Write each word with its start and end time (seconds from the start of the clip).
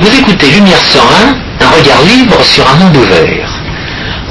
Vous 0.00 0.18
écoutez 0.18 0.46
Lumière 0.52 0.80
101, 0.80 1.66
un 1.66 1.70
regard 1.78 2.02
libre 2.04 2.42
sur 2.42 2.66
un 2.66 2.76
monde 2.76 2.96
ouvert. 2.96 3.50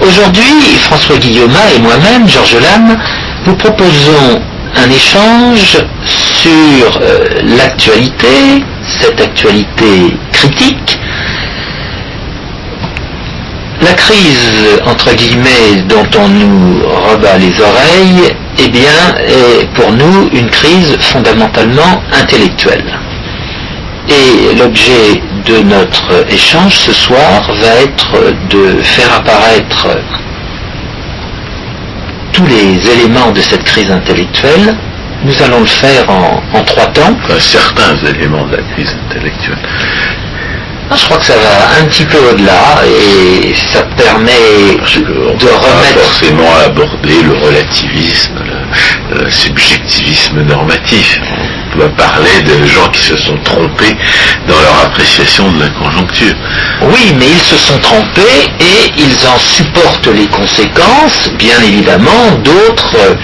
Aujourd'hui, 0.02 0.76
François 0.80 1.18
Guillaume 1.18 1.56
et 1.76 1.80
moi-même, 1.80 2.28
Georges 2.28 2.58
Lame, 2.60 2.98
vous 3.46 3.56
proposons 3.56 4.42
un 4.76 4.90
échange 4.90 5.78
sur 6.04 7.02
euh, 7.02 7.28
l'actualité, 7.56 8.64
cette 8.88 9.22
actualité 9.22 10.18
critique, 10.34 11.00
la 13.84 13.94
crise, 13.94 14.82
entre 14.88 15.14
guillemets, 15.14 15.84
dont 15.88 16.08
on 16.20 16.30
nous 16.30 16.80
rebat 17.12 17.38
les 17.38 17.54
oreilles, 17.62 18.36
eh 18.58 18.70
bien, 18.70 19.16
est 19.20 19.68
pour 19.76 19.92
nous 19.92 20.30
une 20.34 20.50
crise 20.50 20.98
fondamentalement 21.00 22.02
intellectuelle. 22.12 23.00
Et 24.10 24.56
l'objet 24.56 25.22
de 25.46 25.60
notre 25.64 26.26
échange 26.30 26.76
ce 26.76 26.94
soir 26.94 27.42
va 27.62 27.76
être 27.82 28.34
de 28.50 28.82
faire 28.82 29.14
apparaître 29.18 29.88
tous 32.34 32.46
les 32.46 32.90
éléments 32.92 33.32
de 33.32 33.42
cette 33.42 33.64
crise 33.64 33.92
intellectuelle. 33.92 34.76
Nous 35.24 35.42
allons 35.44 35.60
le 35.62 35.66
faire 35.66 36.10
en, 36.10 36.42
en 36.54 36.64
trois 36.64 36.88
temps. 36.88 37.18
Enfin, 37.24 37.40
certains 37.40 37.96
éléments 38.08 38.46
de 38.46 38.56
la 38.58 38.64
crise 38.74 38.96
intellectuelle. 39.08 39.58
Ah, 40.92 40.96
je 40.98 41.06
crois 41.06 41.18
que 41.18 41.26
ça 41.26 41.36
va 41.36 41.82
un 41.82 41.86
petit 41.86 42.06
peu 42.06 42.18
au-delà 42.32 42.80
et 42.88 43.54
ça 43.54 43.84
permet 43.96 44.76
Parce 44.80 44.96
qu'on 44.96 45.04
de 45.04 45.38
peut 45.38 45.46
pas 45.46 45.58
remettre 45.58 46.00
forcément 46.00 46.50
aborder 46.66 47.22
le 47.22 47.34
relativisme, 47.46 48.34
le, 49.12 49.24
le 49.26 49.32
subjectivisme 49.32 50.42
normatif. 50.44 51.20
On 51.74 51.78
doit 51.78 51.90
parler 51.90 52.42
de 52.46 52.66
gens 52.66 52.90
qui 52.90 53.02
se 53.02 53.16
sont 53.18 53.38
trompés 53.44 53.96
dans 54.48 54.60
leur 54.60 54.86
appréciation 54.86 55.52
de 55.52 55.60
la 55.62 55.70
conjoncture. 55.70 56.36
Oui, 56.82 57.14
mais 57.18 57.28
ils 57.28 57.40
se 57.42 57.58
sont 57.58 57.78
trompés 57.80 58.50
et 58.60 58.92
ils 58.98 59.28
en 59.28 59.38
supportent 59.38 60.08
les 60.08 60.28
conséquences. 60.28 61.30
Bien 61.38 61.62
évidemment, 61.64 62.32
d'autres, 62.44 62.96
euh, 62.98 63.16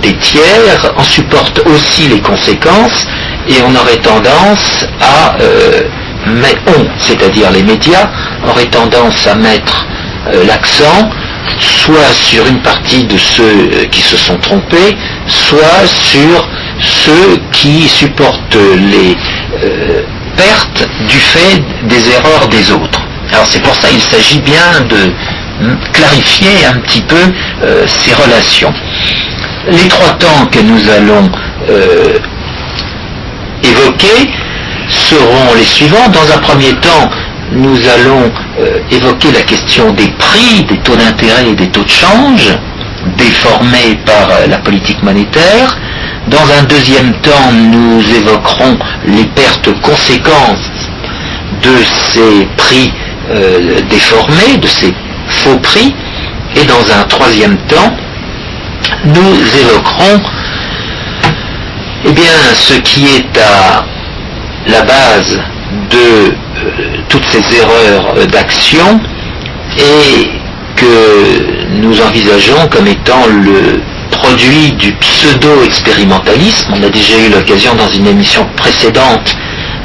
des 0.00 0.14
tiers, 0.16 0.92
en 0.96 1.04
supportent 1.04 1.62
aussi 1.66 2.08
les 2.08 2.20
conséquences 2.20 3.06
et 3.48 3.54
on 3.66 3.74
aurait 3.74 3.98
tendance 3.98 4.84
à, 5.00 5.36
euh, 5.40 5.82
mais 6.26 6.56
on, 6.66 6.86
c'est-à-dire 6.98 7.50
les 7.50 7.62
médias, 7.62 8.10
auraient 8.48 8.66
tendance 8.66 9.26
à 9.26 9.34
mettre 9.34 9.86
euh, 10.28 10.44
l'accent 10.44 11.10
soit 11.58 12.12
sur 12.12 12.46
une 12.46 12.60
partie 12.60 13.04
de 13.04 13.16
ceux 13.18 13.42
euh, 13.42 13.84
qui 13.90 14.00
se 14.00 14.16
sont 14.16 14.36
trompés, 14.38 14.96
soit 15.26 15.86
sur 15.86 16.48
ceux 16.80 17.38
qui 17.52 17.88
supportent 17.88 18.56
les 18.76 19.16
euh, 19.62 20.02
pertes 20.36 20.88
du 21.08 21.18
fait 21.18 21.62
des 21.84 22.10
erreurs 22.10 22.48
des 22.48 22.70
autres. 22.72 23.00
Alors 23.32 23.46
c'est 23.46 23.62
pour 23.62 23.74
ça 23.74 23.88
qu'il 23.88 24.00
s'agit 24.00 24.40
bien 24.40 24.80
de 24.88 25.12
clarifier 25.92 26.66
un 26.66 26.78
petit 26.80 27.02
peu 27.02 27.16
euh, 27.62 27.84
ces 27.86 28.14
relations. 28.14 28.72
Les 29.70 29.88
trois 29.88 30.10
temps 30.14 30.46
que 30.50 30.58
nous 30.58 30.90
allons 30.90 31.30
évoquer 33.62 34.28
seront 34.88 35.54
les 35.56 35.64
suivants. 35.64 36.08
Dans 36.08 36.32
un 36.34 36.38
premier 36.38 36.72
temps, 36.74 37.08
nous 37.50 37.76
allons 37.88 38.30
euh, 38.60 38.78
évoquer 38.90 39.32
la 39.32 39.42
question 39.42 39.92
des 39.92 40.08
prix, 40.08 40.64
des 40.64 40.78
taux 40.78 40.96
d'intérêt 40.96 41.50
et 41.50 41.54
des 41.54 41.68
taux 41.68 41.84
de 41.84 41.88
change, 41.88 42.50
déformés 43.18 43.98
par 44.06 44.28
euh, 44.30 44.46
la 44.48 44.58
politique 44.58 45.02
monétaire. 45.02 45.76
Dans 46.28 46.44
un 46.58 46.62
deuxième 46.64 47.12
temps, 47.20 47.52
nous 47.52 48.00
évoquerons 48.00 48.78
les 49.06 49.24
pertes 49.24 49.70
conséquences 49.80 50.70
de 51.62 51.84
ces 51.84 52.46
prix 52.56 52.92
euh, 53.30 53.80
déformés, 53.90 54.56
de 54.58 54.68
ces 54.68 54.94
faux 55.28 55.58
prix. 55.58 55.94
Et 56.56 56.64
dans 56.64 56.92
un 56.92 57.04
troisième 57.04 57.56
temps, 57.66 57.96
nous 59.04 59.34
évoquerons 59.60 60.20
eh 62.04 62.12
bien, 62.12 62.24
ce 62.54 62.74
qui 62.74 63.06
est 63.06 63.38
à 63.38 63.84
la 64.66 64.82
base 64.82 65.40
de 65.90 65.96
euh, 65.96 66.30
toutes 67.08 67.24
ces 67.26 67.42
erreurs 67.56 68.14
d'action 68.28 69.00
et 69.78 70.30
que 70.76 71.80
nous 71.80 72.00
envisageons 72.00 72.68
comme 72.70 72.86
étant 72.86 73.26
le 73.26 73.80
produit 74.10 74.72
du 74.72 74.92
pseudo-expérimentalisme. 74.92 76.72
On 76.76 76.82
a 76.82 76.88
déjà 76.88 77.18
eu 77.18 77.28
l'occasion 77.30 77.74
dans 77.74 77.88
une 77.88 78.06
émission 78.06 78.46
précédente 78.56 79.36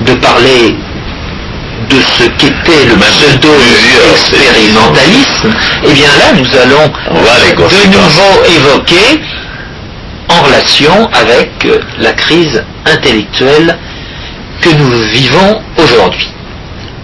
de 0.06 0.14
parler 0.14 0.76
de 1.90 1.98
ce 2.18 2.24
qu'était 2.38 2.86
le 2.86 2.96
pseudo-expérimentalisme. 2.96 5.54
Et 5.84 5.92
bien 5.94 6.10
là, 6.20 6.32
nous 6.36 6.56
allons 6.58 6.92
de 7.12 7.88
nouveau 7.88 8.44
évoquer 8.58 9.22
en 10.30 10.42
relation 10.44 11.10
avec 11.14 11.52
euh, 11.66 11.80
la 12.00 12.14
crise 12.14 12.64
intellectuelle 12.86 13.78
que 14.62 14.70
nous 14.70 15.02
vivons 15.12 15.62
aujourd'hui. 15.78 16.28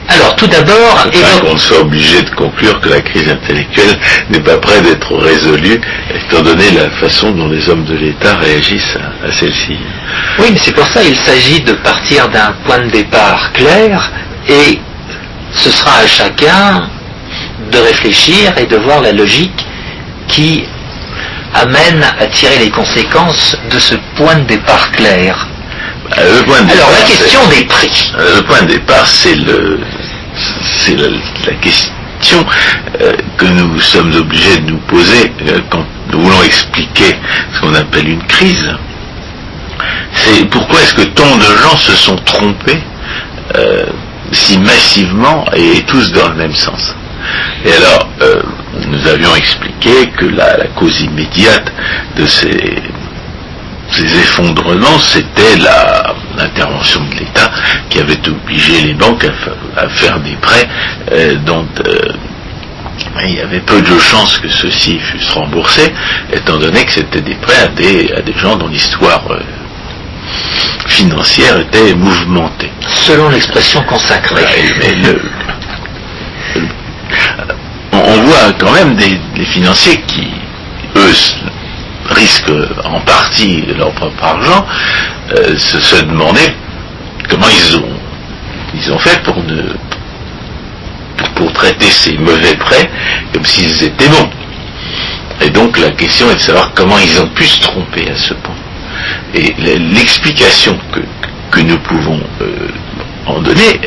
Alors 0.09 0.35
tout 0.35 0.47
d'abord, 0.47 1.07
évoquons 1.13 1.51
qu'on 1.51 1.57
soit 1.57 1.79
obligé 1.79 2.21
de 2.21 2.29
conclure 2.31 2.79
que 2.81 2.89
la 2.89 3.01
crise 3.01 3.29
intellectuelle 3.29 3.97
n'est 4.29 4.41
pas 4.41 4.57
près 4.57 4.81
d'être 4.81 5.15
résolue, 5.15 5.79
étant 6.13 6.41
donné 6.41 6.71
la 6.71 6.89
façon 6.99 7.31
dont 7.31 7.47
les 7.47 7.69
hommes 7.69 7.85
de 7.85 7.95
l'État 7.95 8.35
réagissent 8.35 8.97
à, 8.97 9.27
à 9.27 9.31
celle-ci. 9.31 9.77
Oui, 10.39 10.47
mais 10.51 10.59
c'est 10.61 10.73
pour 10.73 10.87
ça 10.87 11.01
qu'il 11.01 11.15
s'agit 11.15 11.61
de 11.61 11.73
partir 11.73 12.27
d'un 12.29 12.53
point 12.65 12.79
de 12.79 12.91
départ 12.91 13.53
clair 13.53 14.11
et 14.49 14.79
ce 15.53 15.69
sera 15.71 15.99
à 15.99 16.07
chacun 16.07 16.89
de 17.71 17.77
réfléchir 17.77 18.53
et 18.57 18.65
de 18.65 18.75
voir 18.77 19.01
la 19.01 19.13
logique 19.13 19.65
qui 20.27 20.65
amène 21.55 22.03
à 22.19 22.25
tirer 22.27 22.57
les 22.59 22.69
conséquences 22.69 23.57
de 23.71 23.79
ce 23.79 23.95
point 24.15 24.35
de 24.35 24.45
départ 24.47 24.91
clair. 24.91 25.47
Euh, 26.19 26.39
Le 26.39 26.45
point 26.45 26.61
de 26.61 26.71
Alors 26.71 26.89
la 26.91 26.95
départ, 26.97 27.05
question 27.07 27.47
des 27.49 27.65
prix. 27.65 28.11
euh, 28.17 28.35
Le 28.37 28.41
point 28.43 28.61
de 28.63 28.67
départ, 28.67 29.05
c'est 29.05 29.35
le, 29.35 29.79
c'est 30.77 30.95
la, 30.95 31.07
la 31.09 31.53
question 31.61 32.45
euh, 33.01 33.13
que 33.37 33.45
nous 33.45 33.79
sommes 33.81 34.13
obligés 34.15 34.57
de 34.59 34.71
nous 34.71 34.77
poser 34.79 35.31
quand 35.69 35.85
nous 36.11 36.19
voulons 36.21 36.43
expliquer 36.43 37.15
ce 37.53 37.59
qu'on 37.61 37.73
appelle 37.75 38.07
une 38.07 38.23
crise. 38.27 38.69
C'est 40.13 40.45
pourquoi 40.49 40.81
est-ce 40.81 40.93
que 40.93 41.01
tant 41.01 41.35
de 41.37 41.43
gens 41.43 41.75
se 41.77 41.93
sont 41.93 42.15
trompés 42.17 42.79
si 44.31 44.57
massivement 44.59 45.45
et 45.55 45.81
tous 45.83 46.11
dans 46.11 46.29
le 46.29 46.35
même 46.35 46.53
sens. 46.55 46.95
Et 47.65 47.71
alors, 47.73 48.07
nous 48.87 49.07
avions 49.07 49.35
expliqué 49.35 50.07
que 50.17 50.25
la, 50.25 50.57
la 50.57 50.67
cause 50.67 51.01
immédiate 51.01 51.71
de 52.17 52.25
ces, 52.25 52.81
ces 53.95 54.05
effondrements, 54.19 54.97
c'était 54.99 55.57
la- 55.57 56.13
l'intervention 56.37 57.01
de 57.05 57.15
l'État 57.19 57.51
qui 57.89 57.99
avait 57.99 58.27
obligé 58.27 58.81
les 58.81 58.93
banques 58.93 59.23
à, 59.23 59.31
fa- 59.33 59.85
à 59.85 59.89
faire 59.89 60.19
des 60.19 60.35
prêts 60.37 60.67
euh, 61.11 61.35
dont 61.45 61.67
euh, 61.87 62.13
il 63.25 63.35
y 63.35 63.41
avait 63.41 63.59
peu 63.59 63.81
de 63.81 63.99
chances 63.99 64.37
que 64.39 64.49
ceux-ci 64.49 64.99
fussent 64.99 65.31
remboursés, 65.31 65.91
étant 66.31 66.57
donné 66.57 66.83
que 66.85 66.91
c'était 66.91 67.21
des 67.21 67.35
prêts 67.35 67.59
à 67.63 67.67
des, 67.67 68.11
à 68.17 68.21
des 68.21 68.33
gens 68.33 68.55
dont 68.55 68.67
l'histoire 68.67 69.23
euh, 69.31 69.39
financière 70.87 71.59
était 71.59 71.93
mouvementée. 71.95 72.71
Selon 72.87 73.29
l'expression 73.29 73.83
consacrée. 73.83 74.45
Mais 74.79 74.95
le- 74.95 75.21
on, 77.91 77.97
on 77.97 78.21
voit 78.21 78.53
quand 78.59 78.71
même 78.71 78.95
des, 78.95 79.19
des 79.35 79.45
financiers 79.45 80.01
qui, 80.07 80.27
eux, 80.95 81.13
risquent 82.13 82.51
en 82.85 82.99
partie 83.01 83.63
leur 83.77 83.91
propre 83.91 84.23
argent, 84.23 84.65
euh, 85.31 85.57
se, 85.57 85.79
se 85.79 86.03
demander 86.03 86.53
comment 87.29 87.47
ils 87.49 87.77
ont, 87.77 87.89
ils 88.75 88.93
ont 88.93 88.99
fait 88.99 89.21
pour 89.23 89.35
pour, 91.35 91.51
traiter 91.53 91.89
ces 91.89 92.17
mauvais 92.17 92.55
prêts 92.55 92.89
comme 93.33 93.45
s'ils 93.45 93.83
étaient 93.83 94.07
bons. 94.07 94.29
Et 95.41 95.49
donc 95.49 95.77
la 95.79 95.91
question 95.91 96.29
est 96.31 96.35
de 96.35 96.39
savoir 96.39 96.71
comment 96.73 96.97
ils 96.99 97.19
ont 97.19 97.27
pu 97.29 97.45
se 97.45 97.61
tromper 97.61 98.09
à 98.09 98.15
ce 98.15 98.33
point. 98.33 98.55
Et 99.33 99.53
l'explication 99.59 100.77
que, 100.93 100.99
que 101.51 101.61
nous 101.61 101.77
pouvons 101.79 102.19
euh, 102.41 102.69
en 103.25 103.39
donner, 103.39 103.79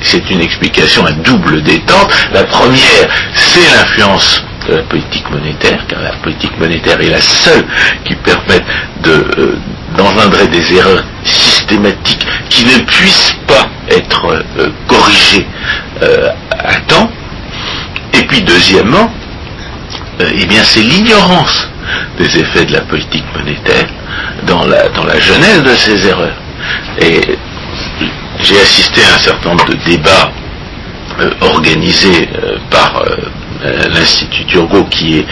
c'est 0.00 0.28
une 0.30 0.40
explication 0.40 1.04
à 1.06 1.12
double 1.12 1.62
détente. 1.62 2.10
La 2.32 2.44
première, 2.44 3.08
c'est 3.34 3.76
l'influence 3.76 4.44
de 4.68 4.74
la 4.76 4.82
politique 4.82 5.28
monétaire, 5.30 5.84
car 5.88 6.00
la 6.02 6.12
politique 6.22 6.58
monétaire 6.58 7.00
est 7.00 7.10
la 7.10 7.20
seule 7.20 7.64
qui 8.04 8.14
permet 8.16 8.60
de, 9.02 9.10
euh, 9.10 9.58
d'engendrer 9.96 10.46
des 10.48 10.74
erreurs 10.74 11.04
systématiques 11.24 12.26
qui 12.48 12.64
ne 12.64 12.78
puissent 12.84 13.36
pas 13.46 13.68
être 13.90 14.44
euh, 14.58 14.70
corrigées 14.86 15.46
euh, 16.02 16.30
à 16.50 16.74
temps. 16.86 17.10
Et 18.14 18.22
puis 18.26 18.42
deuxièmement, 18.42 19.10
eh 20.20 20.46
bien 20.46 20.62
c'est 20.62 20.82
l'ignorance 20.82 21.68
des 22.18 22.38
effets 22.38 22.64
de 22.64 22.72
la 22.72 22.82
politique 22.82 23.24
monétaire 23.36 23.86
dans 24.46 24.64
la, 24.66 24.88
dans 24.90 25.04
la 25.04 25.18
genèse 25.18 25.62
de 25.62 25.74
ces 25.74 26.06
erreurs. 26.06 26.36
Et 27.00 27.20
j'ai 28.40 28.60
assisté 28.60 29.00
à 29.02 29.16
un 29.16 29.18
certain 29.18 29.50
nombre 29.50 29.66
de 29.66 29.76
débats 29.84 30.30
organisé 31.40 32.28
par 32.70 33.04
l'Institut 33.62 34.44
Turgot 34.46 34.84
qui 34.84 35.18
est 35.18 35.26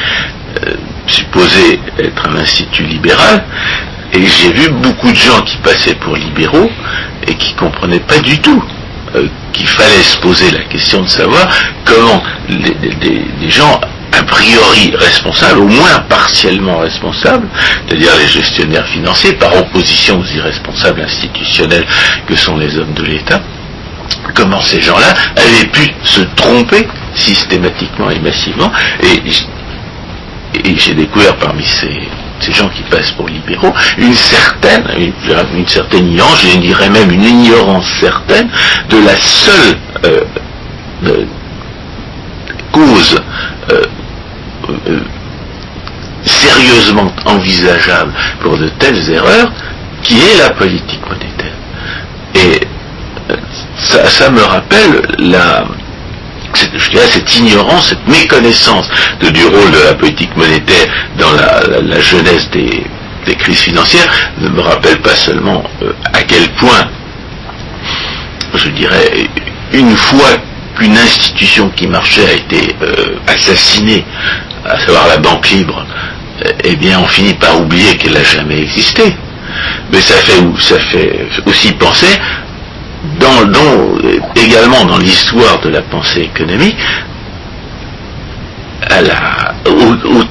supposé 1.06 1.80
être 1.98 2.28
un 2.28 2.36
institut 2.36 2.84
libéral, 2.84 3.44
et 4.12 4.26
j'ai 4.26 4.52
vu 4.52 4.68
beaucoup 4.70 5.10
de 5.10 5.16
gens 5.16 5.40
qui 5.42 5.56
passaient 5.58 5.94
pour 5.94 6.16
libéraux 6.16 6.70
et 7.26 7.34
qui 7.34 7.54
comprenaient 7.54 8.00
pas 8.00 8.18
du 8.18 8.38
tout 8.40 8.62
qu'il 9.52 9.68
fallait 9.68 10.02
se 10.02 10.16
poser 10.18 10.50
la 10.50 10.64
question 10.64 11.02
de 11.02 11.08
savoir 11.08 11.48
comment 11.84 12.22
les, 12.48 13.50
gens 13.50 13.80
a 14.12 14.22
priori 14.24 14.94
responsables, 14.96 15.60
au 15.60 15.68
moins 15.68 15.98
partiellement 16.08 16.78
responsables, 16.78 17.48
c'est-à-dire 17.86 18.12
les 18.18 18.28
gestionnaires 18.28 18.86
financiers, 18.86 19.32
par 19.34 19.54
opposition 19.56 20.20
aux 20.20 20.36
irresponsables 20.36 21.00
institutionnels 21.00 21.86
que 22.26 22.36
sont 22.36 22.56
les 22.56 22.76
hommes 22.76 22.92
de 22.94 23.04
l'État, 23.04 23.40
comment 24.34 24.60
ces 24.60 24.80
gens-là 24.80 25.14
avaient 25.36 25.68
pu 25.68 25.92
se 26.04 26.20
tromper 26.36 26.86
systématiquement 27.14 28.10
et 28.10 28.18
massivement. 28.20 28.70
Et, 29.02 29.22
j'ai 30.76 30.94
découvert 30.94 31.36
parmi 31.36 31.64
ces, 31.64 32.52
gens 32.52 32.68
qui 32.68 32.82
passent 32.82 33.12
pour 33.12 33.28
libéraux 33.28 33.72
une 33.98 34.14
certaine, 34.14 34.84
une, 34.98 35.68
certaine 35.68 36.08
ignorance, 36.08 36.42
je 36.42 36.58
dirais 36.58 36.90
même 36.90 37.10
une 37.10 37.24
ignorance 37.24 37.86
certaine 38.00 38.48
de 38.90 38.96
la 38.98 39.16
seule 39.16 39.76
euh, 40.04 41.24
cause 42.72 43.20
euh, 43.70 43.82
euh, 44.88 45.00
sérieusement 46.24 47.12
envisageable 47.26 48.12
pour 48.40 48.58
de 48.58 48.68
telles 48.78 49.10
erreurs, 49.10 49.50
qui 50.02 50.18
est 50.18 50.38
la 50.38 50.50
politique 50.50 51.00
monétaire. 51.08 52.71
Ça, 53.82 54.30
me 54.30 54.42
rappelle 54.42 55.02
la, 55.18 55.64
cette 56.54 57.36
ignorance, 57.36 57.88
cette 57.88 58.08
méconnaissance 58.08 58.88
du 59.20 59.44
rôle 59.44 59.70
de 59.70 59.84
la 59.86 59.94
politique 59.94 60.34
monétaire 60.36 60.86
dans 61.18 61.32
la, 61.32 62.00
jeunesse 62.00 62.48
des, 62.50 62.86
crises 63.38 63.60
financières 63.60 64.10
ne 64.40 64.48
me 64.48 64.60
rappelle 64.60 64.98
pas 64.98 65.14
seulement 65.14 65.62
euh, 65.82 65.92
à 66.12 66.22
quel 66.22 66.48
point, 66.50 66.88
je 68.54 68.68
dirais, 68.70 69.28
une 69.72 69.96
fois 69.96 70.30
qu'une 70.76 70.96
institution 70.98 71.70
qui 71.70 71.86
marchait 71.86 72.26
a 72.26 72.32
été 72.32 72.74
euh, 72.82 73.14
assassinée, 73.28 74.04
à 74.64 74.78
savoir 74.80 75.08
la 75.08 75.18
banque 75.18 75.48
libre, 75.50 75.86
eh 76.64 76.76
bien 76.76 76.98
on 77.00 77.06
finit 77.06 77.34
par 77.34 77.60
oublier 77.60 77.96
qu'elle 77.96 78.14
n'a 78.14 78.24
jamais 78.24 78.60
existé. 78.60 79.14
Mais 79.92 80.00
ça 80.00 80.14
fait 80.16 80.42
aussi 81.46 81.72
penser 81.72 82.18
dans, 83.18 83.50
également 84.36 84.84
dans 84.84 84.98
l'histoire 84.98 85.60
de 85.60 85.70
la 85.70 85.82
pensée 85.82 86.20
économique, 86.20 86.76
au, 89.66 90.24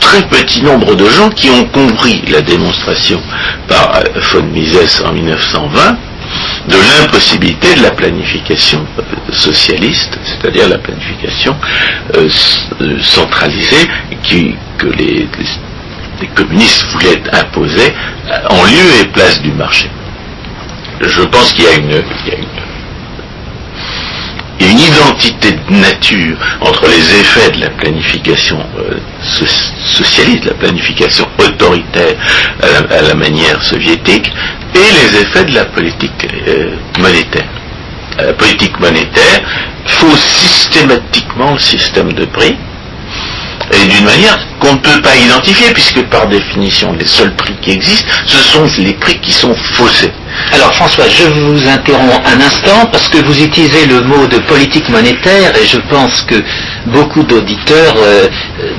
très 0.00 0.22
petit 0.22 0.62
nombre 0.62 0.94
de 0.94 1.06
gens 1.06 1.30
qui 1.30 1.50
ont 1.50 1.64
compris 1.66 2.22
la 2.28 2.42
démonstration 2.42 3.20
par 3.68 3.96
euh, 3.96 4.20
von 4.32 4.42
Mises 4.42 5.02
en 5.04 5.12
1920 5.12 5.96
de 6.68 6.76
l'impossibilité 6.76 7.74
de 7.74 7.82
la 7.82 7.90
planification 7.90 8.84
euh, 8.98 9.02
socialiste, 9.32 10.18
c'est-à-dire 10.24 10.68
la 10.68 10.78
planification 10.78 11.56
euh, 12.16 12.28
centralisée 13.02 13.88
que 14.78 14.86
les, 14.88 15.28
communistes 16.34 16.86
voulaient 16.92 17.22
imposer 17.32 17.92
en 18.48 18.62
lieu 18.64 19.02
et 19.02 19.04
place 19.08 19.42
du 19.42 19.52
marché 19.52 19.90
je 21.00 21.22
pense 21.22 21.52
qu'il 21.52 21.64
y 21.64 21.68
a 21.68 21.74
une, 21.76 22.02
identité 24.60 25.52
de 25.52 25.74
nature 25.76 26.36
entre 26.60 26.86
les 26.88 27.20
effets 27.20 27.50
de 27.52 27.60
la 27.60 27.70
planification 27.70 28.58
euh, 28.78 28.98
socialiste, 29.22 30.46
la 30.46 30.54
planification 30.54 31.28
autoritaire 31.38 32.14
à 32.60 33.02
la, 33.02 33.14
manière 33.14 33.62
soviétique, 33.62 34.32
et 34.74 34.78
les 34.78 35.20
effets 35.20 35.44
de 35.44 35.54
la 35.54 35.64
politique 35.66 36.28
euh, 36.48 36.70
monétaire. 36.98 37.48
La 38.18 38.32
politique 38.32 38.78
monétaire 38.80 39.42
fausse 39.86 40.20
systématiquement 40.20 41.52
le 41.52 41.58
système 41.58 42.12
de 42.12 42.24
prix, 42.24 42.56
et 43.72 43.86
d'une 43.88 44.04
manière 44.04 44.38
qu'on 44.60 44.72
ne 44.74 44.78
peut 44.78 45.00
pas 45.02 45.16
identifier, 45.16 45.72
puisque 45.72 46.02
par 46.04 46.26
définition, 46.26 46.92
les 46.92 47.06
seuls 47.06 47.34
prix 47.34 47.54
qui 47.60 47.72
existent, 47.72 48.08
ce 48.26 48.38
sont 48.38 48.66
les 48.78 48.94
prix 48.94 49.18
qui 49.18 49.32
sont 49.32 49.54
faussés. 49.54 50.12
Alors 50.52 50.74
François, 50.74 51.08
je 51.08 51.24
vous 51.24 51.68
interromps 51.68 52.20
un 52.26 52.40
instant 52.40 52.86
parce 52.90 53.08
que 53.08 53.18
vous 53.18 53.42
utilisez 53.42 53.86
le 53.86 54.02
mot 54.02 54.26
de 54.26 54.38
politique 54.38 54.88
monétaire 54.88 55.52
et 55.56 55.66
je 55.66 55.78
pense 55.88 56.22
que 56.22 56.42
beaucoup 56.86 57.22
d'auditeurs 57.22 57.94
euh, 57.98 58.28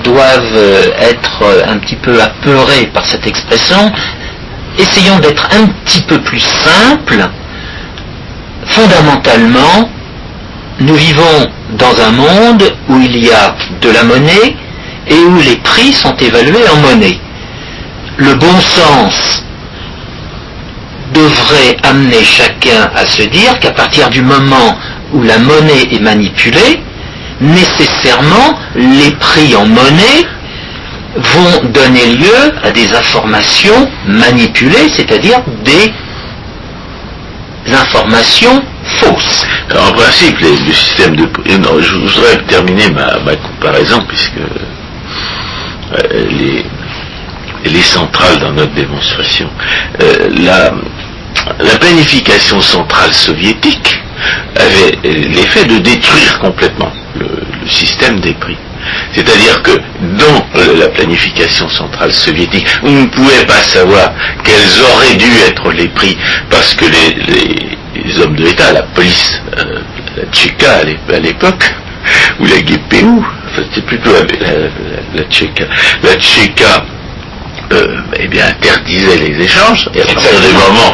doivent 0.04 0.54
euh, 0.56 0.92
être 1.00 1.42
euh, 1.44 1.64
un 1.68 1.78
petit 1.78 1.96
peu 1.96 2.22
apeurés 2.22 2.88
par 2.94 3.06
cette 3.06 3.26
expression. 3.26 3.92
Essayons 4.78 5.20
d'être 5.20 5.48
un 5.58 5.68
petit 5.86 6.02
peu 6.02 6.20
plus 6.22 6.42
simples. 6.42 7.26
Fondamentalement, 8.68 9.90
nous 10.82 10.96
vivons 10.96 11.50
dans 11.78 12.02
un 12.02 12.12
monde 12.12 12.64
où 12.90 13.00
il 13.00 13.24
y 13.24 13.32
a 13.32 13.56
de 13.82 13.90
la 13.90 14.04
monnaie 14.04 14.56
et 15.08 15.18
où 15.18 15.40
les 15.40 15.58
prix 15.58 15.94
sont 15.94 16.16
évalués 16.18 16.68
en 16.72 16.78
monnaie. 16.78 17.20
Le 18.18 18.34
bon 18.36 18.60
sens 18.62 19.44
devrait 21.14 21.78
amener 21.84 22.24
chacun 22.24 22.90
à 22.96 23.06
se 23.06 23.24
dire 23.24 23.60
qu'à 23.60 23.72
partir 23.72 24.10
du 24.10 24.22
moment 24.22 24.78
où 25.14 25.22
la 25.22 25.38
monnaie 25.38 25.88
est 25.92 26.02
manipulée, 26.02 26.82
nécessairement 27.42 28.58
les 28.76 29.12
prix 29.12 29.56
en 29.56 29.66
monnaie 29.66 30.26
vont 31.16 31.70
donner 31.70 32.08
lieu 32.16 32.54
à 32.64 32.72
des 32.72 32.94
informations 32.94 33.90
manipulées, 34.08 34.90
c'est-à-dire 34.90 35.40
des 35.64 35.94
informations 37.74 38.62
fausses. 39.00 39.46
en 39.72 39.92
principe, 39.94 40.40
le 40.40 40.74
système 40.74 41.16
de... 41.16 41.24
Non, 41.58 41.80
je 41.82 41.96
voudrais 41.96 42.38
terminer 42.48 42.90
ma, 42.92 43.20
ma 43.20 43.36
comparaison, 43.36 44.02
puisque 44.08 44.40
les, 46.14 46.66
les 47.70 47.82
centrales 47.82 48.40
dans 48.40 48.52
notre 48.52 48.74
démonstration. 48.74 49.50
Euh, 50.02 50.30
la, 50.44 50.74
la 51.60 51.78
planification 51.78 52.62
centrale 52.62 53.14
soviétique 53.14 54.02
avait 54.56 55.10
l'effet 55.10 55.66
de 55.66 55.80
détruire 55.80 56.40
complètement 56.40 56.92
le, 57.20 57.28
système 57.68 58.20
des 58.20 58.34
prix. 58.34 58.58
C'est-à-dire 59.14 59.64
que 59.64 59.72
dans 60.20 60.46
la 60.80 60.88
planification 60.90 61.68
centrale 61.68 62.14
soviétique, 62.14 62.68
on 62.84 62.92
ne 62.92 63.06
pouvait 63.08 63.46
pas 63.48 63.64
savoir 63.64 64.14
quels 64.44 64.84
auraient 64.84 65.16
dû 65.16 65.26
être 65.48 65.72
les 65.72 65.88
prix 65.88 66.16
parce 66.52 66.76
que 66.76 66.86
les, 66.86 68.22
hommes 68.22 68.36
de 68.36 68.44
l'État, 68.44 68.72
la 68.72 68.84
police, 68.84 69.42
euh, 69.58 69.80
la 70.16 70.26
Tchéka 70.32 70.82
à 71.12 71.20
l'époque, 71.20 71.74
ou 72.40 72.46
la 72.46 72.62
GPU, 72.62 73.24
c'est 73.74 73.86
plutôt 73.86 74.12
la, 74.12 74.20
la, 75.16 75.24
Tchéka, 75.30 75.66
la 76.04 76.16
Tchéka 76.16 76.86
euh, 77.72 77.98
eh 78.20 78.28
bien, 78.28 78.46
interdisait 78.48 79.18
les 79.18 79.44
échanges, 79.44 79.90
et 79.96 80.02
à 80.02 80.06
partir 80.06 80.40
du 80.40 80.54
moment 80.54 80.94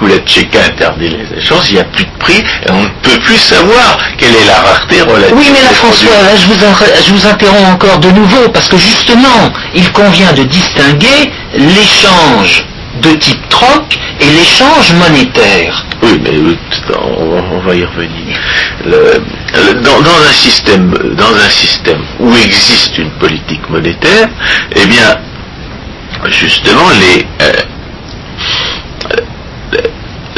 où 0.00 0.06
la 0.06 0.18
Tchéka 0.18 0.58
interdit 0.66 1.08
les 1.08 1.38
échanges, 1.38 1.64
il 1.70 1.74
n'y 1.74 1.80
a 1.80 1.84
plus 1.84 2.04
de 2.04 2.18
prix, 2.18 2.38
et 2.38 2.70
on 2.70 2.82
ne 2.82 2.88
peut 3.02 3.18
plus 3.20 3.38
savoir 3.38 3.98
quelle 4.16 4.34
est 4.34 4.46
la 4.46 4.60
rareté 4.60 5.02
relative. 5.02 5.34
Oui, 5.36 5.50
mais 5.52 5.62
là, 5.62 5.70
François, 5.74 6.10
je, 6.36 6.46
vous 6.46 6.54
je 6.54 7.12
vous 7.12 7.26
interromps 7.26 7.68
encore 7.70 7.98
de 7.98 8.10
nouveau, 8.10 8.48
parce 8.50 8.68
que 8.68 8.78
justement, 8.78 9.52
il 9.74 9.90
convient 9.92 10.32
de 10.32 10.44
distinguer 10.44 11.32
l'échange 11.54 12.64
de 13.02 13.10
type 13.10 13.48
troc 13.48 13.98
et 14.20 14.26
l'échange 14.26 14.92
monétaire. 14.94 15.84
Oui, 16.02 16.20
mais 16.22 16.30
on, 16.96 17.58
va 17.60 17.74
y 17.74 17.84
revenir. 17.84 18.38
dans, 19.82 20.12
un 20.16 20.32
système, 21.48 22.00
où 22.20 22.34
existe 22.34 22.98
une 22.98 23.10
politique 23.12 23.68
monétaire, 23.68 24.28
eh 24.74 24.86
bien, 24.86 25.16
justement, 26.26 26.88
euh, 26.90 27.52
euh, 29.02 29.18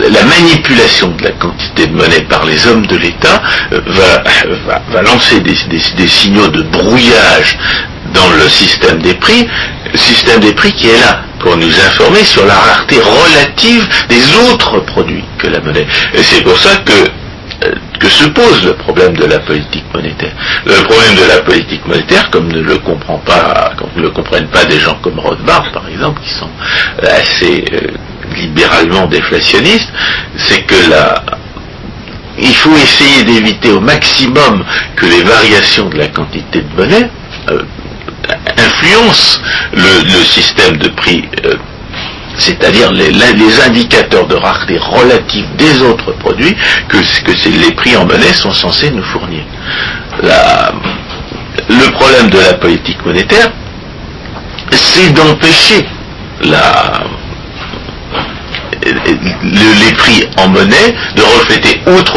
la 0.08 0.24
manipulation 0.24 1.08
de 1.08 1.24
la 1.24 1.32
quantité 1.32 1.86
de 1.86 1.94
monnaie 1.94 2.22
par 2.22 2.44
les 2.44 2.66
hommes 2.66 2.86
de 2.86 2.96
l'État 2.96 3.42
euh, 3.72 3.80
va, 3.86 5.02
lancer 5.02 5.40
des, 5.40 6.08
signaux 6.08 6.48
de 6.48 6.62
brouillage 6.62 7.58
dans 8.14 8.30
le 8.30 8.48
système 8.48 9.00
des 9.00 9.14
prix, 9.14 9.46
système 9.98 10.40
des 10.40 10.52
prix 10.52 10.72
qui 10.72 10.88
est 10.88 11.00
là 11.00 11.22
pour 11.38 11.56
nous 11.56 11.80
informer 11.80 12.24
sur 12.24 12.44
la 12.46 12.54
rareté 12.54 12.96
relative 13.00 13.88
des 14.08 14.36
autres 14.50 14.80
produits 14.80 15.24
que 15.38 15.48
la 15.48 15.60
monnaie. 15.60 15.86
Et 16.14 16.22
c'est 16.22 16.42
pour 16.42 16.58
ça 16.58 16.76
que 16.84 16.92
que 17.98 18.08
se 18.08 18.24
pose 18.28 18.64
le 18.64 18.72
problème 18.74 19.14
de 19.16 19.26
la 19.26 19.38
politique 19.40 19.84
monétaire. 19.92 20.32
Le 20.64 20.82
problème 20.84 21.14
de 21.16 21.28
la 21.28 21.40
politique 21.42 21.86
monétaire, 21.86 22.30
comme 22.30 22.50
ne 22.50 22.60
le 22.62 22.78
comprend 22.78 23.18
pas, 23.18 23.72
comme 23.76 23.90
ne 23.96 24.02
le 24.02 24.10
comprennent 24.10 24.48
pas 24.48 24.64
des 24.64 24.80
gens 24.80 24.96
comme 25.02 25.18
Rothbard, 25.18 25.70
par 25.70 25.86
exemple, 25.86 26.22
qui 26.22 26.30
sont 26.30 26.48
assez 27.02 27.64
euh, 27.72 27.88
libéralement 28.34 29.06
déflationnistes, 29.06 29.92
c'est 30.36 30.62
que 30.62 30.90
la, 30.90 31.22
il 32.38 32.54
faut 32.54 32.74
essayer 32.76 33.24
d'éviter 33.24 33.70
au 33.70 33.80
maximum 33.80 34.64
que 34.96 35.04
les 35.06 35.22
variations 35.22 35.88
de 35.90 35.98
la 35.98 36.06
quantité 36.08 36.62
de 36.62 36.76
monnaie 36.82 37.10
euh, 37.50 37.62
influencent 38.58 39.40
le, 39.72 40.24
système 40.24 40.76
de 40.76 40.88
prix, 40.88 41.28
euh, 41.44 41.54
c'est-à-dire 42.38 42.90
les, 42.92 43.60
indicateurs 43.66 44.26
de 44.26 44.34
rareté 44.36 44.78
relatifs 44.78 45.46
des 45.56 45.82
autres 45.82 46.12
produits 46.12 46.56
que, 46.88 46.98
que 46.98 47.48
les 47.48 47.72
prix 47.72 47.96
en 47.96 48.06
monnaie 48.06 48.32
sont 48.32 48.52
censés 48.52 48.90
nous 48.90 49.02
fournir. 49.02 49.42
le 51.68 51.90
problème 51.92 52.30
de 52.30 52.38
la 52.38 52.54
politique 52.54 53.04
monétaire, 53.04 53.50
c'est 54.72 55.12
d'empêcher 55.12 55.86
les 58.82 59.92
prix 59.96 60.28
en 60.38 60.48
monnaie 60.48 60.94
de 61.16 61.22
refléter 61.22 61.80
autre 61.86 62.16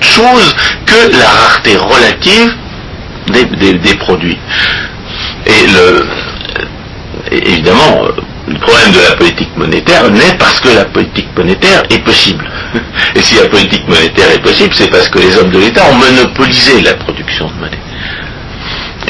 chose 0.00 0.54
que 0.86 1.18
la 1.18 1.28
rareté 1.28 1.76
relative 1.76 2.54
des, 3.30 3.94
produits. 3.96 4.38
Et 5.46 5.66
le, 5.66 6.06
évidemment, 7.30 8.08
le 8.46 8.58
problème 8.58 8.92
de 8.92 9.08
la 9.08 9.16
politique 9.16 9.56
monétaire 9.56 10.10
naît 10.10 10.36
parce 10.38 10.60
que 10.60 10.68
la 10.68 10.84
politique 10.86 11.28
monétaire 11.36 11.82
est 11.90 12.04
possible. 12.04 12.48
Et 13.14 13.20
si 13.20 13.36
la 13.36 13.48
politique 13.48 13.86
monétaire 13.88 14.30
est 14.34 14.42
possible, 14.42 14.74
c'est 14.74 14.90
parce 14.90 15.08
que 15.08 15.18
les 15.18 15.36
hommes 15.36 15.50
de 15.50 15.58
l'État 15.58 15.82
ont 15.90 15.94
monopolisé 15.94 16.80
la 16.82 16.94
production 16.94 17.46
de 17.48 17.54
monnaie 17.54 17.87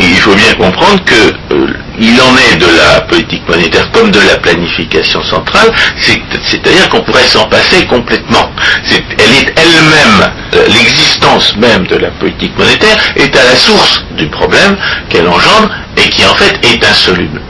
il 0.01 0.17
faut 0.17 0.35
bien 0.35 0.55
comprendre 0.55 1.03
que 1.05 1.55
euh, 1.55 1.67
il 1.99 2.21
en 2.21 2.37
est 2.37 2.57
de 2.57 2.67
la 2.67 3.01
politique 3.03 3.49
monétaire 3.49 3.91
comme 3.91 4.11
de 4.11 4.21
la 4.21 4.37
planification 4.37 5.23
centrale, 5.23 5.73
c'est-à-dire 5.97 6.89
qu'on 6.89 7.01
pourrait 7.01 7.25
s'en 7.25 7.45
passer 7.47 7.85
complètement. 7.87 8.51
elle 8.91 9.35
est 9.35 9.53
elle-même, 9.57 10.31
euh, 10.55 10.67
l'existence 10.67 11.57
même 11.57 11.87
de 11.87 11.97
la 11.97 12.11
politique 12.11 12.57
monétaire 12.57 12.97
est 13.17 13.35
à 13.37 13.45
la 13.45 13.57
source 13.57 14.05
du 14.17 14.27
problème 14.29 14.77
qu'elle 15.09 15.27
engendre 15.27 15.71
et 15.97 16.09
qui 16.09 16.25
en 16.25 16.35
fait 16.35 16.59
est 16.65 16.85
insoluble. 16.85 17.41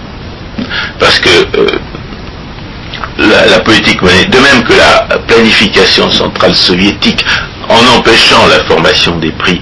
Parce 0.98 1.18
que 1.18 1.28
euh, 1.28 1.66
la, 3.18 3.60
politique 3.60 4.00
monétaire, 4.00 4.30
de 4.30 4.38
même 4.38 4.64
que 4.64 4.72
la 4.72 5.18
planification 5.18 6.10
centrale 6.10 6.54
soviétique, 6.54 7.24
en 7.68 7.98
empêchant 7.98 8.46
la 8.46 8.64
formation 8.64 9.16
des 9.18 9.32
prix, 9.32 9.60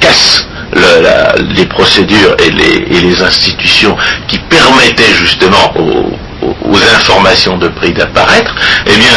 casse 0.00 0.46
les 0.74 1.66
procédures 1.66 2.36
et 2.38 2.50
les, 2.50 3.22
institutions 3.22 3.96
qui 4.28 4.38
permettaient 4.38 5.14
justement 5.14 5.74
aux, 5.76 6.12
informations 6.94 7.56
de 7.56 7.68
prix 7.68 7.92
d'apparaître, 7.92 8.54
eh 8.86 8.96
bien 8.96 9.10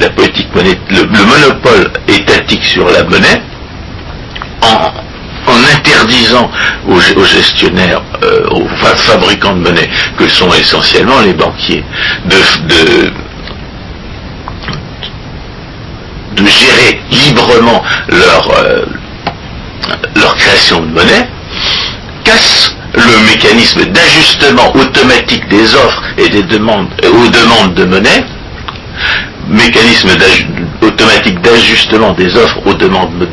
la, 0.00 0.08
politique 0.10 0.52
monnaie, 0.54 0.78
le, 0.90 1.04
monopole 1.06 1.92
étatique 2.08 2.64
sur 2.64 2.90
la 2.90 3.04
monnaie, 3.04 3.40
en, 4.62 4.92
interdisant 5.76 6.50
aux, 6.88 7.24
gestionnaires, 7.24 8.02
euh, 8.24 8.48
aux 8.50 8.66
fabricants 8.96 9.54
de 9.54 9.60
monnaie, 9.60 9.88
que 10.18 10.26
sont 10.28 10.52
essentiellement 10.52 11.20
les 11.20 11.34
banquiers, 11.34 11.84
de, 12.26 12.36
de 16.36 16.46
gérer 16.46 17.00
librement 17.10 17.82
leur, 18.08 18.50
euh, 18.58 18.84
leur 20.14 20.34
création 20.36 20.80
de 20.80 20.86
monnaie, 20.86 21.28
casse 22.24 22.74
le 22.94 23.30
mécanisme 23.30 23.84
d'ajustement 23.86 24.74
automatique 24.74 25.46
des 25.48 25.74
offres 25.74 26.02
et 26.18 26.28
des 26.28 26.42
demandes 26.44 26.88
euh, 27.04 27.08
aux 27.10 27.28
demandes 27.28 27.74
de 27.74 27.84
monnaie, 27.84 28.24
mécanisme 29.48 30.08
automatique 30.82 31.40
d'ajustement 31.42 32.12
des 32.12 32.36
offres 32.36 32.58
aux 32.66 32.74
demandes 32.74 33.28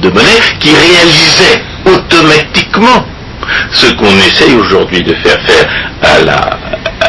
de 0.00 0.10
monnaie 0.10 0.40
qui 0.60 0.70
réalisait 0.70 1.62
automatiquement 1.84 3.04
ce 3.72 3.86
qu'on 3.92 4.16
essaye 4.26 4.54
aujourd'hui 4.54 5.02
de 5.02 5.14
faire 5.14 5.38
faire 5.42 5.68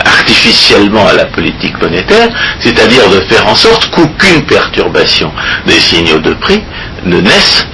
artificiellement 0.05 1.08
à 1.08 1.13
la 1.13 1.25
politique 1.25 1.79
monétaire, 1.82 2.29
c'est-à-dire 2.60 3.10
de 3.10 3.22
faire 3.22 3.48
en 3.48 3.55
sorte 3.55 3.89
qu'aucune 3.91 4.44
perturbation 4.46 5.32
des 5.65 5.79
signaux 5.79 6.20
de 6.20 6.34
prix 6.34 6.62
ne 7.05 7.21
naisse 7.21 7.67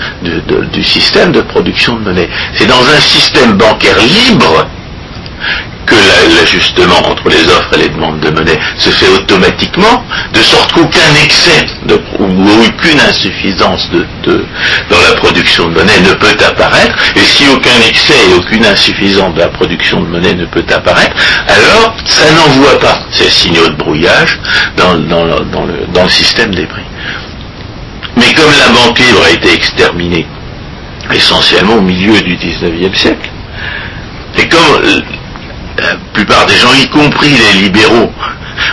du 0.74 0.84
système 0.84 1.32
de 1.32 1.42
production 1.42 1.96
de 1.96 2.02
monnaie. 2.02 2.30
C'est 2.54 2.68
dans 2.68 2.82
un 2.82 3.00
système 3.00 3.54
bancaire 3.54 3.98
libre 3.98 4.68
que 5.86 5.96
l'ajustement 6.38 7.00
entre 7.10 7.30
les 7.30 7.44
offres 7.48 7.74
et 7.74 7.84
les 7.84 7.90
demandes 7.90 8.20
de 8.20 8.30
monnaie 8.30 8.60
se 8.78 8.90
fait 8.90 9.10
automatiquement, 9.10 10.04
de 10.34 10.42
sorte 10.42 10.72
qu'aucun 10.74 11.16
excès 11.24 11.66
ou 12.20 12.26
aucune 12.66 13.00
insuffisance 13.00 13.90
dans 13.92 15.02
la 15.10 15.16
production 15.16 15.68
de 15.68 15.74
monnaie 15.74 16.00
ne 16.02 16.14
peut 16.14 16.38
apparaître, 16.46 16.96
et 17.16 17.20
si 17.22 17.44
aucun 17.50 17.80
excès 17.88 18.14
et 18.30 18.34
aucune 18.36 18.66
insuffisance 18.66 19.34
de 19.34 19.40
la 19.40 19.50
production 19.50 20.02
de 20.02 20.08
monnaie 20.08 20.36
ne 20.36 20.46
peut 20.46 20.66
apparaître, 20.74 21.16
alors 21.48 21.96
ça 22.06 22.32
n'envoie 22.32 22.80
pas 22.80 23.00
ces 23.12 23.30
signaux 23.30 23.68
de 23.68 23.76
brouillage 23.76 24.40
dans, 24.78 24.94
le, 24.94 26.10
système 26.10 26.54
des 26.54 26.66
prix. 26.66 26.84
Mais 28.18 28.34
comme 28.34 28.52
la 28.60 28.70
banque 28.70 29.00
libre 29.00 29.24
a 29.26 29.32
été 29.32 29.54
exterminée 29.54 30.26
essentiellement 31.14 31.76
au 31.76 31.82
milieu 31.82 32.22
du 32.22 32.38
19e 32.38 32.96
siècle, 32.96 33.30
et 34.38 34.48
comme 34.48 34.82
la 35.78 35.96
plupart 36.14 36.46
des 36.46 36.56
gens, 36.56 36.74
y 36.74 36.88
compris 36.88 37.30
les 37.30 37.62
libéraux, 37.64 38.12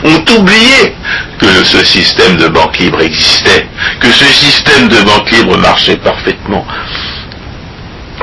ont 0.05 0.25
oublié 0.39 0.95
que 1.39 1.65
ce 1.65 1.85
système 1.85 2.37
de 2.37 2.49
banque 2.49 2.79
libre 2.79 3.01
existait, 3.01 3.67
que 4.01 4.13
ce 4.13 4.25
système 4.27 4.89
de 4.89 5.01
banque 5.03 5.31
libre 5.31 5.57
marchait 5.57 5.97
parfaitement, 5.97 6.67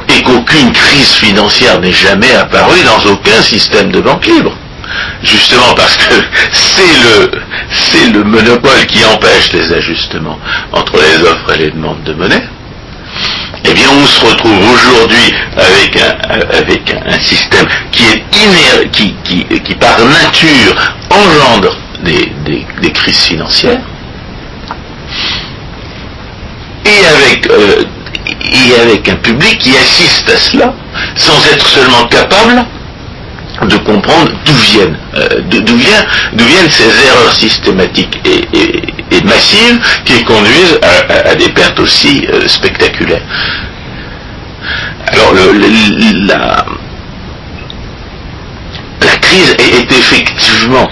et 0.10 0.22
qu'aucune 0.22 0.72
crise 0.72 1.14
financière 1.14 1.80
n'est 1.80 1.92
jamais 1.92 2.34
apparue 2.36 2.84
dans 2.84 3.12
aucun 3.12 3.42
système 3.42 3.92
de 3.92 4.02
banque 4.02 4.26
libre. 4.26 4.56
Justement 5.24 5.74
parce 5.76 5.98
que 5.98 6.14
c'est 6.52 8.12
le, 8.14 8.24
monopole 8.24 8.86
qui 8.88 9.04
empêche 9.06 9.54
les 9.54 9.74
ajustements 9.74 10.40
entre 10.72 10.98
les 10.98 11.24
offres 11.24 11.54
et 11.56 11.58
les 11.58 11.72
demandes 11.72 12.04
de 12.04 12.14
monnaie. 12.14 12.44
Eh 13.64 13.74
bien 13.74 13.88
on 13.92 14.06
se 14.06 14.26
retrouve 14.26 14.72
aujourd'hui 14.72 15.34
avec 15.58 15.98
un, 17.08 17.20
système 17.20 17.66
qui 17.92 18.04
est 18.04 18.24
qui, 18.92 19.76
par 19.76 19.98
nature 20.00 20.76
engendre 21.10 21.76
des, 22.04 22.92
crises 22.92 23.24
financières. 23.24 23.80
Euh, 27.50 27.84
et 28.28 28.82
avec 28.82 29.10
un 29.10 29.16
public 29.16 29.58
qui 29.58 29.72
assiste 29.72 30.30
à 30.30 30.38
cela 30.38 30.74
sans 31.16 31.46
être 31.54 31.68
seulement 31.68 32.06
capable 32.08 32.66
de 33.64 33.78
comprendre 33.78 34.32
d'où 34.46 34.54
viennent, 34.54 34.98
euh, 35.16 35.42
d'où 35.50 35.76
viennent 35.78 36.70
ces 36.70 37.08
erreurs 37.08 37.34
systématiques 37.34 38.20
et, 38.26 39.24
massives 39.24 39.80
qui 40.04 40.24
conduisent 40.24 40.80
à, 40.84 41.34
des 41.36 41.50
pertes 41.50 41.80
aussi 41.80 42.28
euh, 42.32 42.48
spectaculaires. 42.48 43.22
Alors 45.08 45.34
la, 46.28 46.66
crise 49.22 49.56
est, 49.58 49.92
effectivement 49.92 50.90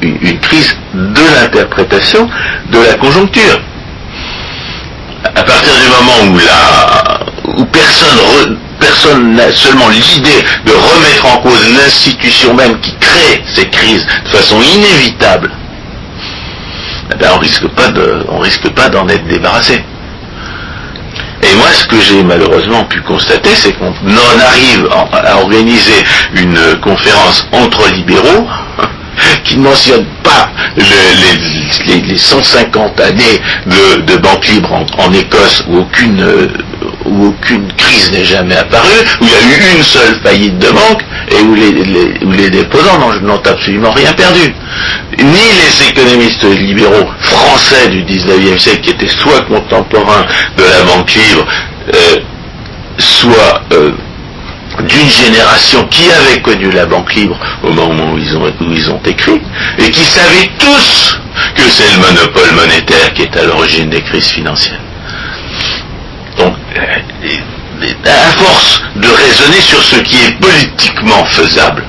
une, 0.00 0.38
crise 0.40 0.76
de 0.94 1.20
l'interprétation 1.34 2.28
de 2.70 2.78
la 2.78 2.94
conjoncture. 2.94 3.60
À 5.24 5.42
partir 5.42 5.72
du 5.82 5.88
moment 5.88 6.34
où, 6.34 6.38
la, 6.38 7.20
où 7.58 7.64
personne 7.66 8.58
personne 8.86 9.34
n'a 9.34 9.50
seulement 9.52 9.88
l'idée 9.88 10.44
de 10.64 10.72
remettre 10.72 11.26
en 11.26 11.38
cause 11.38 11.76
l'institution 11.76 12.54
même 12.54 12.78
qui 12.80 12.94
crée 13.00 13.42
ces 13.54 13.68
crises 13.68 14.06
de 14.24 14.28
façon 14.28 14.60
inévitable, 14.62 15.50
eh 17.10 17.14
ben, 17.16 17.30
on 17.32 18.34
on 18.34 18.38
risque 18.38 18.68
pas 18.70 18.88
d'en 18.88 19.08
être 19.08 19.26
débarrassé. 19.26 19.84
Et 21.42 21.54
moi, 21.56 21.66
ce 21.72 21.86
que 21.86 22.00
j'ai 22.00 22.22
malheureusement 22.22 22.84
pu 22.84 23.00
constater, 23.02 23.54
c'est 23.54 23.72
qu'on 23.72 23.92
arrive 23.92 24.88
à 24.92 25.36
organiser 25.36 26.04
une 26.34 26.80
conférence 26.80 27.46
entre 27.52 27.88
libéraux 27.92 28.46
qui 29.44 29.56
ne 29.56 29.62
mentionne 29.62 30.04
pas 30.22 30.50
les, 30.76 32.18
150 32.18 33.00
années 33.00 33.40
de, 34.06 34.16
banque 34.16 34.46
libre 34.48 34.84
en, 34.98 35.12
Écosse 35.12 35.64
où 35.68 35.78
aucune, 35.78 36.20
euh, 36.20 36.48
où 37.04 37.26
aucune 37.26 37.66
crise 37.76 38.10
n'est 38.12 38.24
jamais 38.24 38.56
apparue, 38.56 38.88
où 39.20 39.24
il 39.24 39.28
y 39.28 39.34
a 39.34 39.40
eu 39.40 39.76
une 39.76 39.82
seule 39.82 40.20
faillite 40.22 40.58
de 40.58 40.68
banque 40.68 41.02
et 41.30 41.42
où 41.42 41.54
les, 41.54 42.50
déposants 42.50 42.98
n'ont 43.22 43.42
absolument 43.44 43.92
rien 43.92 44.12
perdu. 44.12 44.54
Ni 45.18 45.24
les 45.24 45.88
économistes 45.88 46.44
libéraux 46.44 47.08
français 47.20 47.88
du 47.88 48.02
19e 48.04 48.58
siècle 48.58 48.80
qui 48.80 48.90
étaient 48.90 49.08
soit 49.08 49.42
contemporains 49.42 50.26
de 50.56 50.62
la 50.64 50.82
banque 50.84 51.12
libre, 51.14 51.46
euh, 51.94 52.18
soit 52.98 53.62
euh, 53.72 53.92
d'une 54.82 55.08
génération 55.08 55.86
qui 55.88 56.10
avait 56.10 56.40
connu 56.40 56.70
la 56.70 56.86
banque 56.86 57.14
libre 57.14 57.38
au 57.62 57.72
moment 57.72 58.12
où 58.12 58.18
ils 58.18 58.36
ont, 58.36 59.00
écrit, 59.04 59.40
et 59.78 59.90
qui 59.90 60.04
savaient 60.04 60.50
tous 60.58 61.18
que 61.54 61.62
c'est 61.62 61.92
le 61.94 62.00
monopole 62.00 62.52
monétaire 62.54 63.12
qui 63.14 63.22
est 63.22 63.36
à 63.36 63.44
l'origine 63.44 63.88
des 63.88 64.02
crises 64.02 64.28
financières. 64.30 64.80
à 68.04 68.30
force 68.32 68.82
de 68.96 69.08
raisonner 69.08 69.60
sur 69.60 69.82
ce 69.82 69.96
qui 70.00 70.16
est 70.16 70.38
politiquement 70.40 71.24
faisable, 71.26 71.84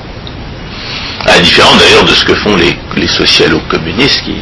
à 1.25 1.36
la 1.36 1.39
différence 1.39 1.77
d'ailleurs 1.77 2.06
de 2.06 2.13
ce 2.13 2.25
que 2.25 2.36
font 2.36 2.56
les, 2.56 2.77
les 2.96 3.08
socialo-communistes 3.08 4.24
qui 4.24 4.36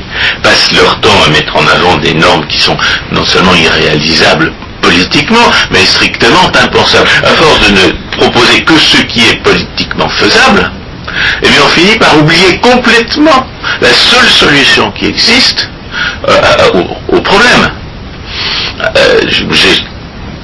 passent 0.43 0.71
leur 0.73 0.99
temps 0.99 1.23
à 1.25 1.29
mettre 1.29 1.55
en 1.55 1.67
avant 1.67 1.97
des 1.97 2.13
normes 2.13 2.45
qui 2.47 2.59
sont 2.59 2.77
non 3.11 3.23
seulement 3.25 3.55
irréalisables 3.55 4.51
politiquement, 4.85 5.47
mais 5.71 5.79
strictement 5.85 6.45
impensables. 6.63 7.09
À 7.23 7.33
force 7.33 7.59
de 7.67 7.71
ne 7.73 8.17
proposer 8.17 8.63
que 8.63 8.77
ce 8.77 8.97
qui 9.03 9.21
est 9.21 9.41
politiquement 9.43 10.09
faisable, 10.09 10.71
eh 11.41 11.47
bien 11.47 11.59
on 11.65 11.69
finit 11.69 11.97
par 11.97 12.17
oublier 12.17 12.57
complètement 12.59 13.47
la 13.81 13.89
seule 13.89 14.27
solution 14.29 14.91
qui 14.91 15.05
existe 15.07 15.69
euh, 16.27 16.71
au, 17.09 17.15
au, 17.17 17.21
problème. 17.21 17.71
Euh, 18.81 19.21
J'ai 19.29 19.83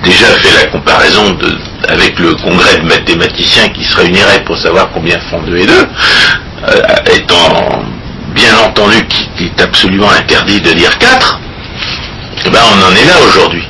déjà 0.03 0.27
fait 0.41 0.55
la 0.63 0.67
comparaison 0.67 1.37
avec 1.89 2.17
le 2.19 2.35
congrès 2.35 2.77
de 2.79 2.85
mathématiciens 2.87 3.69
qui 3.69 3.83
se 3.83 3.95
réunirait 3.97 4.43
pour 4.45 4.57
savoir 4.57 4.89
combien 4.93 5.19
font 5.29 5.41
2 5.41 5.57
et 5.57 5.65
2, 5.65 5.73
euh, 5.73 6.81
étant 7.13 7.83
bien 8.33 8.55
entendu 8.65 9.05
qu'il 9.07 9.47
est 9.47 9.61
absolument 9.61 10.09
interdit 10.11 10.61
de 10.61 10.71
dire 10.73 10.97
4, 10.97 11.39
eh 12.45 12.49
ben 12.49 12.59
on 12.71 12.85
en 12.91 12.95
est 12.95 13.05
là 13.05 13.15
aujourd'hui. 13.27 13.67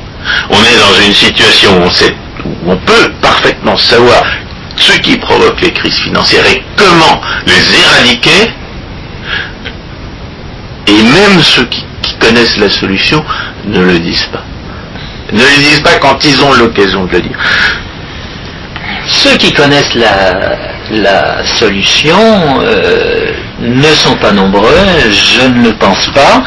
On 0.49 0.55
est 0.55 0.79
dans 0.79 1.05
une 1.05 1.13
situation 1.13 1.83
où 1.83 2.69
on, 2.69 2.77
peut 2.77 3.11
parfaitement 3.21 3.77
savoir 3.77 4.23
ce 4.75 4.93
qui 4.99 5.17
provoque 5.17 5.61
les 5.61 5.71
crises 5.71 5.99
financières 5.99 6.45
et 6.47 6.63
comment 6.75 7.21
les 7.45 7.79
éradiquer, 7.79 8.51
et 10.87 11.03
même 11.03 11.41
ceux 11.41 11.65
qui, 11.65 11.85
connaissent 12.19 12.57
la 12.57 12.69
solution 12.69 13.23
ne 13.65 13.81
le 13.81 13.99
disent 13.99 14.27
pas. 14.31 14.43
Ne 15.31 15.39
le 15.39 15.57
disent 15.57 15.79
pas 15.79 15.95
quand 15.95 16.23
ils 16.23 16.43
ont 16.43 16.53
l'occasion 16.53 17.05
de 17.05 17.11
le 17.13 17.21
dire. 17.21 17.37
Ceux 19.07 19.37
qui 19.37 19.51
connaissent 19.53 19.95
la, 19.95 20.57
la 20.91 21.43
solution 21.45 22.17
euh, 22.61 23.31
ne 23.59 23.93
sont 23.95 24.15
pas 24.17 24.31
nombreux, 24.31 24.69
je 25.09 25.47
ne 25.47 25.63
le 25.63 25.73
pense 25.73 26.07
pas. 26.09 26.43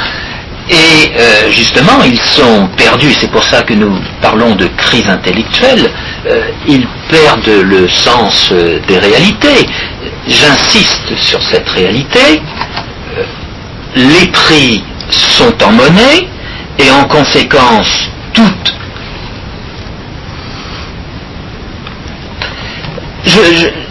Et 0.70 1.12
euh, 1.18 1.50
justement, 1.50 2.02
ils 2.06 2.20
sont 2.20 2.68
perdus, 2.76 3.12
c'est 3.12 3.30
pour 3.30 3.44
ça 3.44 3.62
que 3.62 3.74
nous 3.74 3.98
parlons 4.22 4.54
de 4.54 4.66
crise 4.68 5.06
intellectuelle, 5.08 5.90
euh, 6.26 6.48
ils 6.66 6.86
perdent 7.08 7.62
le 7.64 7.86
sens 7.88 8.50
euh, 8.52 8.80
des 8.88 8.98
réalités. 8.98 9.68
J'insiste 10.26 11.14
sur 11.16 11.42
cette 11.42 11.68
réalité, 11.68 12.40
les 13.94 14.26
prix 14.32 14.82
sont 15.10 15.52
en 15.62 15.72
monnaie 15.72 16.28
et 16.78 16.90
en 16.90 17.04
conséquence, 17.04 18.08
toute... 18.32 18.74
Je, 23.26 23.83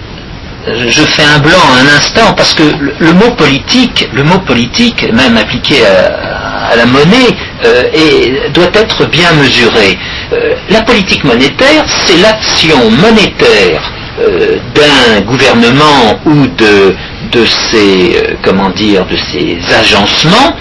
je, 0.66 1.02
fais 1.02 1.24
un 1.24 1.40
blanc 1.40 1.60
un 1.82 1.96
instant 1.96 2.34
parce 2.36 2.54
que 2.54 2.64
le, 3.00 3.14
mot 3.14 3.32
politique, 3.32 4.10
le 4.14 4.24
mot 4.24 4.40
politique, 4.40 5.12
même 5.12 5.38
appliqué 5.38 5.86
à, 5.86 6.76
la 6.76 6.86
monnaie, 6.86 7.36
euh, 7.66 8.50
doit 8.54 8.72
être 8.74 9.06
bien 9.08 9.32
mesuré. 9.34 9.98
Euh, 10.32 10.56
la 10.70 10.82
politique 10.82 11.24
monétaire, 11.24 11.84
c'est 11.88 12.18
l'action 12.18 12.90
monétaire 12.90 13.92
euh, 14.22 14.58
d'un 14.74 15.22
gouvernement 15.22 16.20
ou 16.26 16.48
de, 16.48 16.96
de 17.32 17.46
ses, 17.46 18.38
comment 18.44 18.70
dire, 18.70 19.06
de 19.06 19.18
ses 19.18 19.58
agencements 19.74 20.56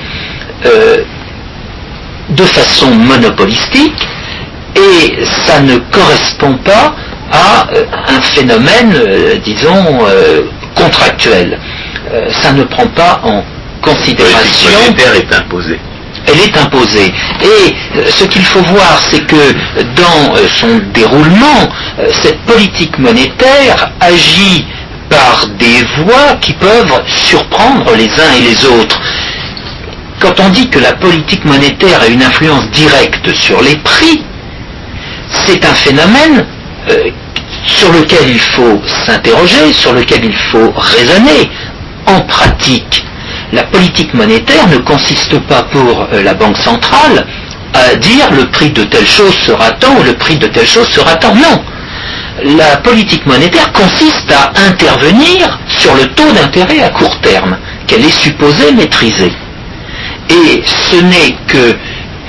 de 2.28 2.44
façon 2.44 2.88
monopolistique 2.92 4.06
et 4.76 5.24
ça 5.44 5.60
ne 5.60 5.76
correspond 5.90 6.54
pas 6.64 6.94
à 7.32 7.66
un 8.08 8.20
phénomène, 8.20 8.94
euh, 8.94 9.36
disons, 9.42 10.06
euh, 10.06 10.42
contractuel. 10.74 11.58
Euh, 12.12 12.30
ça 12.42 12.52
ne 12.52 12.64
prend 12.64 12.86
pas 12.88 13.20
en 13.24 13.42
considération. 13.80 14.70
La 14.70 14.90
monétaire 14.90 15.14
est 15.14 15.34
imposée. 15.34 15.80
Elle 16.26 16.40
est 16.40 16.56
imposée. 16.56 17.12
Et 17.42 17.74
ce 18.08 18.24
qu'il 18.24 18.44
faut 18.44 18.62
voir, 18.62 19.00
c'est 19.10 19.26
que 19.26 19.52
dans 19.96 20.36
son 20.60 20.80
déroulement, 20.94 21.68
cette 22.22 22.40
politique 22.42 22.96
monétaire 22.98 23.90
agit 24.00 24.64
par 25.10 25.48
des 25.58 25.82
voies 26.04 26.36
qui 26.40 26.52
peuvent 26.52 27.02
surprendre 27.06 27.96
les 27.96 28.08
uns 28.08 28.32
et 28.38 28.42
les 28.42 28.64
autres. 28.66 29.00
Quand 30.20 30.38
on 30.38 30.50
dit 30.50 30.68
que 30.70 30.78
la 30.78 30.92
politique 30.92 31.44
monétaire 31.44 32.00
a 32.02 32.06
une 32.06 32.22
influence 32.22 32.70
directe 32.70 33.34
sur 33.34 33.60
les 33.60 33.74
prix, 33.76 34.22
c'est 35.28 35.64
un 35.64 35.74
phénomène 35.74 36.46
euh, 36.90 37.10
sur 37.66 37.92
lequel 37.92 38.28
il 38.28 38.40
faut 38.40 38.80
s'interroger, 39.06 39.72
sur 39.72 39.92
lequel 39.92 40.24
il 40.24 40.36
faut 40.50 40.72
raisonner. 40.76 41.50
En 42.06 42.20
pratique, 42.22 43.04
la 43.52 43.62
politique 43.64 44.12
monétaire 44.14 44.66
ne 44.68 44.78
consiste 44.78 45.38
pas 45.40 45.62
pour 45.64 46.08
euh, 46.12 46.22
la 46.22 46.34
Banque 46.34 46.56
centrale 46.56 47.26
à 47.74 47.94
dire 47.96 48.30
le 48.32 48.46
prix 48.46 48.70
de 48.70 48.84
telle 48.84 49.06
chose 49.06 49.34
sera 49.46 49.70
tant 49.72 49.94
ou 49.98 50.02
le 50.02 50.14
prix 50.14 50.36
de 50.36 50.46
telle 50.46 50.66
chose 50.66 50.88
sera 50.88 51.16
tant. 51.16 51.34
Non. 51.34 51.62
La 52.56 52.76
politique 52.78 53.24
monétaire 53.26 53.72
consiste 53.72 54.30
à 54.32 54.52
intervenir 54.68 55.58
sur 55.68 55.94
le 55.94 56.06
taux 56.08 56.32
d'intérêt 56.32 56.82
à 56.82 56.88
court 56.90 57.18
terme 57.20 57.56
qu'elle 57.86 58.04
est 58.04 58.20
supposée 58.22 58.72
maîtriser. 58.72 59.32
Et 60.30 60.62
ce 60.64 60.96
n'est 60.96 61.36
que 61.46 61.76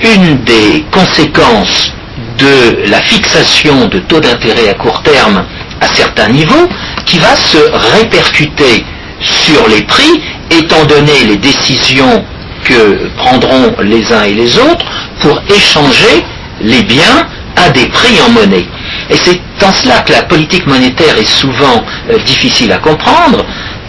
une 0.02 0.42
des 0.44 0.84
conséquences 0.90 1.92
de 2.38 2.90
la 2.90 3.00
fixation 3.00 3.86
de 3.86 3.98
taux 4.00 4.20
d'intérêt 4.20 4.68
à 4.68 4.74
court 4.74 5.02
terme 5.02 5.44
à 5.80 5.86
certains 5.86 6.28
niveaux 6.28 6.68
qui 7.04 7.18
va 7.18 7.34
se 7.34 7.58
répercuter 7.96 8.84
sur 9.20 9.68
les 9.68 9.82
prix 9.82 10.20
étant 10.50 10.84
donné 10.84 11.24
les 11.26 11.36
décisions 11.36 12.24
que 12.64 13.08
prendront 13.16 13.74
les 13.82 14.12
uns 14.12 14.24
et 14.24 14.34
les 14.34 14.58
autres 14.58 14.86
pour 15.20 15.40
échanger 15.48 16.24
les 16.60 16.82
biens 16.82 17.26
à 17.56 17.70
des 17.70 17.86
prix 17.86 18.20
en 18.26 18.30
monnaie. 18.30 18.66
Et 19.10 19.16
c'est 19.16 19.40
en 19.62 19.72
cela 19.72 20.00
que 20.00 20.12
la 20.12 20.22
politique 20.22 20.66
monétaire 20.66 21.16
est 21.16 21.28
souvent 21.28 21.84
euh, 22.10 22.18
difficile 22.24 22.72
à 22.72 22.78
comprendre, 22.78 23.44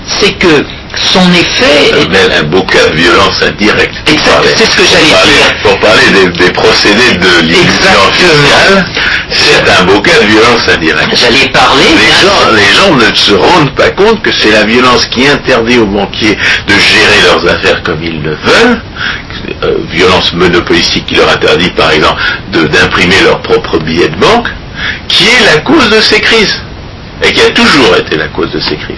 c'est 0.05 0.33
que 0.33 0.65
son 0.97 1.31
effet 1.33 1.91
est... 2.01 2.09
Même 2.09 2.31
un 2.31 2.61
cas 2.61 2.89
de 2.89 2.95
violence 2.95 3.41
indirecte. 3.41 3.95
Exact, 4.09 4.43
c'est 4.55 4.65
ce 4.65 4.77
que 4.77 4.83
j'allais 4.83 5.05
dire. 5.05 5.55
Pour 5.63 5.79
parler 5.79 6.03
des, 6.13 6.45
des 6.45 6.51
procédés 6.51 7.13
de 7.15 7.41
l'immigration 7.41 8.11
fiscale, 8.13 8.85
c'est 9.31 9.69
un 9.69 10.01
cas 10.01 10.19
de 10.21 10.27
violence 10.27 10.67
indirecte. 10.69 11.15
J'allais 11.15 11.49
parler... 11.49 11.83
Les 11.95 12.25
gens, 12.25 12.41
les 12.55 12.73
gens 12.75 13.09
ne 13.09 13.15
se 13.15 13.33
rendent 13.33 13.75
pas 13.75 13.89
compte 13.91 14.21
que 14.21 14.31
c'est 14.31 14.51
la 14.51 14.63
violence 14.63 15.05
qui 15.07 15.27
interdit 15.27 15.77
aux 15.79 15.85
banquiers 15.85 16.37
de 16.67 16.73
gérer 16.73 17.21
leurs 17.25 17.53
affaires 17.53 17.81
comme 17.83 18.03
ils 18.03 18.21
le 18.21 18.35
veulent, 18.35 18.81
euh, 19.63 19.77
violence 19.91 20.33
monopolistique 20.33 21.05
qui 21.07 21.15
leur 21.15 21.29
interdit 21.29 21.69
par 21.71 21.91
exemple 21.91 22.21
d'imprimer 22.51 23.15
leurs 23.23 23.41
propres 23.41 23.79
billets 23.79 24.09
de 24.09 24.15
banque, 24.15 24.47
qui 25.07 25.23
est 25.25 25.55
la 25.55 25.61
cause 25.61 25.89
de 25.89 26.01
ces 26.01 26.19
crises, 26.19 26.61
et 27.23 27.31
qui 27.31 27.41
a 27.41 27.51
toujours 27.51 27.95
été 27.97 28.17
la 28.17 28.27
cause 28.27 28.51
de 28.51 28.59
ces 28.59 28.75
crises. 28.75 28.97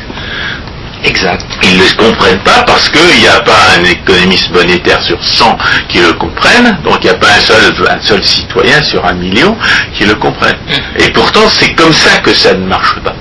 Exact. 1.07 1.45
Ils 1.63 1.77
ne 1.77 1.83
le 1.83 1.95
comprennent 1.95 2.43
pas 2.43 2.63
parce 2.65 2.89
qu'il 2.89 3.21
n'y 3.21 3.27
a 3.27 3.39
pas 3.39 3.59
un 3.79 3.83
économiste 3.85 4.49
monétaire 4.51 5.01
sur 5.01 5.23
100 5.23 5.57
qui 5.87 5.99
le 5.99 6.11
comprenne, 6.13 6.77
donc 6.83 6.97
il 7.01 7.05
n'y 7.05 7.11
a 7.11 7.17
pas 7.17 7.29
un 7.29 7.39
seul, 7.39 7.73
un 7.89 8.01
seul 8.05 8.21
citoyen 8.23 8.81
sur 8.83 9.05
un 9.05 9.13
million 9.13 9.55
qui 9.93 10.03
le 10.03 10.15
comprenne. 10.15 10.57
Et 10.99 11.09
pourtant, 11.11 11.47
c'est 11.47 11.73
comme 11.75 11.93
ça 11.93 12.17
que 12.17 12.33
ça 12.33 12.53
ne 12.53 12.65
marche 12.67 12.99
pas. 13.05 13.15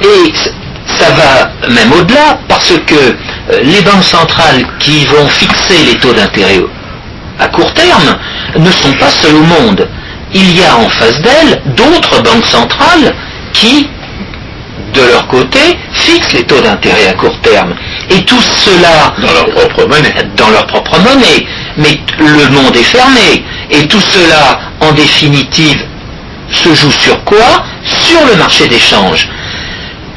Et 0.00 0.32
ça 0.86 1.10
va 1.10 1.68
même 1.68 1.92
au-delà 1.92 2.38
parce 2.46 2.72
que 2.86 3.16
les 3.62 3.80
banques 3.80 4.04
centrales 4.04 4.64
qui 4.78 5.04
vont 5.06 5.26
fixer 5.26 5.82
les 5.84 5.98
taux 5.98 6.12
d'intérêt 6.12 6.60
à 7.40 7.48
court 7.48 7.74
terme 7.74 8.16
ne 8.58 8.70
sont 8.70 8.92
pas 8.92 9.10
seules 9.10 9.34
au 9.34 9.42
monde. 9.42 9.88
Il 10.32 10.56
y 10.56 10.62
a 10.62 10.76
en 10.76 10.88
face 10.88 11.20
d'elles 11.20 11.62
d'autres 11.74 12.22
banques 12.22 12.46
centrales 12.46 13.12
qui 13.52 13.88
de 14.92 15.00
leur 15.00 15.26
côté, 15.26 15.78
fixent 16.06 16.32
les 16.32 16.44
taux 16.44 16.60
d'intérêt 16.60 17.08
à 17.08 17.14
court 17.14 17.38
terme. 17.42 17.74
Et 18.10 18.22
tout 18.24 18.40
cela... 18.40 19.14
Dans 19.18 19.32
leur 19.32 19.48
propre 19.50 19.86
monnaie. 19.86 20.14
Dans 20.36 20.50
leur 20.50 20.66
propre 20.66 20.98
monnaie. 20.98 21.46
Mais 21.76 22.00
le 22.18 22.48
monde 22.50 22.76
est 22.76 22.82
fermé. 22.82 23.44
Et 23.70 23.86
tout 23.86 24.00
cela, 24.00 24.60
en 24.80 24.92
définitive, 24.92 25.84
se 26.50 26.74
joue 26.74 26.90
sur 26.90 27.22
quoi? 27.24 27.64
Sur 27.84 28.20
le 28.26 28.36
marché 28.36 28.68
d'échange. 28.68 29.28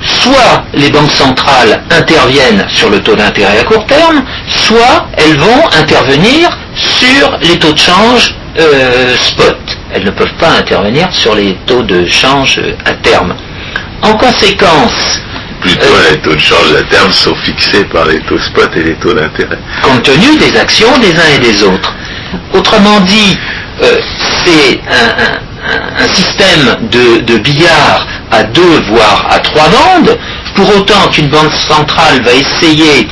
Soit 0.02 0.64
les 0.74 0.90
banques 0.90 1.12
centrales 1.12 1.82
interviennent 1.90 2.66
sur 2.70 2.90
le 2.90 3.02
taux 3.02 3.16
d'intérêt 3.16 3.60
à 3.60 3.64
court 3.64 3.86
terme, 3.88 4.24
soit 4.48 5.08
elles 5.18 5.38
vont 5.38 5.68
intervenir 5.80 6.50
sur 6.76 7.38
les 7.42 7.58
taux 7.58 7.72
de 7.72 7.80
change 7.80 8.36
euh, 8.60 9.16
spot. 9.18 9.58
Elles 9.94 10.04
ne 10.04 10.12
peuvent 10.12 10.38
pas 10.40 10.52
intervenir 10.60 11.08
sur 11.12 11.34
les 11.34 11.56
taux 11.66 11.82
de 11.84 12.06
change 12.06 12.62
à 12.86 12.92
terme. 12.94 13.34
En 14.02 14.14
conséquence, 14.16 15.22
Plutôt 15.66 15.96
les 16.12 16.18
taux 16.20 16.34
de 16.36 16.40
change 16.40 16.74
à 16.80 16.84
terme 16.84 17.12
sont 17.12 17.36
fixés 17.44 17.86
par 17.86 18.06
les 18.06 18.20
taux 18.22 18.38
spot 18.38 18.70
et 18.76 18.84
les 18.84 18.94
taux 18.96 19.14
d'intérêt. 19.14 19.58
Compte 19.82 20.04
tenu 20.04 20.38
des 20.38 20.56
actions 20.58 20.96
des 21.00 21.12
uns 21.18 21.36
et 21.36 21.40
des 21.40 21.64
autres. 21.64 21.92
Autrement 22.54 23.00
dit, 23.02 23.36
euh, 23.82 23.98
c'est 24.44 24.80
un, 24.92 26.08
système 26.14 26.78
de, 26.92 27.38
billard 27.38 28.06
à 28.32 28.44
deux 28.44 28.80
voire 28.92 29.26
à 29.32 29.40
trois 29.40 29.68
bandes, 29.70 30.16
pour 30.56 30.70
autant 30.78 31.08
qu'une 31.12 31.30
banque 31.30 31.52
centrale 31.68 32.22
va 32.22 32.34
essayer 32.34 33.08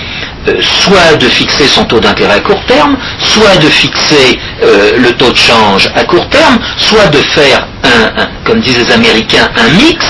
euh, 0.47 0.61
soit 0.61 1.15
de 1.17 1.25
fixer 1.25 1.65
son 1.67 1.85
taux 1.85 1.99
d'intérêt 1.99 2.35
à 2.35 2.39
court 2.41 2.63
terme, 2.67 2.95
soit 3.19 3.57
de 3.57 3.67
fixer 3.67 4.39
euh, 4.63 4.97
le 4.99 5.11
taux 5.13 5.31
de 5.31 5.37
change 5.37 5.89
à 5.95 6.03
court 6.03 6.29
terme, 6.29 6.59
soit 6.77 7.07
de 7.07 7.17
faire, 7.17 7.65
un- 7.83 8.27
comme 8.45 8.59
disent 8.61 8.77
les 8.77 8.91
Américains, 8.91 9.49
un 9.57 9.69
mix 9.69 10.05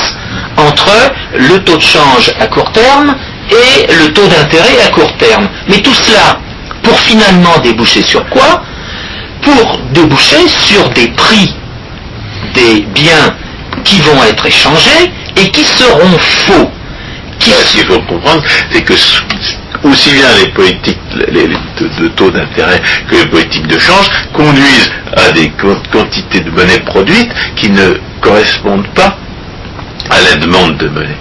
entre 0.57 1.11
le 1.35 1.59
taux 1.63 1.77
de 1.77 1.81
change 1.81 2.31
à 2.39 2.47
court 2.47 2.71
terme 2.71 3.15
et 3.49 3.93
le 3.93 4.11
taux 4.13 4.27
d'intérêt 4.27 4.81
à 4.85 4.89
court 4.89 5.15
terme. 5.17 5.47
Mais 5.67 5.77
tout 5.77 5.93
cela 5.93 6.39
pour 6.83 6.99
finalement 6.99 7.57
déboucher 7.63 8.01
sur 8.01 8.27
quoi? 8.29 8.63
Pour 9.41 9.79
déboucher 9.91 10.47
sur 10.47 10.89
des 10.89 11.07
prix 11.09 11.53
des 12.53 12.81
biens 12.93 13.35
qui 13.83 13.99
vont 14.01 14.23
être 14.23 14.45
échangés 14.45 15.11
et 15.35 15.49
qui 15.49 15.63
seront 15.63 16.17
faux. 16.17 16.69
Qui 17.39 17.51
Ce 17.51 17.77
qu'il 17.77 17.85
faut 17.87 17.99
comprendre, 18.01 18.43
c'est 18.71 18.83
que 18.83 18.93
aussi 19.83 20.11
bien 20.11 20.27
les 20.39 20.49
politiques 20.51 20.99
de, 21.99 22.07
taux 22.09 22.31
d'intérêt 22.31 22.81
que 23.09 23.15
les 23.15 23.25
politiques 23.25 23.67
de 23.67 23.77
change 23.77 24.09
conduisent 24.33 24.91
à 25.15 25.31
des 25.31 25.51
quantités 25.91 26.39
de 26.39 26.49
monnaie 26.51 26.79
produite 26.79 27.29
qui 27.55 27.69
ne 27.69 27.95
correspondent 28.21 28.87
pas 28.95 29.17
à 30.09 30.21
la 30.21 30.35
demande 30.37 30.77
de 30.77 30.87
monnaie. 30.89 31.17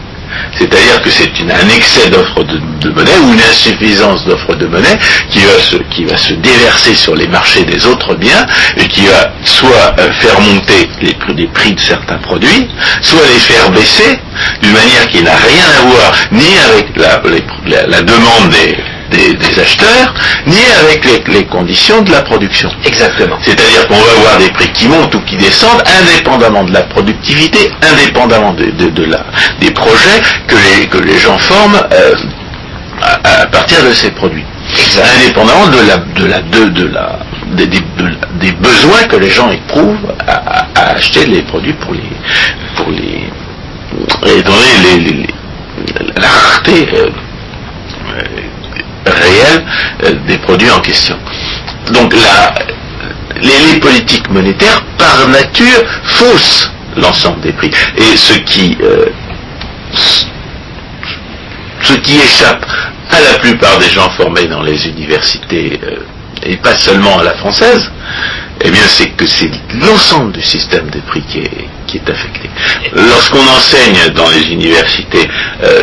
C'est-à-dire 0.58 1.02
que 1.02 1.10
c'est 1.10 1.30
un 1.42 1.68
excès 1.76 2.08
d'offre 2.08 2.42
de, 2.44 2.88
monnaie 2.90 3.18
ou 3.22 3.32
une 3.34 3.40
insuffisance 3.40 4.24
d'offre 4.24 4.54
de 4.54 4.66
monnaie 4.66 4.98
qui 5.30 5.40
va, 5.40 5.58
se, 5.60 5.76
qui 5.94 6.04
va 6.06 6.16
se 6.16 6.32
déverser 6.34 6.94
sur 6.94 7.14
les 7.14 7.28
marchés 7.28 7.64
des 7.64 7.84
autres 7.86 8.14
biens 8.14 8.46
et 8.78 8.88
qui 8.88 9.04
va 9.06 9.30
soit 9.44 9.94
euh, 9.98 10.10
faire 10.12 10.40
monter 10.40 10.88
les 11.02 11.12
prix, 11.14 11.46
prix 11.48 11.72
de 11.74 11.80
certains 11.80 12.16
produits, 12.18 12.66
soit 13.02 13.20
les 13.26 13.40
faire 13.40 13.70
baisser 13.70 14.18
d'une 14.62 14.72
manière 14.72 15.06
qui 15.10 15.22
n'a 15.22 15.36
rien 15.36 15.64
à 15.78 15.82
voir 15.82 16.12
ni 16.32 16.48
avec 16.70 16.96
la, 16.96 17.20
la- 17.66 17.86
la 17.88 18.02
demande 18.02 18.48
des, 18.50 18.74
des- 19.12 19.34
des 19.34 19.60
acheteurs, 19.60 20.14
ni 20.46 20.56
avec 20.82 21.04
les- 21.04 21.32
les 21.32 21.44
conditions 21.46 22.02
de 22.02 22.10
la 22.10 22.22
production. 22.22 22.70
Exactement. 22.84 23.36
C'est-à-dire 23.42 23.86
qu'on 23.88 23.94
va 24.00 24.12
avoir 24.18 24.38
des 24.38 24.50
prix 24.50 24.68
qui 24.72 24.88
montent 24.88 25.14
ou 25.14 25.20
qui 25.20 25.36
descendent 25.36 25.82
indépendamment 26.00 26.64
de 26.64 26.72
la 26.72 26.82
productivité, 26.82 27.70
indépendamment 27.92 28.52
de, 28.54 28.64
de- 28.80 28.90
de 28.90 29.04
la, 29.04 29.24
des 29.60 29.70
projets 29.70 30.20
que 30.48 30.56
les, 30.56 30.86
que 30.88 30.98
les 30.98 31.18
gens 31.18 31.38
forment 31.38 31.82
euh, 31.92 32.14
à, 33.02 33.42
à 33.42 33.46
partir 33.46 33.82
de 33.84 33.92
ces 33.92 34.10
produits. 34.10 34.44
Indépendamment 35.16 35.66
de 35.68 35.80
la, 35.88 35.96
de 35.98 36.26
la, 36.26 36.40
de, 36.40 36.66
de 36.68 36.86
la, 36.88 37.18
des, 37.52 37.66
des- 37.66 37.78
de- 37.98 38.16
des 38.40 38.52
besoins 38.52 39.02
que 39.08 39.16
les 39.16 39.30
gens 39.30 39.50
éprouvent 39.50 40.12
à, 40.26 40.66
acheter 40.94 41.26
les 41.26 41.42
produits 41.42 41.74
pour 41.74 41.92
les, 41.94 42.10
pour 42.76 42.90
les, 42.90 43.28
étant 44.38 44.50
donné 44.52 44.74
les, 44.84 45.00
les- 45.00 45.12
les- 45.12 45.34
la 46.16 46.28
rareté 46.28 46.88
euh, 46.94 47.10
euh, 48.18 48.22
réelle 49.06 49.64
euh, 50.04 50.12
des 50.26 50.38
produits 50.38 50.70
en 50.70 50.80
question. 50.80 51.16
Donc 51.92 52.14
la, 52.14 52.54
les, 53.40 53.80
politiques 53.80 54.28
monétaires, 54.30 54.82
par 54.98 55.28
nature, 55.28 55.82
faussent 56.04 56.70
l'ensemble 56.96 57.40
des 57.40 57.52
prix. 57.52 57.70
Et 57.96 58.16
ce 58.16 58.34
qui, 58.34 58.76
euh, 58.82 59.06
ce 61.82 61.94
qui 61.94 62.16
échappe 62.16 62.64
à 63.10 63.20
la 63.20 63.38
plupart 63.38 63.78
des 63.78 63.88
gens 63.88 64.08
formés 64.10 64.46
dans 64.46 64.62
les 64.62 64.86
universités, 64.88 65.80
euh, 65.82 65.96
et 66.44 66.56
pas 66.56 66.74
seulement 66.74 67.18
à 67.18 67.22
la 67.22 67.34
française, 67.34 67.90
eh 68.64 68.70
bien 68.70 68.82
c'est 68.86 69.10
que 69.10 69.26
c'est 69.26 69.50
l'ensemble 69.80 70.32
du 70.32 70.42
système 70.42 70.88
des 70.90 71.00
prix 71.00 71.22
qui 71.22 71.38
est, 71.40 71.68
qui 71.86 71.98
est 71.98 72.10
affecté. 72.10 72.48
Lorsqu'on 72.94 73.46
enseigne 73.46 74.12
dans 74.14 74.28
les 74.30 74.50
universités 74.50 75.28
euh, 75.62 75.82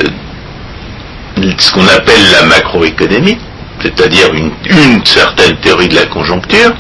ce 1.58 1.72
qu'on 1.72 1.88
appelle 1.88 2.22
la 2.32 2.44
macroéconomie, 2.44 3.38
c'est-à-dire 3.82 4.34
une, 4.34 4.52
certaine 5.06 5.56
théorie 5.58 5.88
de 5.88 5.96
la 5.96 6.06
conjoncture, 6.06 6.74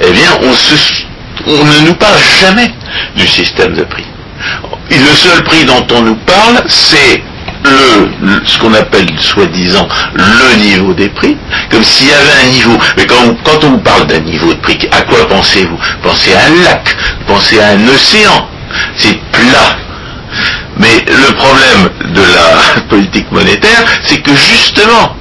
eh 0.00 0.10
bien, 0.12 0.30
on, 0.42 1.64
ne 1.64 1.86
nous 1.86 1.94
parle 1.94 2.18
jamais 2.40 2.72
du 3.16 3.26
système 3.26 3.74
de 3.74 3.82
prix. 3.82 4.06
Le 4.90 5.14
seul 5.14 5.42
prix 5.44 5.64
dont 5.64 5.86
on 5.92 6.02
nous 6.02 6.16
parle, 6.16 6.62
c'est 6.68 7.22
ce 8.44 8.58
qu'on 8.58 8.72
appelle 8.74 9.06
soi-disant 9.18 9.88
le 10.14 10.56
niveau 10.56 10.94
des 10.94 11.08
prix, 11.08 11.36
comme 11.70 11.82
s'il 11.82 12.08
y 12.08 12.12
avait 12.12 12.46
un 12.46 12.52
niveau. 12.52 12.78
Mais 12.96 13.06
quand, 13.06 13.36
quand 13.44 13.64
on 13.64 13.70
vous 13.72 13.78
parle 13.78 14.06
d'un 14.06 14.20
niveau 14.20 14.52
de 14.52 14.60
prix, 14.60 14.78
à 14.92 15.02
quoi 15.02 15.26
pensez-vous? 15.28 15.78
Pensez 16.02 16.32
à 16.34 16.46
un 16.46 16.64
lac, 16.64 16.96
pensez 17.26 17.58
à 17.60 17.70
un 17.70 17.88
océan. 17.88 18.48
C'est 18.96 19.18
plat. 19.32 19.76
Mais 20.78 21.04
le 21.06 21.34
problème 21.34 21.90
de 22.14 22.20
la 22.20 22.80
politique 22.88 23.30
monétaire, 23.32 23.84
c'est 24.04 24.20
que 24.20 24.30
justement, 24.34 25.16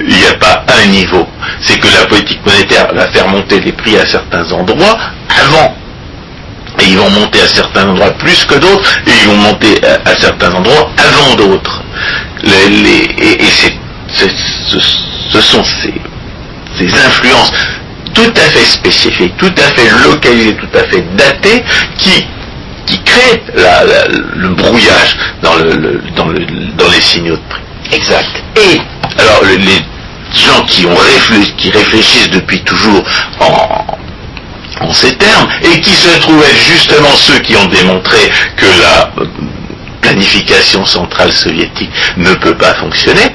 il 0.00 0.16
n'y 0.16 0.26
a 0.26 0.34
pas 0.34 0.64
un 0.68 0.86
niveau. 0.86 1.26
C'est 1.60 1.78
que 1.78 1.88
la 1.88 2.06
politique 2.06 2.44
monétaire 2.44 2.88
va 2.94 3.08
faire 3.08 3.28
monter 3.28 3.60
les 3.60 3.72
prix 3.72 3.96
à 3.96 4.06
certains 4.06 4.50
endroits 4.52 4.98
avant. 5.28 5.74
Et 6.80 6.86
ils 6.86 6.96
vont 6.96 7.10
monter 7.10 7.40
à 7.40 7.46
certains 7.46 7.88
endroits 7.88 8.10
plus 8.12 8.44
que 8.44 8.54
d'autres, 8.54 8.82
et 9.06 9.10
ils 9.22 9.28
vont 9.28 9.36
monter 9.36 9.80
à, 9.84 10.14
certains 10.16 10.52
endroits 10.52 10.90
avant 10.98 11.36
d'autres. 11.36 11.82
Et 12.42 13.44
ce, 14.10 15.40
sont 15.40 15.64
ces 16.76 16.84
influences 17.06 17.52
tout 18.14 18.32
à 18.36 18.48
fait 18.48 18.64
spécifiques, 18.64 19.36
tout 19.36 19.52
à 19.58 19.70
fait 19.70 19.88
localisées, 20.08 20.56
tout 20.56 20.78
à 20.78 20.84
fait 20.84 21.04
datées, 21.16 21.64
qui, 21.98 22.24
qui 22.86 23.00
créent 23.02 23.42
la- 23.54 23.84
la- 23.84 24.08
le 24.08 24.48
brouillage 24.48 25.16
dans, 25.42 25.54
le, 25.56 25.70
le- 25.76 26.02
dans, 26.16 26.26
le- 26.26 26.46
dans 26.76 26.88
les 26.90 27.00
signaux 27.00 27.36
de 27.36 27.42
prix. 27.48 27.62
Exact. 27.92 28.28
Et 28.56 28.80
Alors 29.20 29.42
le- 29.44 29.56
les 29.56 29.80
gens 30.34 30.62
qui, 30.66 30.84
ont 30.86 30.94
réfléchi- 30.94 31.54
qui 31.56 31.70
réfléchissent 31.70 32.30
depuis 32.30 32.60
toujours 32.62 33.02
en, 33.40 33.86
en 34.86 34.92
ces 34.92 35.14
termes, 35.16 35.48
et 35.62 35.80
qui 35.80 35.90
se 35.92 36.18
trouvent 36.20 36.42
être 36.42 36.62
justement 36.72 37.14
ceux 37.16 37.38
qui 37.40 37.56
ont 37.56 37.66
démontré 37.66 38.18
que 38.56 38.66
la 38.82 39.10
planification 40.00 40.84
centrale 40.84 41.32
soviétique 41.32 41.90
ne 42.16 42.34
peut 42.34 42.54
pas 42.56 42.74
fonctionner, 42.74 43.34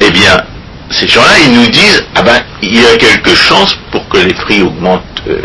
eh 0.00 0.10
bien, 0.10 0.42
ces 0.90 1.06
gens-là, 1.06 1.38
ils 1.44 1.52
nous 1.52 1.66
disent, 1.68 2.04
ah 2.16 2.22
ben, 2.22 2.40
il 2.62 2.80
y 2.80 2.84
a 2.86 2.96
quelques 2.96 3.34
chances 3.36 3.76
pour 3.92 4.08
que 4.08 4.18
les 4.18 4.34
prix 4.34 4.62
augmentent 4.62 5.02
euh, 5.28 5.40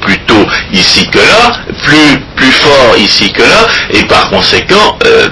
plus 0.00 0.18
tôt 0.20 0.46
ici 0.72 1.08
que 1.10 1.18
là, 1.18 1.60
plus, 1.84 2.18
plus 2.36 2.52
fort 2.52 2.96
ici 2.98 3.32
que 3.32 3.42
là, 3.42 3.66
et 3.90 4.02
par 4.04 4.30
conséquent, 4.30 4.98
euh, 5.06 5.28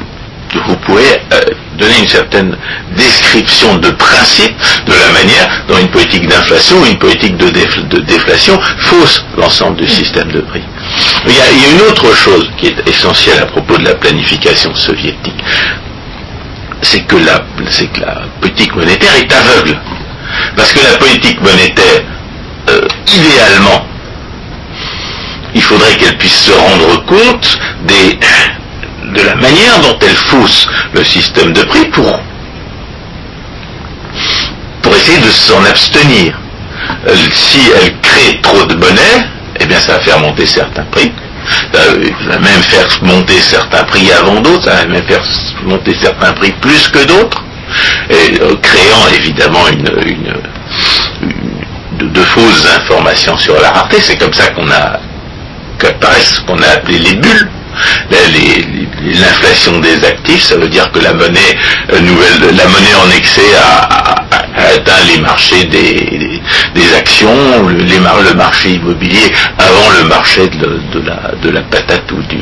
vous 0.66 0.76
pouvez 0.76 1.20
euh, 1.32 1.40
donner 1.78 1.98
une 2.00 2.08
certaine 2.08 2.56
description 2.96 3.76
de 3.76 3.90
principe 3.90 4.54
de 4.86 4.92
la 4.92 5.12
manière 5.12 5.48
dont 5.68 5.78
une 5.78 5.88
politique 5.90 6.26
d'inflation 6.26 6.80
ou 6.80 6.86
une 6.86 6.98
politique 6.98 7.36
de, 7.36 7.48
déf- 7.50 7.86
de 7.88 8.00
déflation 8.00 8.58
fausse 8.78 9.24
l'ensemble 9.36 9.76
du 9.76 9.86
système 9.88 10.32
de 10.32 10.40
prix. 10.40 10.62
Il 11.26 11.32
y, 11.32 11.40
a, 11.40 11.70
une 11.72 11.82
autre 11.88 12.14
chose 12.16 12.50
qui 12.56 12.68
est 12.68 12.88
essentielle 12.88 13.40
à 13.42 13.46
propos 13.46 13.76
de 13.78 13.84
la 13.84 13.94
planification 13.94 14.74
soviétique, 14.74 15.34
c'est 16.82 17.00
que 17.06 17.16
la, 17.16 17.38
que 17.40 18.00
la 18.00 18.22
politique 18.40 18.74
monétaire 18.74 19.14
est 19.16 19.32
aveugle. 19.32 19.78
Parce 20.56 20.72
que 20.72 20.80
la 20.84 20.96
politique 20.98 21.40
monétaire, 21.42 22.02
euh, 22.70 22.80
idéalement, 23.06 23.86
il 25.58 25.64
faudrait 25.64 25.96
qu'elle 25.96 26.16
puisse 26.18 26.40
se 26.48 26.52
rendre 26.52 27.04
compte 27.04 27.58
de 27.88 29.22
la 29.22 29.34
manière 29.34 29.80
dont 29.82 29.98
elle 30.00 30.14
fausse 30.30 30.68
le 30.92 31.02
système 31.02 31.52
de 31.52 31.62
prix 31.62 31.86
pour, 31.86 32.20
pour 34.82 34.94
essayer 34.94 35.18
de 35.18 35.30
s'en 35.30 35.64
abstenir. 35.64 36.38
Euh, 37.08 37.14
si 37.34 37.58
elle 37.82 37.98
crée 38.00 38.40
trop 38.40 38.64
de 38.66 38.76
monnaie, 38.76 39.26
eh 39.58 39.66
bien 39.66 39.80
ça 39.80 39.94
va 39.94 39.98
faire 40.00 40.20
monter 40.20 40.46
certains 40.46 40.84
prix. 40.84 41.10
Euh, 41.74 42.04
Ça 42.24 42.36
va 42.36 42.38
même 42.38 42.62
faire 42.62 42.86
monter 43.02 43.40
certains 43.40 43.82
prix 43.84 44.12
avant 44.12 44.40
d'autres, 44.40 44.64
ça 44.64 44.76
va 44.76 44.86
même 44.86 45.06
faire 45.08 45.24
monter 45.64 45.94
certains 46.00 46.32
prix 46.34 46.52
plus 46.60 46.86
que 46.88 47.04
d'autres, 47.04 47.42
euh, 48.12 48.54
créant 48.62 49.08
évidemment 49.16 49.66
une, 49.72 49.90
de 52.12 52.22
fausses 52.22 52.66
informations 52.76 53.36
sur 53.38 53.60
la 53.60 53.70
rareté. 53.72 53.96
C'est 54.00 54.16
comme 54.18 54.32
ça 54.34 54.46
qu'on 54.50 54.70
a 54.70 55.00
qu'apparaissent 55.78 56.36
ce 56.36 56.40
qu'on 56.42 56.58
a 56.62 56.68
appelé 56.68 56.98
les 56.98 57.14
bulles. 57.14 57.48
La- 58.10 58.26
les- 58.32 58.62
les- 58.62 58.88
L'inflation 59.14 59.78
des 59.78 60.04
actifs, 60.04 60.42
ça 60.42 60.56
veut 60.56 60.68
dire 60.68 60.90
que 60.90 60.98
la 60.98 61.12
monnaie 61.14 61.56
euh, 61.92 62.00
nouvelle, 62.00 62.56
la 62.56 62.66
monnaie 62.66 62.94
en 63.00 63.16
excès 63.16 63.54
a, 63.56 63.84
a- 63.84 64.24
a 64.60 64.74
atteint 64.74 65.04
les 65.14 65.20
marchés 65.20 65.64
des, 65.66 66.40
actions, 66.96 67.68
le, 67.68 67.76
les 67.76 68.00
mar- 68.00 68.20
le 68.20 68.34
marché 68.34 68.70
immobilier 68.70 69.32
avant 69.58 69.90
le 70.02 70.08
marché 70.08 70.48
de, 70.48 71.00
la, 71.06 71.32
de 71.40 71.50
la 71.50 71.60
patate 71.62 72.10
ou, 72.10 72.20
du, 72.22 72.40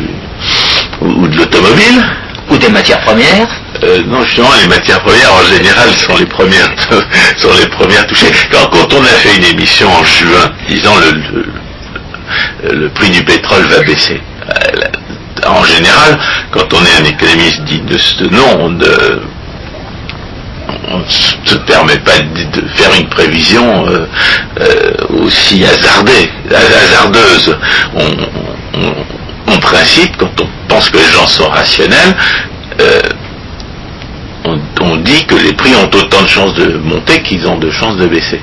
ou, 1.02 1.28
de 1.28 1.36
l'automobile. 1.36 2.02
ou 2.50 2.56
des 2.56 2.70
matières 2.70 3.00
premières. 3.02 3.46
Euh, 3.84 4.02
non, 4.06 4.22
justement, 4.24 4.48
les 4.62 4.68
matières 4.68 5.00
premières 5.02 5.34
en 5.34 5.42
général 5.44 5.90
sont 5.92 6.16
les 6.16 6.26
premières, 6.26 6.70
sont 7.36 7.52
les 7.60 7.66
premières 7.66 8.06
touchées. 8.06 8.32
Quand, 8.50 8.66
quand 8.68 8.92
on 8.94 9.02
a 9.02 9.08
fait 9.08 9.36
une 9.36 9.44
émission 9.44 9.88
en 9.92 10.02
juin 10.04 10.52
disant 10.68 10.94
le, 11.04 11.10
le- 11.38 11.52
le 12.70 12.88
prix 12.88 13.10
du 13.10 13.22
pétrole 13.24 13.64
va 13.64 13.82
baisser. 13.82 14.20
En 15.46 15.64
général, 15.64 16.18
quand 16.50 16.72
on 16.72 16.84
est 16.84 17.02
un 17.02 17.04
économiste 17.04 17.62
dit 17.64 17.80
de 17.80 17.98
ce 17.98 18.24
nom, 18.24 18.76
on 20.88 20.98
ne 20.98 21.04
se 21.44 21.56
permet 21.58 21.98
pas 21.98 22.18
de 22.20 22.66
faire 22.74 22.90
une 22.98 23.08
prévision 23.08 23.84
aussi 25.10 25.64
hasardeuse. 25.64 27.56
en 29.46 29.58
principe, 29.58 30.16
quand 30.16 30.40
on 30.40 30.48
pense 30.68 30.90
que 30.90 30.98
les 30.98 31.12
gens 31.12 31.26
sont 31.26 31.48
rationnels, 31.48 32.16
on, 34.80 34.96
dit 34.96 35.24
que 35.26 35.34
les 35.34 35.52
prix 35.52 35.74
ont 35.74 35.90
autant 35.92 36.22
de 36.22 36.28
chances 36.28 36.54
de 36.54 36.78
monter 36.78 37.22
qu'ils 37.22 37.46
ont 37.46 37.58
de 37.58 37.70
chances 37.70 37.96
de 37.96 38.06
baisser. 38.06 38.40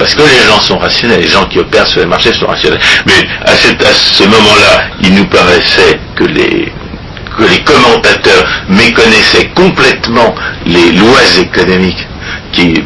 Parce 0.00 0.14
que 0.14 0.22
les 0.22 0.48
gens 0.48 0.58
sont 0.60 0.78
rationnels, 0.78 1.20
les 1.20 1.28
gens 1.28 1.44
qui 1.44 1.58
opèrent 1.58 1.86
sur 1.86 2.00
les 2.00 2.06
marchés 2.06 2.32
sont 2.32 2.46
rationnels. 2.46 2.80
Mais 3.04 3.28
à, 3.44 3.54
ce 3.54 4.22
moment-là, 4.22 4.84
il 5.02 5.14
nous 5.14 5.26
paraissait 5.26 6.00
que 6.16 6.24
les, 6.24 6.72
commentateurs 7.66 8.46
méconnaissaient 8.70 9.48
complètement 9.54 10.34
les 10.64 10.92
lois 10.92 11.20
économiques 11.38 12.06
qui, 12.52 12.82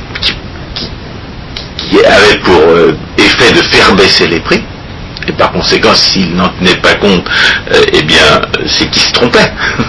qui, 1.79 2.05
avaient 2.05 2.39
pour 2.39 2.61
euh, 2.61 2.97
effet 3.17 3.53
de 3.53 3.63
faire 3.63 3.95
baisser 3.95 4.27
les 4.27 4.41
prix. 4.41 4.63
Et 5.29 5.33
par 5.33 5.53
conséquent, 5.53 5.95
s'ils 5.95 6.35
n'en 6.35 6.49
tenaient 6.49 6.81
pas 6.83 6.95
compte, 6.95 7.25
euh, 7.73 7.81
eh 7.93 8.03
bien, 8.03 8.43
c'est 8.67 8.91
qu'ils 8.91 9.03
se 9.03 9.13
trompaient. 9.13 9.53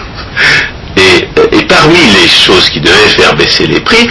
Et, 0.97 1.27
parmi 1.67 1.97
les 1.97 2.27
choses 2.27 2.69
qui 2.69 2.79
devaient 2.79 3.09
faire 3.09 3.35
baisser 3.35 3.67
les 3.67 3.81
prix, 3.81 4.07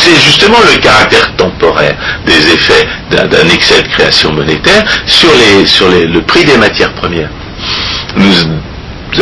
c'est 0.00 0.20
justement 0.20 0.58
le 0.72 0.78
caractère 0.78 1.34
temporaire 1.36 1.94
des 2.26 2.52
effets 2.52 2.86
d'un 3.10 3.48
excès 3.48 3.82
de 3.82 3.88
création 3.88 4.32
monétaire 4.32 4.84
sur, 5.06 5.28
le 5.30 6.20
prix 6.20 6.44
des 6.44 6.56
matières 6.56 6.92
premières. 6.94 7.28
Nous, 8.16 8.32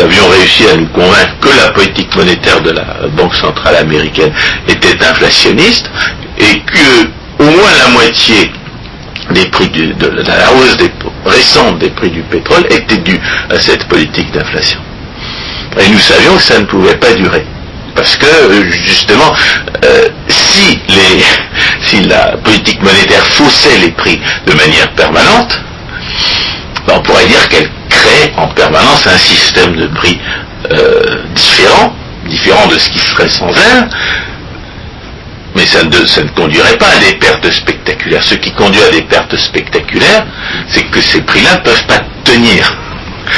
avions 0.00 0.28
réussi 0.28 0.66
à 0.68 0.76
nous 0.76 0.86
convaincre 0.88 1.34
que 1.40 1.48
la 1.56 1.70
politique 1.72 2.14
monétaire 2.14 2.60
de 2.60 2.70
la 2.70 2.84
Banque 3.16 3.34
centrale 3.34 3.76
américaine 3.76 4.32
était 4.68 5.02
inflationniste 5.04 5.90
et 6.38 6.60
que 6.60 7.08
au 7.40 7.44
moins 7.44 7.72
la 7.84 7.90
moitié 7.90 8.52
des 9.30 9.46
prix 9.46 9.68
de 9.68 10.06
la 10.06 10.52
hausse 10.52 10.76
récente 11.26 11.78
des 11.78 11.90
prix 11.90 12.10
du 12.10 12.22
pétrole 12.22 12.66
était 12.70 12.98
due 12.98 13.20
à 13.50 13.58
cette 13.58 13.84
politique 13.84 14.30
d'inflation. 14.32 14.80
Et 15.78 15.88
nous 15.90 15.98
savions 15.98 16.34
que 16.36 16.42
ça 16.42 16.58
ne 16.58 16.64
pouvait 16.64 16.96
pas 16.96 17.12
durer. 17.12 17.44
Parce 17.98 18.16
que, 18.16 18.70
justement, 18.70 19.34
euh, 19.84 20.08
si, 20.28 20.78
les, 20.88 21.24
si 21.82 22.00
la 22.04 22.36
politique 22.36 22.80
monétaire 22.80 23.26
faussait 23.26 23.76
les 23.82 23.90
prix 23.90 24.20
de 24.46 24.52
manière 24.52 24.88
permanente, 24.92 25.60
ben, 26.86 26.94
on 26.94 27.00
pourrait 27.00 27.26
dire 27.26 27.48
qu'elle 27.48 27.68
crée 27.90 28.32
en 28.36 28.46
permanence 28.46 29.04
un 29.08 29.18
système 29.18 29.74
de 29.74 29.88
prix 29.88 30.16
euh, 30.70 31.24
différent, 31.34 31.92
différent 32.24 32.68
de 32.68 32.78
ce 32.78 32.88
qui 32.88 33.00
serait 33.00 33.28
sans 33.28 33.48
elle, 33.48 33.88
mais 35.56 35.66
ça 35.66 35.82
ne, 35.82 36.06
ça 36.06 36.22
ne, 36.22 36.28
conduirait 36.28 36.78
pas 36.78 36.90
à 36.90 36.98
des 37.00 37.16
pertes 37.16 37.50
spectaculaires. 37.50 38.22
Ce 38.22 38.36
qui 38.36 38.52
conduit 38.52 38.82
à 38.84 38.92
des 38.92 39.02
pertes 39.02 39.34
spectaculaires, 39.34 40.24
c'est 40.68 40.84
que 40.84 41.00
ces 41.00 41.20
prix-là 41.22 41.54
ne 41.54 41.60
peuvent 41.62 41.86
pas 41.86 42.02
tenir. 42.22 42.76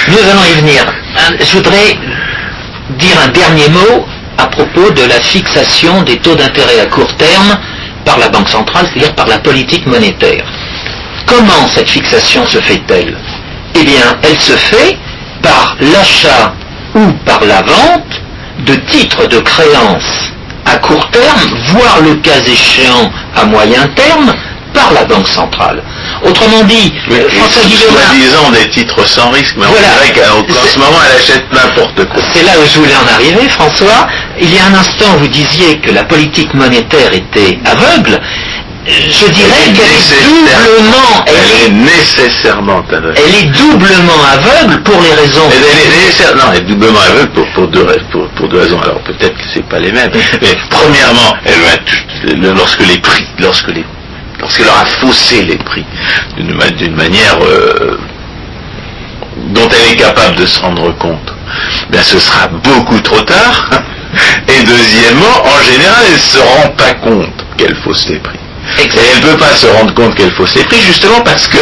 Nous 0.09 0.19
allons 0.19 0.45
y 0.45 0.61
venir. 0.61 0.85
Euh, 0.85 1.37
je 1.41 1.57
voudrais 1.57 1.97
dire 2.99 3.19
un 3.25 3.29
dernier 3.29 3.71
mot 3.71 4.07
à 4.41 4.47
propos 4.47 4.91
de 4.91 5.03
la 5.03 5.21
fixation 5.21 6.03
des 6.03 6.17
taux 6.19 6.35
d'intérêt 6.35 6.81
à 6.81 6.87
court 6.87 7.15
terme 7.17 7.59
par 8.05 8.19
la 8.19 8.29
Banque 8.29 8.49
centrale, 8.49 8.87
c'est-à-dire 8.89 9.15
par 9.15 9.27
la 9.27 9.39
politique 9.39 9.87
monétaire. 9.87 10.45
Comment 11.27 11.69
cette 11.75 11.91
fixation 11.91 12.47
se 12.47 12.59
fait-elle? 12.59 13.17
Eh 13.75 13.85
bien, 13.85 14.19
elle 14.23 14.41
se 14.41 14.53
fait 14.53 14.99
par 15.43 15.77
l'achat 15.81 16.55
ou 16.95 17.13
par 17.25 17.45
la 17.45 17.63
vente 17.63 18.21
de 18.67 18.75
titres 18.75 19.27
de 19.29 19.39
créance 19.41 20.33
à 20.65 20.77
court 20.77 21.09
terme, 21.11 21.41
voire 21.69 22.01
le 22.03 22.17
cas 22.17 22.41
échéant 22.41 23.11
à 23.37 23.45
moyen 23.45 23.87
terme, 23.89 24.33
par 24.73 24.93
la 24.93 25.05
Banque 25.05 25.29
centrale. 25.29 25.83
Autrement 26.25 26.63
dit, 26.65 26.93
euh, 27.11 27.29
François 27.29 27.63
Guillaume. 27.63 28.53
des 28.53 28.69
titres 28.71 29.07
sans 29.07 29.31
risque, 29.31 29.55
mais 29.57 29.67
voilà. 29.67 29.89
on 29.89 30.43
dirait 30.43 30.55
qu'en 30.55 30.67
ce 30.67 30.79
moment, 30.79 30.99
elle 31.07 31.17
achète 31.17 31.53
n'importe 31.53 32.05
quoi. 32.09 32.23
C'est 32.33 32.45
là 32.45 32.53
où 32.61 32.67
je 32.67 32.79
voulais 32.79 32.97
en 32.97 33.15
arriver, 33.15 33.49
François. 33.49 34.07
Il 34.41 34.55
y 34.55 34.59
a 34.59 34.67
un 34.67 34.75
instant, 34.75 35.17
vous 35.19 35.29
disiez 35.29 35.79
que 35.79 35.91
la 35.91 36.05
politique 36.05 36.55
monétaire 36.55 37.13
était 37.13 37.59
aveugle. 37.65 38.21
Je 38.87 39.27
dirais 39.27 39.67
qu'elle 39.75 39.93
est 39.93 40.25
doublement. 40.25 41.25
Elle, 41.27 41.67
est, 41.67 41.71
nécessairement 41.71 42.83
aveugle. 42.89 43.15
Elle 43.17 43.35
est 43.35 43.51
doublement 43.51 44.25
aveugle 44.33 44.83
pour 44.83 45.01
les 45.03 45.15
raisons. 45.15 45.49
Elle, 45.53 45.63
est, 45.63 46.35
non, 46.35 46.45
elle 46.53 46.59
est 46.59 46.67
doublement 46.67 47.01
aveugle 47.01 47.31
pour, 47.33 47.47
pour, 47.53 47.69
deux, 47.69 47.87
pour, 48.37 48.49
deux 48.49 48.61
raisons. 48.61 48.81
Alors 48.81 49.01
peut-être 49.01 49.35
que 49.35 49.45
c'est 49.53 49.69
pas 49.69 49.79
les 49.79 49.93
mêmes. 49.93 50.11
mais 50.43 50.57
premièrement, 50.71 51.37
elle 51.45 51.61
va, 51.61 52.55
lorsque 52.55 52.87
les 52.87 52.99
prix, 52.99 53.27
lorsque 53.39 53.69
les 53.69 53.85
lorsqu'elle 54.41 54.69
aura 54.69 54.87
faussé 54.87 55.43
les 55.43 55.57
prix 55.59 55.85
d'une 56.37 56.97
manière 56.97 57.39
euh, 57.43 57.99
dont 59.49 59.69
elle 59.69 59.93
est 59.93 59.97
capable 59.97 60.37
de 60.37 60.47
se 60.47 60.59
rendre 60.61 60.97
compte, 60.97 61.35
bien 61.91 62.03
ce 62.03 62.19
sera 62.19 62.49
beaucoup 62.49 63.01
trop 63.01 63.21
tard. 63.21 63.69
Et 64.49 64.63
deuxièmement, 64.65 65.45
en 65.45 65.63
général, 65.63 66.03
elle 66.07 66.13
ne 66.13 66.19
se 66.19 66.39
rend 66.39 66.69
pas 66.77 66.95
compte 66.95 67.45
qu'elle 67.57 67.77
fausse 67.85 68.09
les 68.09 68.19
prix. 68.19 68.39
Et 68.79 68.83
elle 68.83 69.23
ne 69.23 69.33
peut 69.33 69.39
pas 69.39 69.55
se 69.55 69.67
rendre 69.67 69.93
compte 69.95 70.15
qu'elle 70.15 70.31
fausse 70.33 70.55
les 70.55 70.65
prix 70.65 70.81
justement 70.81 71.21
parce 71.23 71.47
que 71.49 71.59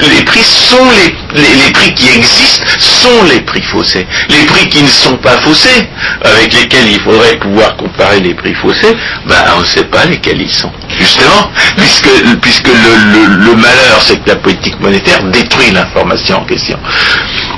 les 0.00 0.24
prix 0.24 0.42
sont 0.42 0.88
les, 0.90 1.40
les, 1.40 1.72
prix 1.72 1.94
qui 1.94 2.08
existent 2.08 2.64
sont 2.78 3.24
les 3.30 3.40
prix 3.40 3.62
faussés. 3.62 4.06
Les 4.28 4.44
prix 4.46 4.68
qui 4.68 4.82
ne 4.82 4.88
sont 4.88 5.16
pas 5.16 5.36
faussés, 5.38 5.88
avec 6.22 6.52
lesquels 6.54 6.88
il 6.90 7.00
faudrait 7.00 7.36
pouvoir 7.36 7.76
comparer 7.76 8.20
les 8.20 8.34
prix 8.34 8.54
faussés, 8.54 8.96
ben 9.26 9.36
on 9.56 9.60
ne 9.60 9.66
sait 9.66 9.84
pas 9.84 10.04
lesquels 10.06 10.40
ils 10.40 10.52
sont. 10.52 10.72
Justement, 10.98 11.50
puisque, 11.76 12.10
puisque 12.40 12.68
le, 12.68 13.54
malheur, 13.56 14.00
c'est 14.00 14.22
que 14.22 14.30
la 14.30 14.36
politique 14.36 14.78
monétaire 14.80 15.22
détruit 15.24 15.70
l'information 15.70 16.38
en 16.38 16.44
question. 16.44 16.78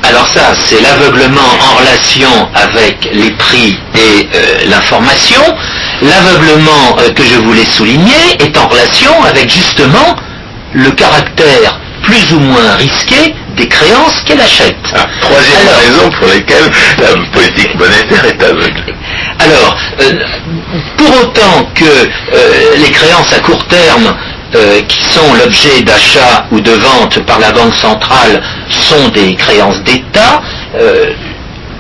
Alors 0.05 0.27
ça, 0.27 0.53
c'est 0.65 0.81
l'aveuglement 0.83 1.41
en 1.61 1.79
relation 1.79 2.49
avec 2.55 3.09
les 3.13 3.31
prix 3.33 3.79
et 3.95 4.29
euh, 4.35 4.69
l'information. 4.69 5.43
L'aveuglement 6.03 6.97
euh, 6.99 7.13
que 7.13 7.23
je 7.23 7.37
voulais 7.37 7.65
souligner 7.65 8.37
est 8.41 8.57
en 8.59 8.67
relation 8.67 9.23
avec 9.25 9.49
justement 9.49 10.17
le 10.75 10.91
caractère 10.91 11.79
plus 12.03 12.33
ou 12.33 12.41
moins 12.41 12.75
risqué 12.79 13.35
des 13.57 13.69
créances 13.69 14.23
qu'elle 14.27 14.41
achète. 14.41 14.77
Ah, 14.97 15.07
troisième 15.21 15.69
raison 15.69 16.11
pour 16.19 16.27
laquelle 16.27 16.71
la 16.99 17.31
politique 17.31 17.75
monétaire 17.77 18.25
est 18.25 18.43
aveugle. 18.43 18.95
Alors, 19.39 19.77
euh, 20.01 20.13
pour 20.97 21.21
autant 21.21 21.69
que 21.75 22.79
les 22.79 22.91
créances 22.91 23.33
à 23.33 23.41
court 23.41 23.65
terme 23.67 24.15
qui 24.87 25.03
sont 25.05 25.35
l'objet 25.35 25.83
d'achat 25.83 26.47
ou 26.51 26.61
de 26.61 26.73
vente 26.73 27.19
par 27.25 27.39
la 27.39 27.53
Banque 27.53 27.75
centrale 27.75 28.43
sont 28.69 29.09
des 29.09 29.35
créances 29.35 29.83
d'État, 29.83 30.43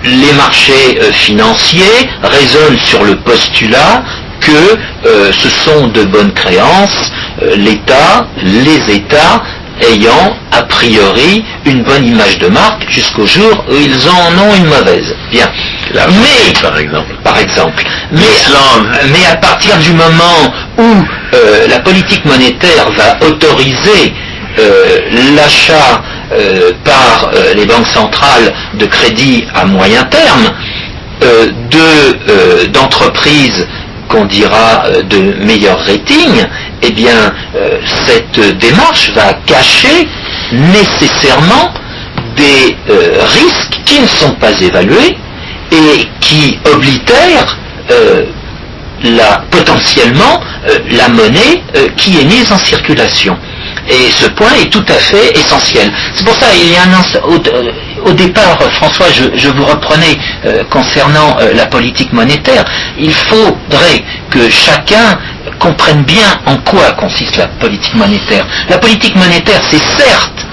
les 0.04 0.32
marchés 0.32 0.98
financiers 1.12 2.08
raisonnent 2.22 2.78
sur 2.78 3.04
le 3.04 3.16
postulat 3.16 4.02
que 4.42 5.06
euh, 5.06 5.32
ce 5.32 5.48
sont 5.48 5.88
de 5.88 6.04
bonnes 6.04 6.32
créances, 6.32 7.12
euh, 7.42 7.56
l'État, 7.56 8.26
les 8.42 8.94
États 8.94 9.42
ayant 9.80 10.36
a 10.52 10.62
priori 10.62 11.44
une 11.64 11.82
bonne 11.82 12.06
image 12.06 12.38
de 12.38 12.48
marque 12.48 12.88
jusqu'au 12.88 13.26
jour 13.26 13.64
où 13.68 13.74
ils 13.74 14.08
en 14.08 14.38
ont 14.44 14.54
une 14.54 14.66
mauvaise. 14.66 15.14
Bien. 15.30 15.50
mais, 15.94 16.60
par 16.60 16.78
exemple. 16.78 17.14
Par 17.24 17.38
exemple. 17.38 17.84
Mais, 18.12 19.26
à 19.30 19.36
partir 19.36 19.76
du 19.78 19.92
moment 19.92 20.54
où 20.78 21.04
euh, 21.34 21.66
la 21.68 21.80
politique 21.80 22.24
monétaire 22.24 22.90
va 22.96 23.26
autoriser 23.26 24.12
l'achat 25.34 26.02
par 26.84 27.30
les 27.56 27.64
banques 27.64 27.86
centrales 27.86 28.52
de 28.74 28.84
crédit 28.84 29.46
à 29.54 29.64
moyen 29.64 30.04
terme 30.04 30.52
d'entreprises 32.70 33.66
qu'on 34.12 34.26
dira 34.26 34.84
euh, 34.86 35.02
de 35.02 35.44
meilleur 35.44 35.78
rating, 35.80 36.44
eh 36.82 36.90
bien, 36.90 37.32
euh, 37.56 37.78
cette 38.04 38.58
démarche 38.58 39.10
va 39.14 39.32
cacher 39.46 40.06
nécessairement 40.52 41.72
des 42.36 42.76
euh, 42.90 43.18
risques 43.22 43.80
qui 43.86 44.00
ne 44.00 44.06
sont 44.06 44.32
pas 44.34 44.52
évalués 44.60 45.16
et 45.72 46.08
qui 46.20 46.58
oblitèrent 46.72 47.56
potentiellement 49.50 50.40
la 50.90 51.08
monnaie 51.08 51.62
qui 51.96 52.20
est 52.20 52.24
mise 52.24 52.50
en 52.52 52.58
circulation. 52.58 53.36
Et 53.88 54.10
ce 54.10 54.26
point 54.26 54.52
est 54.60 54.70
tout 54.70 54.84
à 54.88 54.94
fait 54.94 55.36
essentiel. 55.36 55.90
C'est 56.14 56.24
pour 56.24 56.34
ça 56.34 56.46
y 56.54 56.76
a 56.76 56.82
un 56.82 58.04
au, 58.04 58.12
départ, 58.12 58.58
François, 58.74 59.06
je, 59.10 59.48
vous 59.48 59.64
reprenais 59.64 60.18
euh, 60.44 60.64
concernant 60.70 61.36
euh, 61.40 61.52
la 61.54 61.66
politique 61.66 62.12
monétaire. 62.12 62.64
Il 62.98 63.12
faudrait 63.12 64.04
que 64.30 64.48
chacun 64.50 65.18
comprenne 65.58 66.02
bien 66.02 66.26
en 66.46 66.56
quoi 66.58 66.92
consiste 66.92 67.36
la 67.36 67.46
politique 67.46 67.94
monétaire. 67.94 68.46
La 68.68 68.78
politique 68.78 69.16
monétaire, 69.16 69.60
c'est 69.68 69.82
certes 69.82 70.46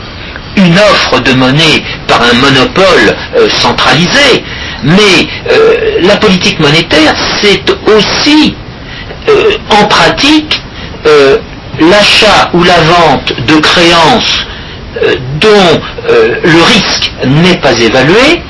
une 0.56 0.78
offre 0.78 1.20
de 1.22 1.34
monnaie 1.34 1.84
par 2.08 2.22
un 2.22 2.34
monopole 2.34 3.16
euh, 3.38 3.48
centralisé, 3.50 4.44
mais 4.84 5.28
euh, 5.52 6.00
la 6.02 6.18
politique 6.18 6.60
monétaire, 6.60 7.14
c'est 7.42 7.64
aussi 7.88 8.56
euh, 9.28 9.58
en 9.70 9.86
pratique 9.86 10.62
l'achat 11.80 12.50
ou 12.54 12.62
la 12.64 12.78
vente 12.82 13.34
de 13.48 13.56
créances 13.62 14.46
dont 15.40 15.82
le 16.44 16.64
risque 16.74 17.12
n'est 17.26 17.58
pas 17.58 17.72
évalué 17.72 18.42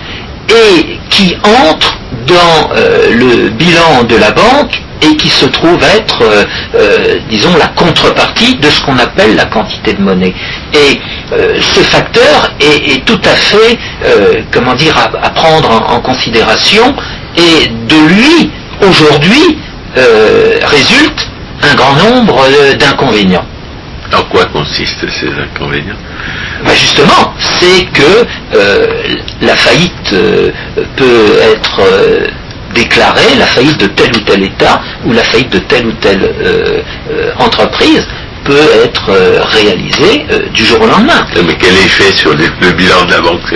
et 0.50 1.00
qui 1.12 1.38
entrent 1.44 2.00
dans 2.26 2.70
le 3.12 3.50
bilan 3.50 4.04
de 4.10 4.16
la 4.16 4.32
banque 4.32 4.82
et 5.02 5.16
qui 5.16 5.30
se 5.30 5.46
trouve 5.46 5.82
être, 5.84 6.22
euh, 6.22 6.44
euh, 6.76 7.20
disons, 7.30 7.56
la 7.58 7.68
contrepartie 7.68 8.56
de 8.58 8.70
ce 8.70 8.82
qu'on 8.82 8.98
appelle 8.98 9.36
la 9.36 9.46
quantité 9.46 9.94
de 9.94 10.02
monnaie. 10.02 10.34
Et 10.74 11.00
euh, 11.32 11.60
ce 11.62 11.80
facteur 11.82 12.54
est, 12.60 13.06
tout 13.06 13.22
à 13.24 13.36
fait, 13.36 13.78
comment 14.52 14.76
dire, 14.76 14.96
à, 14.98 15.30
prendre 15.30 15.70
en, 15.90 16.00
considération, 16.02 16.94
et 17.38 17.68
de 17.68 18.08
lui, 18.08 18.52
aujourd'hui, 18.82 19.58
résulte 19.96 21.30
un 21.64 21.76
grand 21.76 21.96
nombre 21.96 22.42
d'inconvénients. 22.78 23.46
En 24.14 24.24
quoi 24.24 24.46
consistent 24.46 25.06
ces 25.10 25.28
inconvénients? 25.28 25.96
Ben 26.66 26.74
Justement, 26.74 27.34
c'est 27.40 27.86
que 27.94 28.26
la 29.42 29.56
faillite 29.56 30.16
peut 30.96 31.40
être 31.42 31.82
déclarer 32.74 33.36
la 33.38 33.46
faillite 33.46 33.80
de 33.80 33.88
tel 33.88 34.12
ou 34.16 34.20
tel 34.20 34.44
État 34.44 34.82
ou 35.06 35.14
la 35.14 35.24
faillite 35.24 35.52
de 35.52 35.60
telle 35.60 35.88
ou 35.88 35.92
telle 35.94 36.24
euh, 36.24 36.82
euh, 37.12 37.32
entreprise 37.40 38.08
peut 38.46 38.70
être 38.84 39.10
euh, 39.10 39.42
réalisée 39.44 40.26
du 40.54 40.66
jour 40.66 40.82
au 40.82 40.88
lendemain. 40.88 41.26
Mais 41.46 41.56
quel 41.56 41.74
effet 41.74 42.12
sur 42.14 42.32
le, 42.32 42.72
bilan 42.72 43.06
de 43.06 43.12
la 43.12 43.22
Banque 43.22 43.54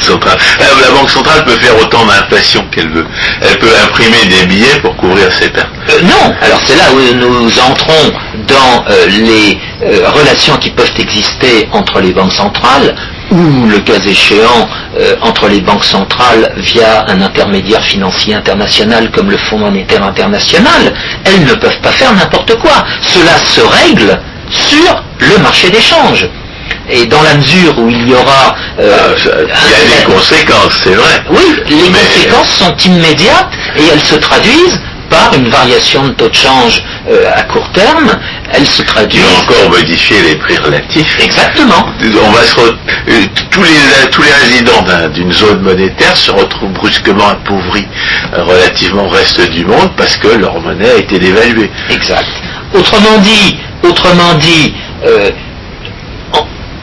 centrale? 0.00 0.38
La 0.58 0.90
Banque 0.90 1.10
centrale 1.10 1.44
peut 1.44 1.52
faire 1.52 1.78
autant 1.80 2.04
d'inflation 2.06 2.64
qu'elle 2.72 2.88
veut. 2.88 3.06
Elle 3.42 3.58
peut 3.58 3.70
imprimer 3.84 4.24
des 4.28 4.46
billets 4.46 4.80
pour 4.80 4.96
couvrir 4.96 5.30
ses 5.32 5.50
pertes. 5.50 5.68
non, 6.02 6.34
alors 6.40 6.60
c'est 6.64 6.76
là 6.76 6.84
où 6.92 7.14
nous 7.14 7.58
entrons 7.60 8.12
dans 8.48 8.84
les 9.08 9.58
relations 10.06 10.56
qui 10.56 10.70
peuvent 10.70 10.94
exister 10.98 11.68
entre 11.72 12.00
les 12.00 12.12
banques 12.12 12.32
centrales 12.32 12.94
ou 13.32 13.66
le 13.66 13.80
cas 13.80 13.98
échéant 13.98 14.68
euh, 14.98 15.16
entre 15.22 15.48
les 15.48 15.60
banques 15.60 15.84
centrales 15.84 16.52
via 16.56 17.06
un 17.08 17.20
intermédiaire 17.22 17.82
financier 17.82 18.34
international 18.34 19.10
comme 19.10 19.30
le 19.30 19.38
Fonds 19.38 19.58
monétaire 19.58 20.04
international, 20.04 20.92
elles 21.24 21.44
ne 21.44 21.54
peuvent 21.54 21.80
pas 21.80 21.92
faire 21.92 22.12
n'importe 22.12 22.54
quoi. 22.58 22.84
Cela 23.00 23.38
se 23.38 23.60
règle 23.60 24.20
sur 24.50 25.02
le 25.18 25.38
marché 25.42 25.70
d'échange. 25.70 26.28
Et 26.90 27.06
dans 27.06 27.22
la 27.22 27.34
mesure 27.34 27.78
où 27.78 27.88
il 27.88 28.08
y 28.08 28.14
aura... 28.14 28.54
Euh, 28.78 29.14
ah, 29.24 29.58
il 29.66 29.90
y 29.90 29.94
a 29.94 29.98
des 29.98 30.12
conséquences, 30.12 30.78
c'est 30.84 30.94
vrai. 30.94 31.22
Oui, 31.30 31.62
les 31.68 31.90
conséquences 31.90 32.50
sont 32.50 32.76
immédiates 32.84 33.48
et 33.76 33.82
elles 33.92 34.00
se 34.00 34.16
traduisent 34.16 34.80
par 35.12 35.34
une 35.34 35.48
variation 35.48 36.08
de 36.08 36.12
taux 36.14 36.28
de 36.30 36.34
change 36.34 36.82
euh, 37.08 37.30
à 37.34 37.42
court 37.42 37.70
terme, 37.72 38.10
elle 38.50 38.66
se 38.66 38.82
traduit. 38.82 39.20
encore 39.40 39.68
modifier 39.70 40.16
les 40.22 40.36
prix 40.36 40.56
relatifs. 40.56 41.18
Exactement. 41.22 41.84
On 42.26 42.30
va 42.30 42.42
se 42.42 42.58
euh, 42.60 43.26
tous, 43.50 43.62
les, 43.62 44.08
tous 44.10 44.22
les 44.22 44.32
résidents 44.32 44.84
d'une 45.14 45.32
zone 45.32 45.60
monétaire 45.60 46.16
se 46.16 46.30
retrouvent 46.30 46.72
brusquement 46.72 47.28
appauvris 47.28 47.86
euh, 48.34 48.42
relativement 48.42 49.04
au 49.04 49.08
reste 49.10 49.50
du 49.50 49.66
monde 49.66 49.90
parce 49.98 50.16
que 50.16 50.28
leur 50.28 50.58
monnaie 50.60 50.90
a 50.90 50.96
été 50.96 51.18
dévaluée. 51.18 51.70
Exact. 51.90 52.26
Autrement 52.74 53.18
dit, 53.18 53.58
autrement 53.82 54.34
dit, 54.34 54.74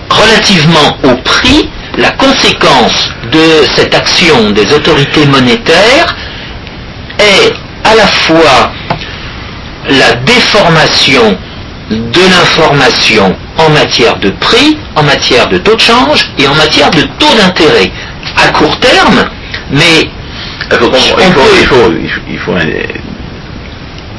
relativement 0.10 0.98
au 1.04 1.16
prix, 1.24 1.68
la 1.98 2.12
conséquence 2.12 3.10
de 3.32 3.66
cette 3.76 3.96
action 3.96 4.52
des 4.52 4.72
autorités 4.72 5.26
monétaires 5.26 6.16
est 7.18 7.54
à 7.90 7.96
la 7.96 8.08
fois 8.08 8.72
la 9.90 10.14
déformation 10.26 11.38
de 11.90 12.22
l'information 12.22 13.36
en 13.58 13.70
matière 13.70 14.18
de 14.18 14.30
prix, 14.30 14.78
en 14.96 15.04
matière 15.04 15.48
de 15.50 15.58
taux 15.58 15.76
de 15.76 15.82
change 15.82 16.30
et 16.38 16.48
en 16.48 16.54
matière 16.54 16.92
de 16.92 17.02
taux 17.18 17.36
d'intérêt 17.36 17.92
à 18.38 18.50
court 18.50 18.80
terme, 18.80 19.28
mais 19.72 20.10
il 20.72 22.38
faut, 22.38 22.56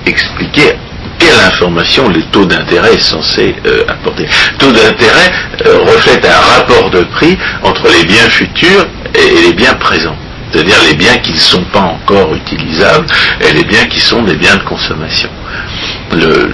expliquer 0.06 0.74
quelle 1.18 1.38
information 1.46 2.08
le 2.08 2.22
taux 2.32 2.46
d'intérêt 2.46 2.94
est 2.94 2.98
censé 2.98 3.54
euh, 3.66 3.84
apporter. 3.86 4.26
Taux 4.58 4.72
d'intérêt 4.72 5.30
euh, 5.66 5.78
reflète 5.80 6.26
un 6.26 6.58
rapport 6.58 6.90
de 6.90 7.02
prix 7.04 7.38
entre 7.62 7.86
les 7.88 8.04
biens 8.04 8.30
futurs 8.30 8.86
et 9.14 9.42
les 9.46 9.52
biens 9.52 9.74
présents 9.74 10.16
c'est-à-dire 10.50 10.76
les 10.88 10.94
biens 10.94 11.16
qui 11.18 11.32
ne 11.32 11.38
sont 11.38 11.64
pas 11.64 11.80
encore 11.80 12.34
utilisables 12.34 13.06
et 13.40 13.52
les 13.52 13.64
biens 13.64 13.86
qui 13.86 14.00
sont 14.00 14.22
des 14.22 14.36
biens 14.36 14.56
de 14.56 14.62
consommation. 14.62 15.30
Le, 16.12 16.52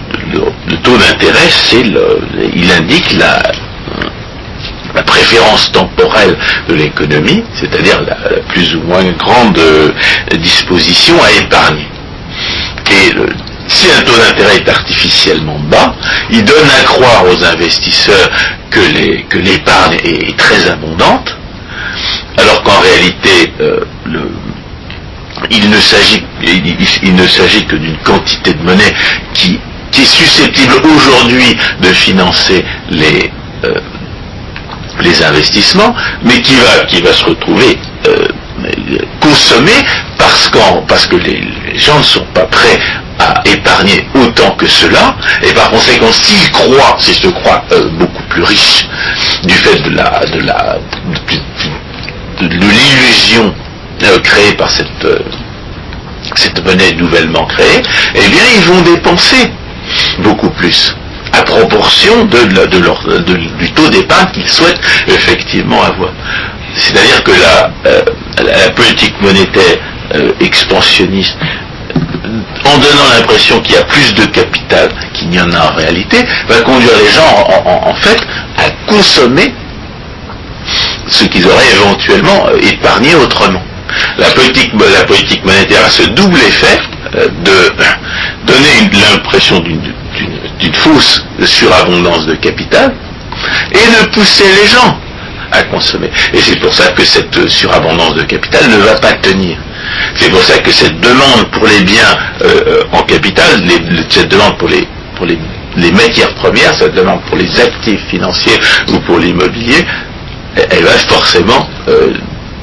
taux 0.83 0.97
d'intérêt, 0.99 1.49
c'est 1.49 1.83
il 1.83 2.73
indique 2.73 3.17
la, 3.19 3.43
préférence 5.03 5.71
temporelle 5.73 6.37
de 6.69 6.75
l'économie, 6.75 7.45
c'est-à-dire 7.55 8.01
la, 8.03 8.17
plus 8.49 8.75
ou 8.77 8.81
moins 8.83 9.05
grande 9.13 9.59
euh, 9.59 9.93
disposition 10.39 11.15
à 11.23 11.31
épargner. 11.43 11.87
Et 12.91 13.13
si 13.69 13.89
un 13.91 14.03
taux 14.03 14.17
d'intérêt 14.17 14.57
est 14.57 14.69
artificiellement 14.69 15.59
bas, 15.71 15.95
il 16.31 16.45
donne 16.45 16.69
à 16.81 16.85
croire 16.85 17.25
aux 17.27 17.45
investisseurs 17.45 18.31
que 18.71 19.39
l'épargne 19.39 19.99
est 20.05 20.37
très 20.37 20.71
abondante, 20.71 21.37
alors 22.37 22.63
qu'en 22.63 22.81
réalité, 22.81 23.53
euh, 23.61 23.81
il 25.51 25.71
ne 25.71 25.79
s'agit 27.27 27.65
que 27.67 27.77
d'une 27.77 27.97
quantité 27.99 28.53
de 28.53 28.63
monnaie 28.63 28.95
qui, 29.35 29.59
est 29.99 30.05
susceptible 30.05 30.75
aujourd'hui 30.85 31.57
de 31.81 31.89
financer 31.89 32.63
les, 32.91 33.33
euh, 33.65 33.81
les 35.01 35.23
investissements, 35.25 35.95
mais 36.23 36.43
qui 36.43 36.55
va, 36.57 36.85
qui 36.85 37.01
va 37.01 37.15
se 37.15 37.25
retrouver 37.25 37.79
euh, 38.07 38.27
consommée 39.21 39.87
parce, 40.19 40.51
parce 40.87 41.07
que 41.07 41.17
les, 41.17 41.41
gens 41.77 41.99
ne 41.99 42.05
sont 42.05 42.27
pas 42.35 42.45
prêts 42.45 42.79
à 43.19 43.43
épargner 43.47 44.07
autant 44.15 44.51
que 44.51 44.67
cela, 44.67 45.17
et 45.43 45.53
par 45.55 45.71
conséquent, 45.71 46.13
s'ils 46.13 46.51
croient, 46.51 46.97
s'ils 47.01 47.15
se 47.15 47.29
croient 47.29 47.65
beaucoup 47.99 48.23
plus 48.29 48.43
riches 48.43 48.87
du 49.45 49.55
fait 49.55 49.79
de 49.81 49.97
la, 49.97 50.27
de 50.27 50.41
la, 50.41 50.79
de, 52.41 52.49
l'illusion 52.49 53.55
euh, 54.03 54.19
créée 54.21 54.53
par 54.53 54.71
cette, 54.71 55.05
euh, 55.05 55.19
cette 56.35 56.65
monnaie 56.65 56.93
nouvellement 56.93 57.45
créée, 57.47 57.83
eh 58.15 58.29
bien 58.29 58.43
ils 58.57 58.63
vont 58.63 58.81
dépenser 58.83 59.51
beaucoup 60.21 60.51
plus 60.51 60.95
à 61.33 61.43
proportion 61.43 62.25
de, 62.25 62.67
de 62.67 62.79
leur, 62.79 63.03
du 63.59 63.73
taux 63.73 63.89
d'épargne 63.89 64.31
qu'ils 64.33 64.49
souhaitent 64.49 64.81
effectivement 65.09 65.83
avoir. 65.83 66.11
C'est-à-dire 66.75 67.23
que 67.25 67.31
la, 67.31 67.71
euh, 67.87 68.03
la, 68.45 68.71
politique 68.71 69.15
monétaire 69.21 69.79
expansionniste, 70.41 71.37
en 72.65 72.79
donnant 72.79 73.11
l'impression 73.17 73.61
qu'il 73.61 73.75
y 73.75 73.79
a 73.79 73.85
plus 73.85 74.15
de 74.15 74.25
capital 74.27 74.89
qu'il 75.15 75.29
n'y 75.31 75.41
en 75.41 75.51
a 75.53 75.73
en 75.73 75.75
réalité, 75.75 76.19
va 76.49 76.61
conduire 76.61 76.93
les 77.03 77.11
gens 77.11 77.45
en 77.67 77.95
fait 77.95 78.21
à 78.59 78.71
consommer 78.87 79.53
ce 81.09 81.25
qu'ils 81.25 81.47
auraient 81.47 81.73
éventuellement 81.75 82.49
épargné 82.61 83.15
autrement. 83.15 83.63
La 84.19 84.31
politique, 84.31 84.73
la 84.75 85.05
politique 85.05 85.45
monétaire 85.45 85.85
a 85.85 85.91
ce 85.91 86.09
double 86.11 86.37
effet 86.39 86.79
euh, 87.17 87.29
de 87.29 87.73
donner 88.47 88.91
l'impression 89.13 89.61
d'une 89.61 90.75
fausse 90.75 91.25
surabondance 91.45 92.27
de 92.27 92.35
capital 92.35 92.95
et 93.73 94.03
de 94.03 94.09
pousser 94.11 94.45
les 94.61 94.69
gens 94.69 94.99
à 95.53 95.63
consommer. 95.65 96.11
Et 96.33 96.41
c'est 96.41 96.59
pour 96.59 96.75
ça 96.75 96.91
que 96.93 97.05
cette 97.05 97.49
surabondance 97.49 98.15
de 98.15 98.23
capital 98.23 98.69
ne 98.69 98.79
va 98.79 98.95
pas 98.95 99.13
tenir. 99.15 99.57
C'est 100.17 100.31
pour 100.31 100.43
ça 100.43 100.59
que 100.59 100.73
cette 100.73 100.99
demande 101.01 101.49
pour 101.53 101.67
les 101.67 101.83
biens 101.83 102.19
euh, 102.43 102.83
en 102.93 103.03
capital, 103.03 103.47
cette 104.09 104.29
demande 104.29 104.57
pour 104.59 104.69
les, 104.69 104.87
pour 105.15 105.27
les 105.27 105.93
matières 105.93 106.35
premières, 106.35 106.75
cette 106.75 106.95
demande 106.95 107.21
pour 107.27 107.37
les 107.37 107.61
actifs 107.61 108.05
financiers 108.09 108.59
ou 108.89 108.99
pour 109.01 109.19
l'immobilier, 109.19 109.85
elle 110.57 110.85
va 110.85 110.93
forcément 111.09 111.69
euh, 111.89 112.13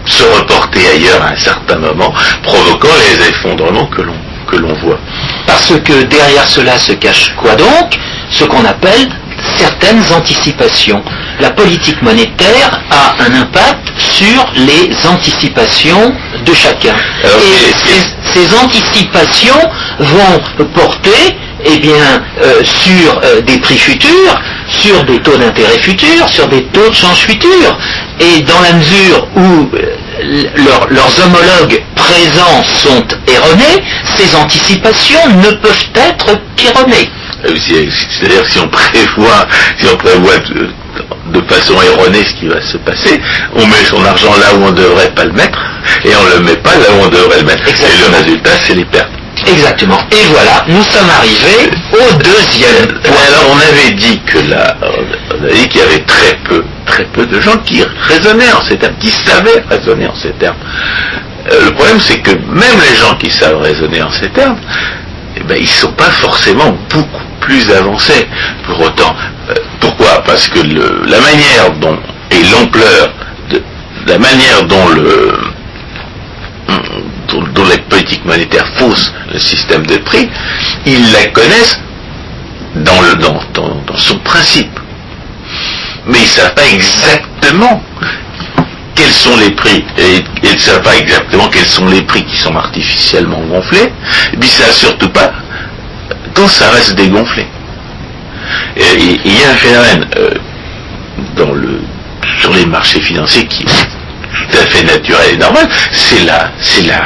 se 0.06 0.24
reporter 0.24 0.82
ailleurs 0.96 1.22
à 1.24 1.32
un 1.32 1.38
certain 1.38 1.78
moment, 1.78 2.14
provoquant 2.44 2.90
les 3.10 3.30
effondrements 3.30 3.86
que 3.88 4.02
l'on 4.02 4.16
que 4.50 4.58
l'on 4.58 4.74
voit. 4.74 5.00
Parce 5.48 5.74
que 5.84 6.04
derrière 6.04 6.48
cela 6.48 6.78
se 6.78 6.94
cache 6.94 7.34
quoi 7.38 7.56
donc? 7.56 7.98
Ce 8.30 8.44
qu'on 8.44 8.66
appelle 8.66 9.10
certaines 9.58 10.02
anticipations. 10.16 11.02
La 11.40 11.52
politique 11.52 12.02
monétaire 12.02 12.82
a 12.90 13.16
un 13.24 13.42
impact 13.42 13.92
sur 13.98 14.52
les 14.56 14.92
anticipations 15.08 16.14
de 16.46 16.54
chacun. 16.54 16.96
Et 17.24 17.74
ces, 18.34 18.56
anticipations 18.56 19.70
vont 20.00 20.66
porter 20.74 21.38
eh 21.66 21.78
bien, 21.78 22.22
euh, 22.42 22.64
sur 22.64 23.22
euh, 23.24 23.42
des 23.42 23.58
prix 23.58 23.78
futurs, 23.78 24.42
sur 24.82 25.04
des 25.04 25.20
taux 25.20 25.38
d'intérêt 25.38 25.78
futurs, 25.80 26.28
sur 26.30 26.48
des 26.48 26.64
taux 26.66 26.90
de 26.90 26.94
change 26.96 27.20
futurs. 27.20 27.78
Et 28.20 28.42
dans 28.42 28.60
la 28.62 28.74
mesure 28.74 29.28
où 29.36 29.70
euh, 29.76 30.44
leurs- 30.90 31.20
homologues 31.26 31.82
présents 31.96 32.64
sont 32.64 33.06
erronés, 33.28 33.84
ces 34.18 34.36
anticipations 34.36 35.30
ne 35.44 35.52
peuvent 35.58 35.88
être 35.96 36.28
qu'erronées. 36.56 37.10
Euh, 37.46 37.56
c'est- 37.68 37.88
C'est-à-dire 38.20 38.46
si 38.46 38.60
on 38.60 38.68
prévoit, 38.68 39.48
si 39.80 39.86
on 39.92 39.98
prévoit 39.98 40.38
de, 40.38 40.70
façon 41.48 41.74
erronée 41.82 42.24
ce 42.24 42.34
qui 42.40 42.48
va 42.48 42.62
se 42.62 42.78
passer, 42.78 43.20
on 43.56 43.66
met 43.68 43.84
son 43.90 44.04
argent 44.06 44.32
là 44.40 44.54
où 44.56 44.64
on 44.64 44.72
ne 44.72 44.78
devrait 44.78 45.10
pas 45.12 45.26
le 45.26 45.34
mettre, 45.34 45.60
et 46.06 46.10
on 46.16 46.24
ne 46.30 46.34
le 46.40 46.40
met 46.52 46.56
pas 46.58 46.76
là 46.76 46.86
où 46.98 47.04
on 47.06 47.10
devrait 47.10 47.40
le 47.40 47.46
mettre. 47.46 47.68
Et 47.68 47.72
le 48.00 48.16
résultat, 48.18 48.52
c'est 48.66 48.76
les 48.76 48.86
pertes. 48.86 49.10
Exactement. 49.46 50.00
Et 50.12 50.26
voilà, 50.32 50.64
nous 50.68 50.84
sommes 50.84 51.10
arrivés 51.10 51.70
au 51.92 52.14
deuxième. 52.18 52.98
Alors 53.06 53.52
on 53.54 53.58
avait 53.60 53.94
dit 53.96 54.20
que 54.22 54.40
là, 54.50 54.78
on 54.82 55.44
avait 55.44 55.54
dit 55.54 55.68
qu'il 55.68 55.82
y 55.82 55.84
avait 55.84 56.00
très 56.06 56.36
peu, 56.46 56.64
très 56.86 57.04
peu 57.06 57.26
de 57.26 57.40
gens 57.42 57.58
qui 57.66 57.84
raisonnaient 58.08 58.52
en 58.52 58.62
ces 58.62 58.78
termes, 58.78 58.96
qui 59.00 59.10
savaient 59.10 59.64
raisonner 59.70 60.08
en 60.08 60.16
ces 60.16 60.32
termes. 60.34 60.56
Euh, 61.52 61.66
le 61.66 61.72
problème 61.72 62.00
c'est 62.00 62.20
que 62.20 62.32
même 62.32 62.80
les 62.90 62.96
gens 62.96 63.16
qui 63.16 63.30
savent 63.30 63.62
raisonner 63.62 64.02
en 64.02 64.12
ces 64.12 64.30
termes, 64.30 64.58
eh 65.36 65.42
ben, 65.44 65.58
ils 65.60 65.68
sont 65.68 65.92
pas 65.92 66.10
forcément 66.10 66.78
beaucoup 66.90 67.22
plus 67.42 67.70
avancés 67.72 68.28
pour 68.66 68.80
autant. 68.80 69.14
Euh, 69.50 69.54
pourquoi? 69.82 70.24
Parce 70.26 70.48
que 70.48 70.60
le- 70.60 71.02
la 71.06 71.20
manière 71.20 71.72
dont 71.82 71.98
et 72.32 72.44
l'ampleur 72.52 73.14
de 73.50 73.62
la 74.08 74.18
manière 74.20 74.64
dont 74.64 74.88
le 74.96 75.34
dont, 77.54 77.66
les 77.66 77.78
politiques 77.78 78.26
monétaires 78.26 78.68
faussent 78.76 79.14
le 79.32 79.40
système 79.40 79.86
de 79.86 79.98
prix, 79.98 80.30
ils 80.86 81.12
la 81.12 81.28
connaissent 81.28 81.80
dans, 82.76 83.98
son 83.98 84.18
principe. 84.20 84.80
Mais 86.08 86.18
ils 86.18 86.22
ne 86.22 86.28
savent 86.28 86.54
pas 86.54 86.68
exactement 86.74 87.82
quels 88.96 89.12
sont 89.12 89.38
les 89.38 89.52
prix. 89.52 89.84
Et 89.98 90.24
ils 90.44 90.54
ne 90.54 90.60
savent 90.60 90.82
pas 90.82 90.96
exactement 90.96 91.48
quels 91.50 91.66
sont 91.66 91.88
les 91.88 92.02
prix 92.02 92.24
qui 92.26 92.38
sont 92.38 92.56
artificiellement 92.56 93.42
gonflés. 93.50 93.92
Et 94.34 94.38
puis 94.38 94.50
ça 94.50 94.72
surtout 94.72 95.10
pas 95.10 95.32
quand 96.34 96.48
ça 96.48 96.70
reste 96.72 96.96
dégonflé. 96.96 97.46
Il 98.76 99.34
y 99.34 99.44
a 99.44 99.52
un 99.52 99.56
phénomène 99.56 100.08
euh, 100.18 100.30
sur 102.40 102.54
les 102.54 102.66
marchés 102.66 103.00
financiers 103.00 103.46
qui 103.46 103.66
tout 104.34 104.58
à 104.58 104.66
fait 104.66 104.84
naturel 104.84 105.34
et 105.34 105.38
normal, 105.38 105.68
c'est 105.92 106.24
la, 106.26 106.52
c'est 106.60 106.84
la 106.88 107.02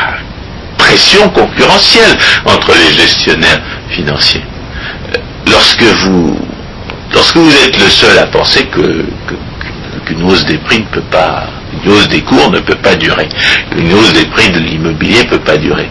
pression 0.77 1.29
concurrentielle 1.29 2.17
entre 2.45 2.71
les 2.73 2.93
gestionnaires 2.93 3.61
financiers. 3.89 4.43
Euh, 5.13 5.17
Lorsque 5.49 5.81
vous, 5.81 6.37
lorsque 7.13 7.37
vous 7.37 7.55
êtes 7.65 7.77
le 7.79 7.89
seul 7.89 8.17
à 8.19 8.25
penser 8.27 8.65
que, 8.65 9.05
qu'une 10.05 10.23
hausse 10.29 10.43
des 10.45 10.57
prix 10.57 10.79
ne 10.79 10.85
peut 10.85 11.07
pas, 11.09 11.47
une 11.83 11.89
hausse 11.91 12.07
des 12.09 12.21
cours 12.21 12.51
ne 12.51 12.59
peut 12.59 12.75
pas 12.75 12.95
durer, 12.95 13.29
une 13.77 13.93
hausse 13.93 14.11
des 14.13 14.25
prix 14.25 14.49
de 14.49 14.59
l'immobilier 14.59 15.19
ne 15.23 15.29
peut 15.29 15.39
pas 15.39 15.55
durer, 15.57 15.89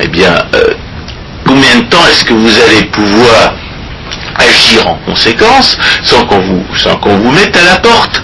eh 0.00 0.08
bien, 0.08 0.34
euh, 0.56 0.74
combien 1.46 1.76
de 1.76 1.82
temps 1.84 2.04
est-ce 2.10 2.24
que 2.24 2.34
vous 2.34 2.52
allez 2.68 2.84
pouvoir 2.86 3.54
agir 4.36 4.88
en 4.88 4.94
conséquence 5.06 5.78
sans 6.02 6.24
qu'on 6.26 6.40
vous, 6.40 6.64
sans 6.76 6.96
qu'on 6.96 7.16
vous 7.16 7.30
mette 7.30 7.56
à 7.56 7.62
la 7.64 7.76
porte? 7.76 8.22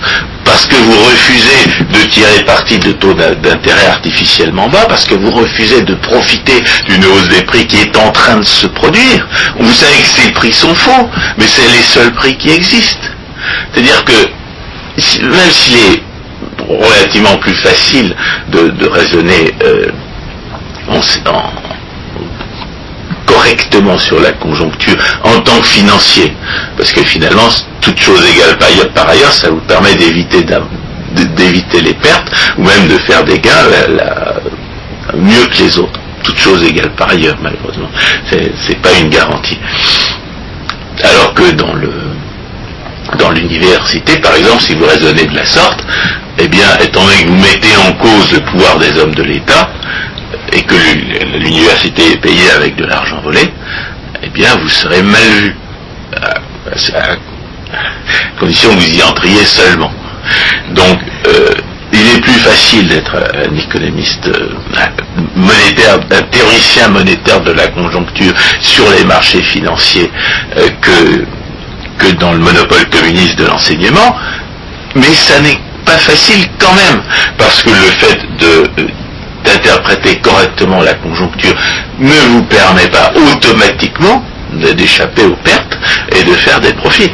Parce 0.55 0.67
que 0.67 0.77
vous 0.77 0.97
refusez 1.05 1.83
de 1.93 2.07
tirer 2.11 2.45
parti 2.45 2.79
de 2.79 2.93
taux 2.93 3.13
d'in- 3.13 3.35
d'intérêt 3.35 3.87
artificiellement 3.89 4.69
bas, 4.69 4.87
parce 4.89 5.05
que 5.05 5.17
vous 5.17 5.33
refusez 5.33 5.83
de 5.83 5.95
profiter 5.97 6.63
d'une 6.87 7.05
hausse 7.07 7.29
des 7.29 7.43
prix 7.43 7.67
qui 7.67 7.79
est 7.79 7.97
en 7.97 8.13
train 8.13 8.37
de 8.37 8.45
se 8.45 8.69
produire. 8.69 9.27
Vous 9.59 9.73
savez 9.73 9.97
que 9.97 10.07
ces 10.23 10.31
prix 10.31 10.53
sont 10.53 10.73
faux, 10.77 11.11
mais 11.39 11.47
c'est 11.49 11.67
les 11.77 11.83
seuls 11.83 12.13
prix 12.13 12.37
qui 12.37 12.51
existent. 12.51 13.09
C'est-à-dire 13.73 14.05
que 14.05 14.13
même 15.25 15.51
s'il 15.51 15.75
est 15.75 16.03
relativement 16.69 17.37
plus 17.39 17.55
facile 17.55 18.15
de, 18.53 18.87
raisonner 18.87 19.53
euh, 19.65 19.91
en- 20.89 21.64
correctement 23.27 23.99
sur 23.99 24.21
la 24.21 24.33
conjoncture 24.33 24.97
en 25.23 25.41
tant 25.41 25.59
que 25.61 25.67
financier. 25.67 26.35
Parce 26.77 26.93
que 26.93 27.03
finalement, 27.03 27.49
toute 27.81 28.01
chose 28.01 28.23
égale 28.35 28.57
par 28.93 29.09
ailleurs, 29.09 29.33
ça 29.33 29.51
vous 29.51 29.61
permet 29.61 29.95
d'éviter 29.95 30.45
d'éviter 31.37 31.81
les 31.81 31.95
pertes 31.95 32.29
ou 32.59 32.63
même 32.63 32.89
de 32.89 32.99
faire 32.99 33.25
des 33.25 33.39
gains 33.39 33.53
mieux 35.17 35.47
que 35.47 35.63
les 35.63 35.79
autres. 35.79 36.01
Toute 36.23 36.39
chose 36.39 36.63
égale 36.65 36.91
par 36.93 37.11
ailleurs, 37.11 37.37
malheureusement. 37.43 37.91
C'est 38.31 38.81
pas 38.81 38.93
une 38.99 39.11
garantie. 39.11 39.59
Alors 41.03 41.35
que 41.35 41.51
dans 41.53 41.75
dans 43.19 43.31
l'université, 43.31 44.17
par 44.19 44.35
exemple, 44.35 44.63
si 44.63 44.75
vous 44.75 44.87
raisonnez 44.87 45.27
de 45.27 45.35
la 45.35 45.45
sorte, 45.45 45.85
eh 46.39 46.49
bien, 46.49 46.67
étant 46.83 47.05
donné 47.05 47.23
que 47.23 47.29
vous 47.29 47.39
mettez 47.39 47.77
en 47.77 47.93
cause 47.93 48.33
le 48.33 48.41
pouvoir 48.41 48.79
des 48.79 48.99
hommes 48.99 49.15
de 49.15 49.23
l'État, 49.23 49.71
et 50.55 50.63
que 50.63 50.75
l'u- 50.75 51.39
l'université 51.41 52.13
est 52.13 52.17
payée 52.17 52.51
avec 52.57 52.77
de 52.77 52.87
l'argent 52.87 53.21
volé, 53.23 53.53
eh 54.23 54.29
bien, 54.29 54.57
vous 54.57 54.69
serez 54.69 55.03
mal 55.03 55.23
vu. 55.41 55.55
À, 56.23 57.17
condition 58.39 58.71
que 58.71 58.75
vous 58.77 58.99
y 58.99 59.03
entriez 59.03 59.45
seulement. 59.45 59.91
Donc, 60.71 60.99
euh, 61.27 61.49
il 61.93 62.01
est 62.17 62.21
plus 62.21 62.39
facile 62.39 62.87
d'être 62.89 63.17
un 63.17 63.55
économiste 63.57 64.27
euh, 64.29 64.49
monétaire, 65.37 65.99
un 66.11 66.23
théoricien 66.23 66.89
monétaire 66.89 67.41
de 67.43 67.53
la 67.53 67.69
conjoncture 67.69 68.33
sur 68.61 68.85
les 68.97 69.05
marchés 69.05 69.43
financiers 69.43 70.11
euh, 70.57 70.69
que, 70.81 71.25
que 71.99 72.13
dans 72.15 72.33
le 72.33 72.39
monopole 72.39 72.85
communiste 72.91 73.37
de 73.39 73.47
l'enseignement, 73.47 74.17
mais 74.95 75.13
ça 75.15 75.41
n'est 75.41 75.59
pas 75.85 75.99
facile 75.99 76.47
quand 76.59 76.75
même, 76.75 77.03
parce 77.39 77.63
que 77.63 77.71
le 77.71 77.91
fait 78.01 78.21
de 78.39 78.87
d'interpréter 79.55 80.17
correctement 80.17 80.81
la 80.83 80.95
conjoncture 80.95 81.55
ne 81.99 82.21
vous 82.31 82.43
permet 82.45 82.89
pas 82.89 83.13
automatiquement 83.33 84.23
d'échapper 84.77 85.25
aux 85.25 85.37
pertes 85.37 85.79
et 86.13 86.23
de 86.25 86.33
faire 86.33 86.61
des 86.61 86.73
profits. 86.73 87.11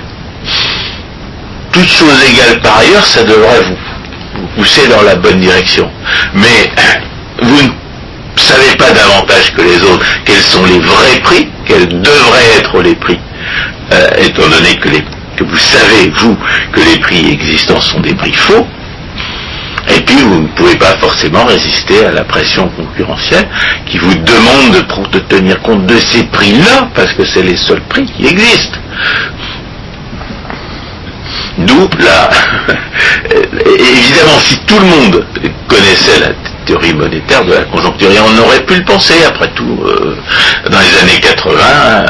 Toutes 1.72 1.88
choses 1.88 2.24
égales 2.32 2.60
par 2.60 2.78
ailleurs, 2.78 3.04
ça 3.04 3.22
devrait 3.22 3.62
vous, 3.62 4.46
pousser 4.56 4.86
dans 4.88 5.02
la 5.02 5.16
bonne 5.16 5.40
direction. 5.40 5.90
Mais 6.34 6.70
vous 7.42 7.62
ne 7.62 8.40
savez 8.40 8.76
pas 8.76 8.90
davantage 8.90 9.52
que 9.54 9.62
les 9.62 9.82
autres 9.82 10.04
quels 10.24 10.42
sont 10.42 10.64
les 10.64 10.78
vrais 10.78 11.20
prix, 11.22 11.48
quels 11.66 11.88
devraient 11.88 12.58
être 12.58 12.80
les 12.80 12.94
prix, 12.94 13.18
euh, 13.92 14.08
étant 14.18 14.48
donné 14.48 14.76
que 14.76 14.88
vous 15.42 15.56
savez, 15.56 16.12
vous, 16.16 16.36
que 16.72 16.80
les 16.80 16.98
prix 16.98 17.32
existants 17.32 17.80
sont 17.80 18.00
des 18.00 18.14
prix 18.14 18.32
faux, 18.34 18.66
et 20.00 20.02
puis 20.02 20.16
vous 20.16 20.40
ne 20.40 20.48
pouvez 20.48 20.76
pas 20.76 20.96
forcément 20.96 21.44
résister 21.44 22.06
à 22.06 22.10
la 22.10 22.24
pression 22.24 22.70
concurrentielle 22.70 23.46
qui 23.84 23.98
vous 23.98 24.14
demande 24.14 24.72
de, 25.12 25.18
tenir 25.18 25.60
compte 25.60 25.84
de 25.84 25.98
ces 25.98 26.24
prix-là, 26.24 26.88
parce 26.94 27.12
que 27.12 27.26
c'est 27.26 27.42
les 27.42 27.56
seuls 27.56 27.82
prix 27.82 28.06
qui 28.06 28.26
existent. 28.26 28.78
D'où 31.58 31.86
la... 31.98 32.30
Évidemment, 33.66 34.38
si 34.38 34.58
tout 34.60 34.78
le 34.78 34.86
monde 34.86 35.26
connaissait 35.68 36.20
la 36.20 36.32
théorie 36.64 36.94
monétaire 36.94 37.44
de 37.44 37.52
la 37.52 37.64
conjoncture, 37.64 38.08
on 38.26 38.38
aurait 38.42 38.64
pu 38.64 38.76
le 38.76 38.84
penser, 38.84 39.22
après 39.28 39.48
tout, 39.48 39.80
euh, 39.84 40.16
dans 40.70 40.78
les 40.78 40.98
années 41.02 41.20
80, 41.20 41.56
euh, 41.60 42.06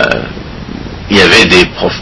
il 1.10 1.16
y 1.16 1.20
avait 1.20 1.46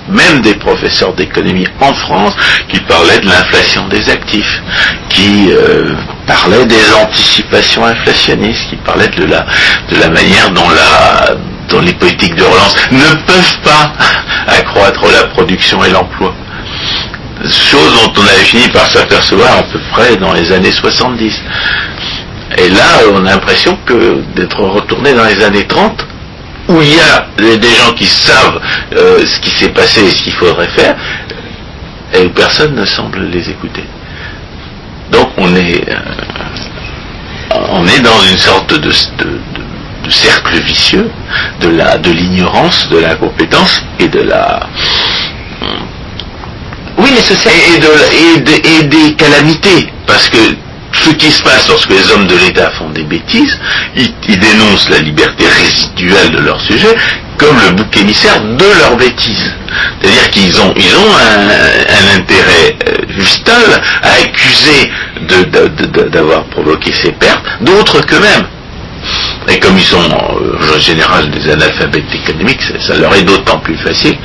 même 0.08 0.42
des 0.42 0.54
professeurs 0.54 1.14
d'économie 1.14 1.66
en 1.80 1.92
France 1.94 2.34
qui 2.68 2.78
parlaient 2.80 3.18
de 3.20 3.26
l'inflation 3.26 3.88
des 3.88 4.10
actifs, 4.10 4.62
qui 5.08 5.48
euh, 5.50 5.94
parlaient 6.26 6.66
des 6.66 6.92
anticipations 7.02 7.84
inflationnistes, 7.84 8.68
qui 8.68 8.76
parlaient 8.76 9.08
de 9.08 9.24
la, 9.24 10.10
manière 10.10 10.50
dont, 10.50 10.68
dont 11.68 11.80
les 11.80 11.94
politiques 11.94 12.34
de 12.34 12.44
relance 12.44 12.76
ne 12.90 13.14
peuvent 13.26 13.58
pas 13.64 13.92
accroître 14.46 15.04
la 15.10 15.26
production 15.28 15.82
et 15.84 15.90
l'emploi. 15.90 16.34
Chose 17.44 17.94
dont 18.02 18.12
on 18.20 18.26
avait 18.26 18.44
fini 18.44 18.68
par 18.68 18.86
s'apercevoir 18.90 19.58
à 19.58 19.62
peu 19.62 19.78
près 19.92 20.16
dans 20.16 20.32
les 20.32 20.52
années 20.52 20.72
70. 20.72 21.32
Et 22.58 22.68
là, 22.70 22.82
on 23.12 23.24
a 23.24 23.30
l'impression 23.30 23.78
que 23.86 24.22
d'être 24.34 24.60
retourné 24.60 25.14
dans 25.14 25.24
les 25.24 25.42
années 25.44 25.66
30, 25.66 26.04
où 26.68 26.80
il 26.82 26.94
y 26.94 27.00
a 27.00 27.26
des 27.56 27.74
gens 27.76 27.92
qui 27.94 28.06
savent 28.06 28.60
euh, 28.94 29.24
ce 29.24 29.40
qui 29.40 29.50
s'est 29.50 29.70
passé 29.70 30.02
et 30.04 30.10
ce 30.10 30.22
qu'il 30.22 30.32
faudrait 30.34 30.68
faire, 30.68 30.96
et 32.14 32.24
où 32.26 32.30
personne 32.30 32.74
ne 32.74 32.84
semble 32.84 33.20
les 33.30 33.48
écouter. 33.50 33.84
Donc 35.10 35.30
on 35.38 35.54
est, 35.56 35.88
euh, 35.88 35.94
on 37.70 37.86
est 37.86 38.00
dans 38.00 38.20
une 38.30 38.36
sorte 38.38 38.70
de, 38.72 38.78
de- 38.78 39.24
de- 39.24 39.40
de 40.04 40.10
cercle 40.10 40.56
vicieux 40.60 41.10
de 41.60 41.68
la 41.70 41.98
de 41.98 42.10
l'ignorance, 42.10 42.88
de 42.90 42.98
l'incompétence 42.98 43.82
et 43.98 44.08
de 44.08 44.20
la 44.22 44.60
Oui, 46.98 47.10
mais 47.14 47.20
ce 47.20 47.34
et, 47.34 48.78
et 48.80 48.82
des 48.84 49.14
calamités. 49.14 49.92
Parce 50.06 50.28
que 50.28 50.38
ce 50.92 51.10
qui 51.10 51.30
se 51.30 51.42
passe 51.42 51.68
lorsque 51.68 51.90
les 51.90 52.10
hommes 52.10 52.26
de 52.26 52.36
l'État 52.36 52.70
font 52.78 52.88
des 52.90 53.04
bêtises, 53.04 53.58
ils, 53.94 54.38
dénoncent 54.38 54.88
la 54.90 54.98
liberté 54.98 55.44
résiduelle 55.46 56.30
de 56.30 56.38
leur 56.38 56.60
sujet, 56.60 56.94
comme 57.36 57.56
le 57.66 57.72
bouc 57.72 57.96
émissaire 57.96 58.40
de 58.40 58.78
leurs 58.80 58.96
bêtises. 58.96 59.54
C'est-à-dire 60.00 60.30
qu'ils 60.30 60.60
ont, 60.60 60.74
un, 60.74 62.18
intérêt 62.18 62.76
euh, 62.88 62.94
vital 63.08 63.62
à 64.02 64.12
accuser 64.22 64.90
d'avoir 66.10 66.44
provoqué 66.44 66.92
ces 66.92 67.12
pertes 67.12 67.44
d'autres 67.60 68.00
qu'eux-mêmes. 68.04 68.46
Et 69.48 69.58
comme 69.60 69.78
ils 69.78 69.84
sont 69.84 70.02
euh, 70.02 70.76
en 70.76 70.78
général 70.78 71.30
des 71.30 71.50
analphabètes 71.50 72.12
économiques, 72.12 72.60
ça, 72.80 72.96
leur 72.96 73.14
est 73.14 73.22
d'autant 73.22 73.58
plus 73.58 73.76
facile 73.78 74.16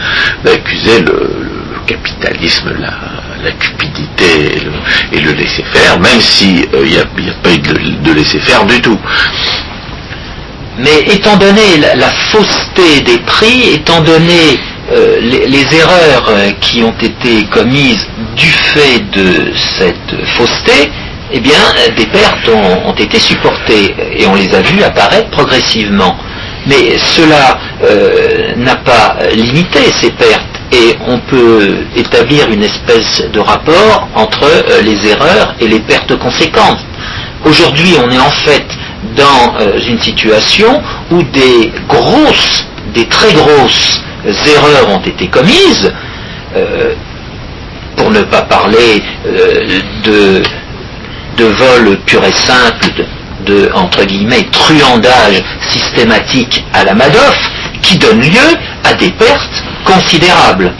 d'accuser 0.43 1.01
le, 1.01 1.29
capitalisme, 1.85 2.73
la, 2.79 3.12
cupidité 3.51 4.57
et 5.11 5.19
le, 5.19 5.31
laisser-faire, 5.33 5.99
même 5.99 6.19
s'il 6.19 6.65
euh, 6.73 6.85
n'y 6.85 6.97
a, 6.97 7.05
pas 7.35 7.53
eu 7.53 7.59
de, 7.59 8.13
laisser-faire 8.13 8.65
du 8.65 8.81
tout. 8.81 8.99
Mais 10.79 11.01
étant 11.07 11.37
donné 11.37 11.77
la, 11.95 12.09
fausseté 12.31 13.01
des 13.01 13.19
prix, 13.19 13.73
étant 13.75 14.01
donné 14.01 14.57
euh, 14.91 15.19
les, 15.21 15.75
erreurs 15.75 16.33
qui 16.59 16.83
ont 16.83 16.95
été 16.99 17.45
commises 17.45 18.07
du 18.35 18.47
fait 18.47 18.99
de 19.11 19.53
cette 19.77 20.25
fausseté, 20.35 20.91
eh 21.31 21.39
bien, 21.39 21.59
des 21.95 22.05
pertes 22.07 22.49
ont, 22.49 22.93
été 22.93 23.19
supportées 23.19 23.95
et 24.17 24.25
on 24.27 24.35
les 24.35 24.53
a 24.53 24.61
vues 24.61 24.83
apparaître 24.83 25.29
progressivement. 25.29 26.17
Mais 26.67 26.97
cela 26.97 27.59
euh, 27.83 28.55
n'a 28.55 28.75
pas 28.75 29.17
limité 29.33 29.79
ces 29.99 30.11
pertes 30.11 30.52
et 30.73 30.97
on 31.07 31.19
peut 31.19 31.85
établir 31.95 32.49
une 32.49 32.63
espèce 32.63 33.23
de 33.31 33.39
rapport 33.39 34.07
entre 34.15 34.43
euh, 34.43 34.81
les 34.81 35.07
erreurs 35.07 35.55
et 35.59 35.67
les 35.67 35.79
pertes 35.79 36.17
conséquentes. 36.17 36.79
Aujourd'hui, 37.45 37.95
on 38.03 38.09
est 38.09 38.19
en 38.19 38.31
fait 38.31 38.65
dans 39.15 39.55
euh, 39.59 39.79
une 39.87 39.99
situation 40.01 40.81
où 41.11 41.21
des 41.23 41.71
grosses, 41.87 42.65
des 42.93 43.05
très 43.05 43.33
grosses 43.33 44.01
erreurs 44.25 44.89
ont 44.89 45.01
été 45.05 45.27
commises, 45.27 45.91
pour 47.97 48.11
ne 48.11 48.21
pas 48.21 48.43
parler 48.43 49.03
de 50.05 50.43
de 51.37 51.45
vol 51.45 51.97
pur 52.05 52.23
et 52.23 52.31
simple, 52.31 52.87
de, 53.45 53.69
entre 53.73 54.03
truandage 54.51 55.43
systématique 55.71 56.63
à 56.73 56.83
la 56.83 56.93
Madoff, 56.93 57.51
qui 57.81 57.97
donne 57.97 58.21
lieu 58.21 58.57
à 58.83 58.93
des 58.93 59.11
pertes 59.11 59.63
considérables. 59.85 60.73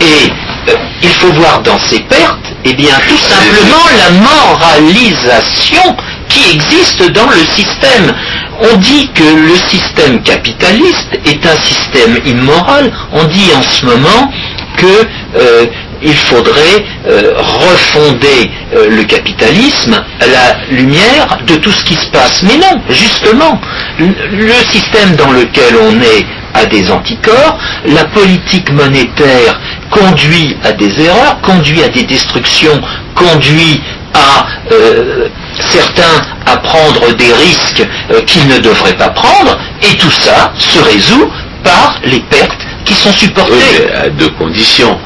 Et 0.00 0.30
euh, 0.68 0.76
il 1.02 1.10
faut 1.10 1.32
voir 1.32 1.62
dans 1.62 1.78
ces 1.78 2.00
pertes, 2.00 2.52
eh 2.64 2.74
bien, 2.74 2.94
tout 3.08 3.18
simplement 3.18 3.84
la 3.96 4.10
moralisation 4.10 5.96
qui 6.28 6.54
existe 6.54 7.10
dans 7.12 7.28
le 7.28 7.44
système. 7.54 8.12
On 8.60 8.76
dit 8.76 9.08
que 9.14 9.24
le 9.24 9.56
système 9.68 10.22
capitaliste 10.22 11.18
est 11.24 11.44
un 11.46 11.56
système 11.56 12.18
immoral. 12.24 12.92
On 13.12 13.24
dit 13.24 13.50
en 13.56 13.62
ce 13.62 13.86
moment 13.86 14.32
que 14.76 15.06
euh, 15.36 15.66
il 16.04 16.14
faudrait 16.14 16.84
euh, 17.06 17.32
refonder 17.38 18.50
euh, 18.74 18.88
le 18.90 19.04
capitalisme 19.04 19.94
à 20.20 20.26
la 20.26 20.76
lumière 20.76 21.38
de 21.46 21.56
tout 21.56 21.72
ce 21.72 21.82
qui 21.82 21.94
se 21.94 22.10
passe. 22.10 22.42
Mais 22.42 22.58
non, 22.58 22.80
justement, 22.90 23.60
le 23.98 24.52
système 24.70 25.16
dans 25.16 25.32
lequel 25.32 25.74
on 25.80 26.00
est 26.00 26.26
a 26.56 26.66
des 26.66 26.88
anticorps, 26.88 27.58
la 27.86 28.04
politique 28.04 28.70
monétaire 28.70 29.58
conduit 29.90 30.56
à 30.62 30.70
des 30.70 31.00
erreurs, 31.00 31.40
conduit 31.40 31.82
à 31.82 31.88
des 31.88 32.04
destructions, 32.04 32.80
conduit 33.16 33.82
à 34.14 34.46
euh, 34.70 35.26
certains 35.58 36.22
à 36.46 36.58
prendre 36.58 37.12
des 37.14 37.32
risques 37.32 37.84
qu'ils 38.26 38.46
ne 38.46 38.58
devraient 38.58 38.96
pas 38.96 39.08
prendre, 39.08 39.58
et 39.82 39.96
tout 39.96 40.10
ça 40.12 40.52
se 40.56 40.78
résout 40.78 41.28
par 41.64 41.98
les 42.04 42.20
pertes 42.20 42.60
qui 42.84 42.94
sont 42.94 43.12
supportées. 43.12 43.90
à 44.04 44.08
deux 44.10 44.30
conditions 44.30 44.96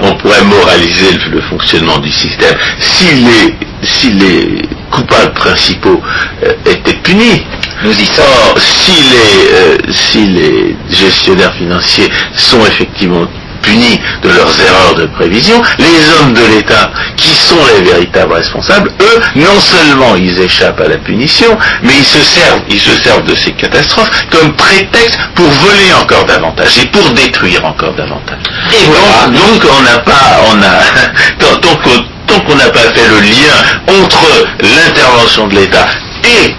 on 0.00 0.14
pourrait 0.14 0.44
moraliser 0.44 1.18
le, 1.30 1.40
fonctionnement 1.42 1.98
du 1.98 2.10
système 2.10 2.54
si 2.78 3.06
les, 3.14 3.54
si 3.82 4.12
les 4.12 4.62
coupables 4.90 5.32
principaux 5.34 6.00
euh, 6.44 6.52
étaient 6.66 6.98
punis. 7.02 7.42
Nous 7.84 7.92
y 7.92 8.06
sommes. 8.06 8.24
si 8.58 8.92
les, 8.92 9.52
euh, 9.52 9.76
si 9.90 10.26
les 10.26 10.76
gestionnaires 10.90 11.54
financiers 11.54 12.08
sont 12.34 12.64
effectivement 12.66 13.26
punis 13.62 14.00
de 14.22 14.28
leurs 14.28 14.60
erreurs 14.60 14.94
de 14.94 15.06
prévision, 15.06 15.62
les 15.78 16.20
hommes 16.20 16.34
de 16.34 16.44
l'État, 16.54 16.90
qui 17.16 17.34
sont 17.34 17.58
les 17.74 17.90
véritables 17.90 18.34
responsables, 18.34 18.90
eux, 19.00 19.20
non 19.36 19.60
seulement 19.60 20.16
ils 20.16 20.38
échappent 20.40 20.80
à 20.80 20.88
la 20.88 20.98
punition, 20.98 21.56
mais 21.82 21.92
ils 21.96 22.04
se 22.04 22.22
servent, 22.22 22.62
ils 22.68 22.80
se 22.80 22.96
servent 23.02 23.24
de 23.24 23.34
ces 23.34 23.52
catastrophes 23.52 24.10
comme 24.30 24.52
prétexte 24.54 25.18
pour 25.34 25.46
voler 25.46 25.92
encore 26.00 26.24
davantage 26.24 26.78
et 26.78 26.86
pour 26.86 27.08
détruire 27.10 27.64
encore 27.64 27.92
davantage. 27.94 28.38
Et 28.72 28.86
donc, 28.86 29.62
on 29.78 29.82
n'a 29.82 29.98
pas, 29.98 30.40
on 30.50 30.62
a, 30.62 31.56
tant, 31.60 32.40
qu'on 32.40 32.54
n'a 32.56 32.70
pas 32.70 32.80
fait 32.80 33.08
le 33.08 33.20
lien 33.20 34.00
entre 34.00 34.24
l'intervention 34.62 35.46
de 35.48 35.54
l'État 35.54 35.86
et 36.24 36.54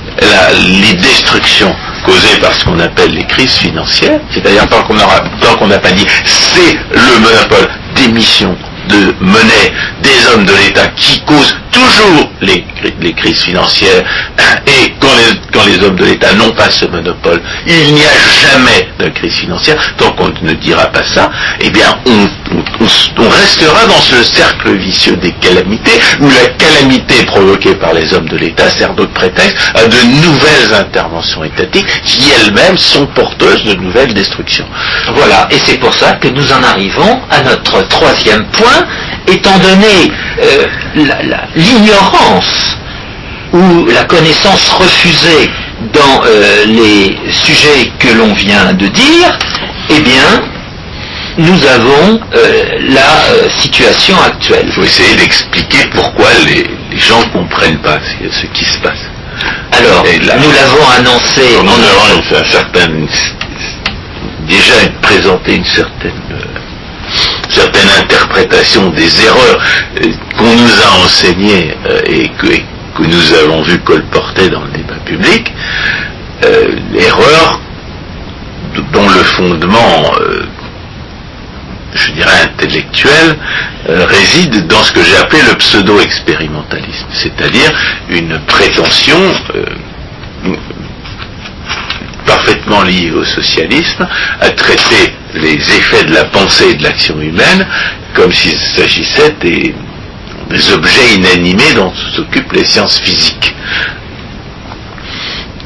les 0.82 0.94
destructions 0.94 1.76
causées 2.06 2.38
par 2.42 2.54
ce 2.54 2.66
qu'on 2.66 2.80
appelle 2.80 3.12
les 3.12 3.26
crises 3.26 3.56
financières, 3.58 4.20
c'est-à-dire 4.34 4.68
tant 4.70 4.84
qu'on 4.84 5.68
n'a 5.68 5.80
pas 5.80 5.92
dit 5.92 6.06
c'est 6.26 6.74
le 6.92 7.20
monopole 7.20 7.70
d'émission 7.96 8.56
de 8.90 9.16
monnaie 9.20 9.72
des 10.02 10.28
hommes 10.34 10.46
de 10.46 10.54
l'État 10.54 10.88
qui 10.96 11.22
causent 11.22 11.58
toujours 11.74 12.30
les, 12.42 13.14
crises 13.14 13.42
financières 13.42 14.04
et 14.68 14.94
quand 15.00 15.66
les, 15.66 15.84
hommes 15.84 15.96
de 15.96 16.06
l'État 16.06 16.34
n'ont 16.34 16.52
pas 16.52 16.70
ce 16.70 16.86
monopole, 16.86 17.42
il 17.68 17.94
n'y 17.94 18.02
a 18.02 18.48
jamais 18.48 18.88
de 19.00 19.10
crise 19.10 19.34
financière. 19.34 19.78
Tant 19.98 20.12
qu'on 20.12 20.30
ne 20.42 20.54
dira 20.54 20.86
pas 20.86 21.04
ça, 21.04 21.30
eh 21.60 21.70
bien 21.70 21.98
on, 22.06 22.30
restera 23.24 23.86
dans 23.88 24.02
ce 24.02 24.22
cercle 24.24 24.74
vicieux 24.76 25.16
des 25.16 25.32
calamités 25.32 26.00
où 26.20 26.30
la 26.30 26.50
calamité 26.58 27.24
provoquée 27.26 27.76
par 27.76 27.94
les 27.94 28.14
hommes 28.14 28.28
de 28.28 28.38
l'État 28.38 28.70
sert 28.70 28.94
de 28.94 29.06
prétexte 29.06 29.58
à 29.74 29.86
de 29.88 30.26
nouvelles 30.26 30.74
interventions 30.80 31.44
étatiques 31.44 31.88
qui 32.04 32.32
elles-mêmes 32.32 32.78
sont 32.78 33.06
porteuses 33.08 33.64
de 33.64 33.74
nouvelles 33.76 34.14
destructions. 34.14 34.68
Voilà, 35.16 35.48
et 35.52 35.58
c'est 35.64 35.78
pour 35.78 35.94
ça 35.94 36.14
que 36.14 36.28
nous 36.28 36.52
en 36.52 36.64
arrivons 36.64 37.22
à 37.32 37.42
notre 37.42 37.88
troisième 37.88 38.46
point, 38.48 38.86
étant 39.28 39.58
donné 39.60 40.12
euh, 40.42 40.66
l'ignorance 41.56 42.78
ou 43.54 43.86
la 43.86 44.04
connaissance 44.06 44.70
refusée 44.70 45.50
dans 45.94 46.24
euh, 46.26 46.66
les 46.66 47.18
sujets 47.32 47.92
que 48.00 48.10
l'on 48.10 48.34
vient 48.34 48.74
de 48.74 48.88
dire, 48.88 49.38
eh 49.90 50.00
bien, 50.00 50.42
nous 51.38 51.66
avons 51.66 52.20
euh, 52.36 52.64
la 52.90 53.50
situation 53.62 54.16
actuelle. 54.22 54.66
Il 54.68 54.72
faut 54.72 54.84
essayer 54.84 55.16
d'expliquer 55.16 55.86
pourquoi 55.94 56.30
les, 56.46 56.70
gens 56.98 57.20
ne 57.22 57.40
comprennent 57.40 57.80
pas 57.80 58.00
ce, 58.22 58.46
qui 58.48 58.66
se 58.66 58.78
passe. 58.80 59.00
Alors, 59.72 60.04
nous 60.04 60.52
l'avons 60.52 60.88
annoncé. 61.00 61.42
Nous 61.64 61.72
avons 61.72 62.40
un 62.40 62.46
certain, 62.46 62.88
déjà 64.48 64.76
présenté 65.02 65.56
une 65.56 65.66
certaine 65.66 66.22
certaine 67.54 67.90
interprétation 68.02 68.90
des 68.90 69.26
erreurs 69.26 69.60
euh, 70.02 70.12
qu'on 70.38 70.56
nous 70.56 70.82
a 70.82 71.06
enseignées 71.06 71.76
euh, 71.86 72.02
et 72.08 72.30
que, 72.30 72.48
nous 73.00 73.34
avons 73.34 73.64
vu 73.64 73.80
colporter 73.80 74.50
dans 74.50 74.64
le 74.66 74.72
débat 74.72 75.00
public, 75.04 75.52
euh, 76.46 76.76
erreurs 76.96 77.60
dont 78.92 79.08
le 79.10 79.24
fondement, 79.24 80.12
je 81.94 82.12
dirais, 82.12 82.44
intellectuel, 82.44 83.38
réside 83.88 84.68
dans 84.68 84.82
ce 84.84 84.92
que 84.92 85.04
j'ai 85.04 85.18
appelé 85.18 85.42
le 85.50 85.56
pseudo-expérimentalisme, 85.56 87.08
c'est-à-dire 87.12 87.72
une 88.10 88.40
prétention 88.46 89.18
parfaitement 92.26 92.84
lié 92.84 93.12
au 93.12 93.24
socialisme, 93.24 94.08
à 94.40 94.50
traiter 94.50 95.14
les 95.36 95.54
effets 95.54 96.06
de 96.06 96.14
la 96.14 96.26
pensée 96.26 96.72
et 96.72 96.76
de 96.76 96.84
l'action 96.84 97.20
humaine 97.20 97.66
comme 98.14 98.32
s'il 98.32 98.58
s'agissait 98.58 99.36
des, 99.42 99.74
objets 100.72 101.16
inanimés 101.16 101.74
dont 101.76 101.92
s'occupent 102.16 102.54
les 102.54 102.66
sciences 102.66 103.00
physiques. 103.00 103.56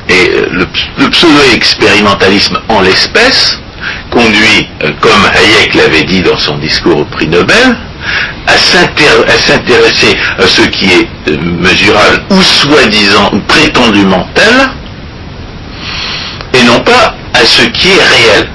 Et 0.10 0.30
euh, 0.30 0.47
le, 0.97 1.10
pseudo-expérimentalisme 1.10 2.58
en 2.70 2.82
l'espèce 2.82 3.60
conduit, 4.10 4.70
euh, 4.84 4.91
comme 5.01 5.26
Hayek 5.36 5.74
l'avait 5.74 6.05
dit 6.05 6.22
dans 6.22 6.38
son 6.38 6.58
discours 6.58 6.99
au 6.99 7.05
prix 7.05 7.28
Nobel, 7.28 7.76
à 8.47 8.58
s'intéresser 9.38 10.18
à 10.38 10.47
ce 10.47 10.62
qui 10.70 10.86
est 10.86 11.08
euh, 11.28 11.38
mesurable 11.41 12.24
ou 12.30 12.41
soi-disant 12.41 13.32
ou 13.34 13.39
prétendument 13.39 14.26
tel, 14.34 14.70
et 16.54 16.64
non 16.64 16.80
pas 16.82 17.16
à 17.34 17.39
ce 17.45 17.64
qui 17.64 17.88
est 17.89 18.34
réel. 18.34 18.48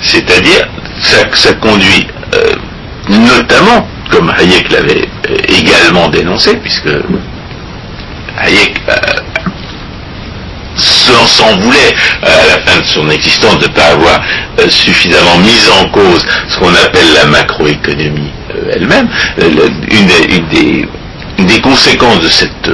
C'est-à-dire, 0.00 0.68
ça, 1.00 1.18
ça 1.34 1.52
conduit 1.54 2.06
euh, 2.34 2.54
notamment, 3.08 3.86
comme 4.10 4.30
Hayek 4.38 4.70
l'avait 4.70 5.08
euh, 5.30 5.36
également 5.48 6.08
dénoncé, 6.08 6.56
puisque 6.56 6.88
Hayek 8.40 8.80
s'en 11.26 11.56
voulait 11.58 11.94
à 12.22 12.46
la 12.48 12.58
fin 12.64 12.80
de 12.80 12.84
son 12.86 13.08
existence 13.10 13.58
de 13.58 13.66
ne 13.68 13.72
pas 13.72 13.86
avoir 13.92 14.20
euh, 14.58 14.68
suffisamment 14.68 15.38
mis 15.38 15.60
en 15.80 15.88
cause 15.90 16.24
ce 16.48 16.58
qu'on 16.58 16.74
appelle 16.74 17.06
la 17.14 17.26
macroéconomie 17.26 18.30
euh, 18.50 18.72
elle-même. 18.74 19.08
Euh, 19.40 19.48
le- 19.50 19.94
une, 19.94 20.88
une 21.38 21.46
des 21.46 21.60
conséquences 21.60 22.20
de 22.20 22.28
cette 22.28 22.70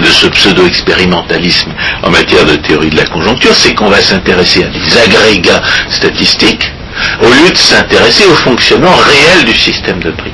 de 0.00 0.06
ce 0.06 0.26
pseudo-expérimentalisme 0.26 1.72
en 2.02 2.10
matière 2.10 2.44
de 2.44 2.56
théorie 2.56 2.90
de 2.90 2.96
la 2.96 3.06
conjoncture, 3.06 3.54
c'est 3.54 3.74
qu'on 3.74 3.88
va 3.88 4.00
s'intéresser 4.00 4.64
à 4.64 4.68
des 4.68 4.98
agrégats 4.98 5.62
statistiques 5.90 6.72
au 7.20 7.26
lieu 7.26 7.50
de 7.50 7.56
s'intéresser 7.56 8.24
au 8.26 8.34
fonctionnement 8.34 8.94
réel 8.96 9.44
du 9.44 9.54
système 9.54 10.00
de 10.00 10.10
prix. 10.12 10.32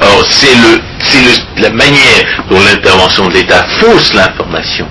Or, 0.00 0.24
c'est 0.28 1.60
la 1.60 1.70
manière 1.70 2.44
dont 2.48 2.60
l'intervention 2.60 3.28
de 3.28 3.34
l'État 3.34 3.64
fausse 3.78 4.14
l'information 4.14 4.86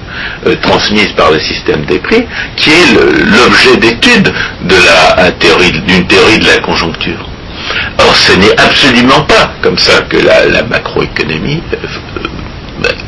euh, 0.45 0.55
transmise 0.61 1.11
par 1.13 1.31
le 1.31 1.39
système 1.39 1.85
des 1.85 1.99
prix 1.99 2.25
qui 2.55 2.69
est 2.69 2.93
l'objet 2.93 3.77
d'étude 3.77 4.31
euh, 4.71 5.31
théorie, 5.39 5.71
d'une 5.71 6.05
théorie 6.05 6.39
de 6.39 6.47
la 6.47 6.59
conjoncture. 6.59 7.27
Or, 7.97 8.15
ce 8.15 8.33
n'est 8.33 8.59
absolument 8.59 9.21
pas 9.21 9.53
comme 9.61 9.77
ça 9.77 10.01
que 10.01 10.17
la, 10.17 10.63
macroéconomie 10.63 11.63
euh, 11.73 12.27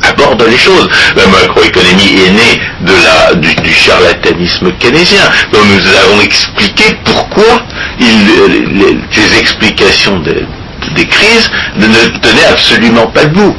aborde 0.02 0.42
les 0.48 0.58
choses. 0.58 0.88
La 1.16 1.26
macroéconomie 1.26 2.16
est 2.26 2.30
née 2.30 2.60
de 2.82 2.92
la, 2.92 3.34
du, 3.34 3.72
charlatanisme 3.72 4.72
keynésien, 4.78 5.22
dont 5.52 5.64
nous 5.64 5.86
avons 6.04 6.20
expliqué 6.22 6.84
pourquoi 7.04 7.62
les, 7.98 9.38
explications 9.38 10.18
de- 10.20 10.46
des 10.94 11.06
crises 11.06 11.50
ne, 11.76 11.86
tenaient 12.18 12.46
absolument 12.50 13.06
pas 13.08 13.24
debout. 13.24 13.56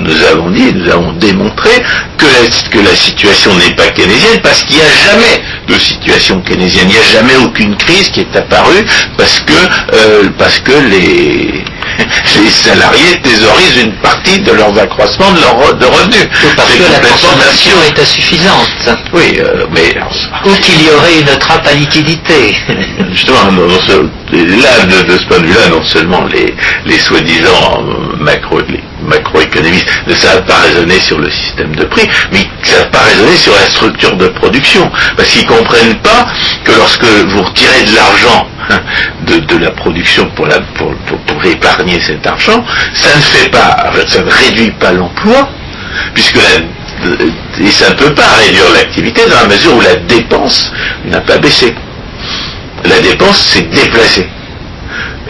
Nous 0.00 0.22
avons 0.30 0.50
dit, 0.50 0.70
nous 0.74 0.90
avons 0.90 1.12
démontré 1.12 1.70
que 2.18 2.26
la, 2.26 2.70
que 2.70 2.84
la 2.84 2.94
situation 2.94 3.54
n'est 3.54 3.74
pas 3.74 3.86
keynésienne 3.88 4.38
parce 4.42 4.62
qu'il 4.64 4.76
n'y 4.76 4.82
a 4.82 5.10
jamais 5.10 5.42
de 5.66 5.74
situation 5.78 6.40
keynésienne. 6.42 6.88
Il 6.90 6.92
n'y 6.94 6.98
a 6.98 7.20
jamais 7.20 7.36
aucune 7.42 7.74
crise 7.76 8.10
qui 8.10 8.20
est 8.20 8.36
apparue 8.36 8.84
parce 9.16 9.40
que, 9.40 9.52
euh, 9.94 10.28
parce 10.36 10.58
que 10.58 10.72
les, 10.90 11.64
les 12.42 12.50
salariés 12.50 13.20
thésaurisent 13.22 13.82
une 13.82 13.92
partie 14.00 14.38
de 14.40 14.52
leurs 14.52 14.76
accroissements 14.78 15.32
de 15.32 15.40
leurs 15.40 15.56
re- 15.58 15.78
de 15.78 15.86
revenus. 15.86 16.28
Parce 16.56 16.72
que 16.74 16.82
la 16.92 16.98
consommation 17.08 17.72
est 17.86 17.98
insuffisante. 17.98 18.68
Oui, 19.12 19.38
euh, 19.40 19.66
mais 19.70 19.94
Ou 20.44 20.54
qu'il 20.60 20.82
y 20.82 20.90
aurait 20.90 21.20
une 21.20 21.38
trappe 21.38 21.66
à 21.66 21.72
liquidité. 21.74 22.56
Justement, 23.12 23.50
non- 23.52 23.66
là, 24.32 24.84
de, 24.86 25.12
de 25.12 25.18
ce 25.18 25.24
point 25.26 25.38
de 25.38 25.46
vue-là, 25.46 25.68
non 25.70 25.82
seulement 25.84 26.24
les, 26.32 26.54
les 26.84 26.98
soi-disant 26.98 27.82
euh, 27.82 28.16
macro, 28.18 28.60
macroéconomistes 29.02 29.88
ne 30.06 30.14
savent 30.14 30.44
pas 30.44 30.56
raisonner 30.56 30.98
sur 31.00 31.18
le 31.18 31.30
système 31.30 31.74
de 31.74 31.84
prix, 31.84 32.06
mais 32.32 32.40
ils 32.42 32.60
ne 32.70 32.76
savent 32.76 32.90
pas 32.90 33.00
raisonner 33.00 33.36
sur 33.36 33.52
la 33.54 33.66
structure 33.66 34.16
de 34.16 34.28
production. 34.28 34.90
Parce 35.16 35.28
qu'ils 35.30 35.42
ne 35.44 35.48
comprennent 35.48 35.98
pas 36.00 36.26
que 36.68 36.76
lorsque 36.76 37.04
vous 37.04 37.42
retirez 37.42 37.84
de 37.84 37.96
l'argent 37.96 38.46
hein, 38.70 38.80
de, 39.26 39.58
la 39.58 39.70
production 39.70 40.30
pour, 40.36 40.46
épargner 41.44 42.00
cet 42.00 42.26
argent, 42.26 42.62
ça 42.94 43.16
ne 43.16 43.22
fait 43.22 43.48
pas, 43.48 43.90
ça 44.06 44.22
ne 44.22 44.30
réduit 44.30 44.70
pas 44.72 44.92
l'emploi, 44.92 45.48
puisque 46.14 46.36
la, 46.36 47.64
et 47.64 47.70
ça 47.70 47.90
ne 47.90 47.94
peut 47.94 48.12
pas 48.12 48.28
réduire 48.44 48.70
l'activité 48.74 49.22
dans 49.28 49.40
la 49.40 49.46
mesure 49.46 49.76
où 49.76 49.80
la 49.80 49.96
dépense 49.96 50.72
n'a 51.04 51.20
pas 51.20 51.38
baissé 51.38 51.74
la 52.84 53.00
dépense 53.00 53.38
s'est 53.38 53.62
déplacée. 53.62 54.28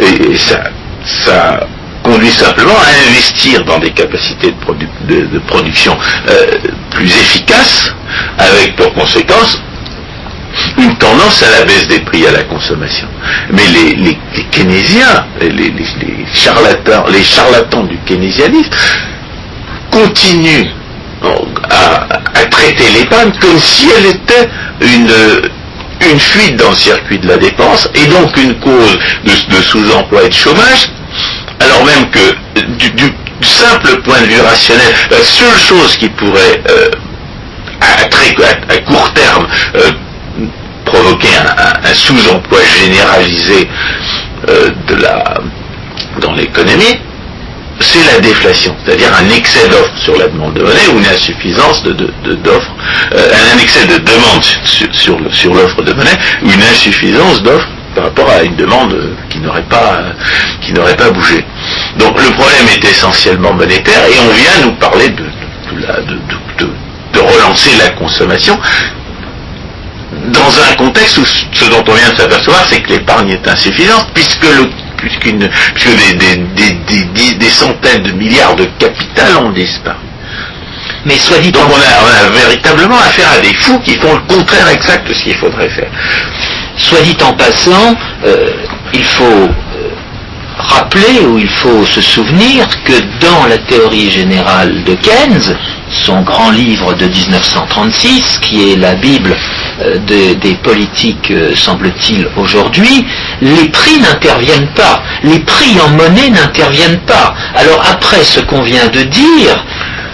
Et, 0.01 0.37
ça, 0.37 1.67
conduit 2.03 2.31
simplement 2.31 2.77
à 2.77 3.11
investir 3.11 3.65
dans 3.65 3.79
des 3.79 3.91
capacités 3.91 4.55
de 5.09 5.39
production 5.41 5.97
euh, 6.29 6.47
plus 6.91 7.07
efficaces, 7.07 7.93
avec 8.39 8.77
pour 8.77 8.93
conséquence 8.95 9.61
une 10.79 10.95
tendance 10.97 11.43
à 11.43 11.59
la 11.59 11.65
baisse 11.65 11.89
des 11.89 12.01
prix 12.01 12.27
à 12.27 12.33
la 12.33 12.45
consommation. 12.45 13.09
Mais 13.53 13.63
les, 13.67 14.19
keynésiens, 14.51 15.27
les, 15.41 15.73
charlatans, 16.33 17.05
les 17.11 17.23
charlatans 17.23 17.85
du 17.85 17.99
keynésianisme 18.07 18.71
continuent 19.91 20.69
donc, 21.23 21.49
à, 21.71 22.45
traiter 22.47 22.91
l'épargne 22.95 23.33
comme 23.41 23.59
si 23.59 23.89
elle 23.97 24.07
était 24.07 24.49
une, 24.81 26.11
une 26.11 26.21
fuite 26.21 26.57
dans 26.57 26.71
le 26.71 26.77
circuit 26.77 27.19
de 27.19 27.27
la 27.27 27.37
dépense 27.37 27.89
et 27.95 28.07
donc 28.07 28.37
une 28.37 28.55
cause 28.61 28.99
de, 29.25 29.63
sous-emploi 29.63 30.25
et 30.25 30.29
de 30.29 30.35
chômage, 30.35 30.91
alors 31.61 31.85
même 31.85 32.09
que 32.11 32.65
du, 32.87 33.13
simple 33.41 34.03
point 34.03 34.21
de 34.21 34.27
vue 34.27 34.41
rationnel, 34.41 34.93
la 35.11 35.19
seule 35.19 35.59
chose 35.59 35.97
qui 35.97 36.09
pourrait 36.09 36.61
euh, 36.71 36.91
à 37.81 38.79
court 38.79 39.13
terme 39.15 39.47
euh, 39.77 39.91
provoquer 40.89 41.29
un, 41.37 41.95
sous-emploi 41.95 42.59
généralisé 42.81 43.69
euh, 44.49 44.71
dans 46.21 46.33
l'économie, 46.33 46.99
c'est 47.81 48.05
la 48.13 48.19
déflation, 48.21 48.75
c'est-à-dire 48.85 49.09
un 49.15 49.29
excès 49.37 49.69
d'offres 49.69 49.97
sur 50.03 50.17
la 50.19 50.27
demande 50.29 50.55
de 50.55 50.63
monnaie 50.63 50.89
ou 50.93 50.99
une 50.99 51.07
insuffisance 51.07 51.83
d'offres, 51.85 52.73
euh, 53.15 53.31
un 53.55 53.59
excès 53.59 53.87
de 53.87 53.99
demande 53.99 54.43
sur, 55.33 55.55
l'offre 55.55 55.83
de 55.83 55.93
monnaie 55.93 56.19
ou 56.43 56.51
une 56.51 56.63
insuffisance 56.63 57.41
d'offres 57.43 57.69
par 57.95 58.05
rapport 58.05 58.29
à 58.31 58.43
une 58.43 58.57
demande 58.57 58.97
qui 59.31 59.39
n'aurait 59.39 59.63
pas, 59.63 60.01
qui 60.61 60.73
n'aurait 60.73 60.97
pas 60.97 61.11
bougé. 61.11 61.45
Donc 61.99 62.21
le 62.23 62.31
problème 62.33 62.67
est 62.75 62.85
essentiellement 62.85 63.53
monétaire 63.53 64.03
et 64.07 64.19
on 64.29 64.33
vient 64.35 64.67
nous 64.67 64.73
parler 64.73 65.09
de- 65.11 65.25
de 67.13 67.21
relancer 67.21 67.71
la 67.79 67.91
consommation 67.91 68.59
dans 70.27 70.51
un 70.71 70.75
contexte 70.77 71.19
où 71.19 71.25
ce 71.25 71.65
dont 71.71 71.85
on 71.87 71.95
vient 71.95 72.11
de 72.11 72.17
s'apercevoir, 72.17 72.65
c'est 72.67 72.81
que 72.81 72.91
l'épargne 72.91 73.31
est 73.31 73.49
insuffisante, 73.49 74.09
puisque, 74.15 74.43
le, 74.45 74.69
puisqu'une- 74.97 75.49
puisque 75.75 75.97
des, 75.97 76.15
des- 76.15 76.37
des- 76.57 76.73
des- 76.87 77.05
des- 77.15 77.35
des 77.35 77.49
centaines 77.51 78.03
de 78.03 78.13
milliards 78.13 78.57
de 78.57 78.65
capital 78.79 79.37
ont 79.45 79.51
disparu. 79.51 79.97
Mais 81.05 81.17
soit 81.17 81.39
dit 81.39 81.53
Donc 81.53 81.65
en 81.65 81.71
on 81.71 81.75
a, 81.77 82.03
on 82.05 82.27
a 82.27 82.31
véritablement 82.31 82.99
affaire 82.99 83.31
à 83.33 83.39
des 83.41 83.55
fous 83.55 83.79
qui 83.81 83.95
font 83.97 84.15
le 84.15 84.21
contraire 84.35 84.69
exact 84.69 85.07
de 85.09 85.15
ce 85.15 85.23
qu'il 85.23 85.35
faudrait 85.37 85.69
faire. 85.69 85.91
Soit 86.77 87.01
dit 87.03 87.17
en 87.23 87.33
passant, 87.35 87.95
euh, 88.27 88.51
il 88.93 89.05
faut 89.05 89.25
euh, 89.25 89.49
rappeler 90.59 91.21
ou 91.27 91.39
il 91.39 91.49
faut 91.49 91.85
se 91.87 92.01
souvenir 92.01 92.67
que 92.85 92.93
dans 93.21 93.47
la 93.47 93.59
théorie 93.59 94.11
générale 94.11 94.83
de 94.85 94.95
Keynes, 94.95 95.57
son 95.91 96.21
grand 96.23 96.51
livre 96.51 96.95
de 96.95 97.07
1936, 97.07 98.39
qui 98.43 98.73
est 98.73 98.77
la 98.77 98.95
Bible 98.95 99.35
euh, 99.83 99.99
des- 100.07 100.55
politiques, 100.63 101.31
euh, 101.31 101.55
semble-t-il, 101.55 102.29
aujourd'hui, 102.37 103.07
les 103.41 103.69
prix 103.69 103.99
n'interviennent 104.01 104.69
pas, 104.75 105.03
les 105.23 105.39
prix 105.41 105.77
en 105.81 105.89
monnaie 105.91 106.31
n'interviennent 106.31 107.01
pas. 107.01 107.35
Alors 107.55 107.83
après 107.91 108.23
ce 108.23 108.41
qu'on 108.41 108.63
vient 108.63 108.89
de 108.89 109.03
dire, 109.03 109.65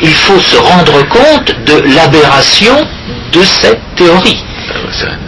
il 0.02 0.10
faut 0.12 0.38
se 0.38 0.56
rendre 0.56 1.02
compte 1.08 1.54
de 1.66 1.94
l'aberration 1.96 2.86
de 3.32 3.42
cette 3.42 3.80
théorie 3.96 4.42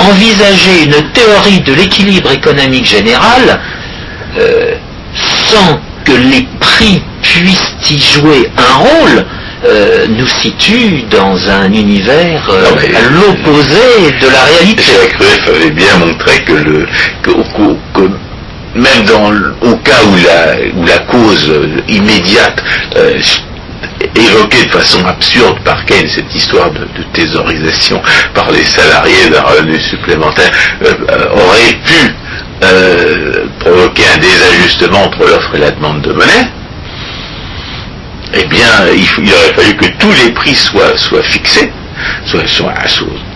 envisager 0.01 0.84
une 0.84 1.03
théorie 1.12 1.61
de 1.61 1.72
l'équilibre 1.74 2.30
économique 2.30 2.86
général 2.86 3.61
euh, 4.38 4.74
sans 5.51 5.80
que 6.05 6.12
les 6.12 6.47
prix 6.61 7.03
puissent 7.22 7.74
y 7.90 7.99
jouer 7.99 8.51
un 8.57 8.74
rôle 8.74 9.26
euh, 9.64 10.07
nous 10.09 10.26
situe 10.26 11.02
dans 11.11 11.36
un 11.48 11.72
univers 11.72 12.42
euh, 12.50 12.62
Non, 12.70 12.76
mais- 12.76 12.94
à 12.96 13.00
l'opposé 13.11 14.12
de 14.20 14.26
la 14.28 14.42
réalité. 14.42 14.82
Jacques 14.82 15.16
Rueff 15.18 15.48
avait 15.48 15.70
bien 15.70 15.96
montré 15.98 16.42
que, 16.44 16.52
le, 16.52 16.86
que, 17.22 17.30
que- 17.30 17.76
que 17.94 18.11
même 18.74 19.04
dans 19.07 19.32
au 19.68 19.76
cas 19.76 20.02
où 20.04 20.14
la, 20.16 20.57
où 20.78 20.84
la 20.84 20.98
cause 20.98 21.50
immédiate 21.88 22.62
euh, 22.96 23.18
évoquée 24.14 24.64
de 24.66 24.70
façon 24.70 25.04
absurde 25.07 25.59
par 25.64 25.84
Keynes, 25.86 26.09
cette 26.14 26.34
histoire 26.34 26.70
de, 26.70 26.80
de 26.80 27.02
thésaurisation 27.14 28.00
par 28.34 28.50
les 28.50 28.64
salariés 28.64 29.30
d'un 29.32 29.40
revenu 29.42 29.80
supplémentaire, 29.80 30.50
euh, 30.84 30.92
aurait 31.32 31.78
pu 31.84 32.14
euh, 32.64 33.44
provoquer 33.61 34.02
un 34.14 34.18
désajustement 34.18 35.04
entre 35.04 35.20
l'offre 35.20 35.54
et 35.54 35.59
la 35.59 35.70
demande 35.70 36.02
de 36.02 36.12
monnaie, 36.12 36.48
eh 38.34 38.44
bien, 38.46 38.66
il, 38.94 39.32
aurait 39.32 39.54
fallu 39.54 39.76
que 39.76 39.86
tous 39.98 40.12
les 40.24 40.32
prix 40.32 40.54
soient, 40.54 41.22
fixés, 41.22 41.72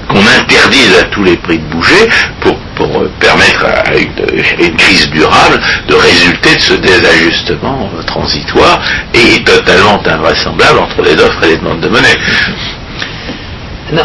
qu'on 0.09 0.18
interdise 0.18 0.99
à 1.01 1.05
tous 1.05 1.22
les 1.22 1.36
prix 1.36 1.59
de 1.59 1.64
bouger 1.64 2.09
pour, 2.41 2.57
euh, 2.80 3.11
permettre 3.20 3.64
à 3.64 3.95
une, 3.95 4.09
à 4.09 4.62
une 4.62 4.76
crise 4.76 5.09
durable 5.11 5.61
de 5.86 5.95
résulter 5.95 6.57
de 6.57 6.61
ce 6.61 6.74
désajustement 6.74 7.91
euh, 7.97 8.03
transitoire 8.03 8.80
et 9.14 9.43
totalement 9.45 10.01
invraisemblable 10.05 10.78
entre 10.78 11.03
les 11.03 11.14
offres 11.14 11.45
et 11.45 11.49
les 11.49 11.57
demandes 11.59 11.80
de 11.80 11.88
monnaie. 11.88 12.18
Non, 13.93 14.05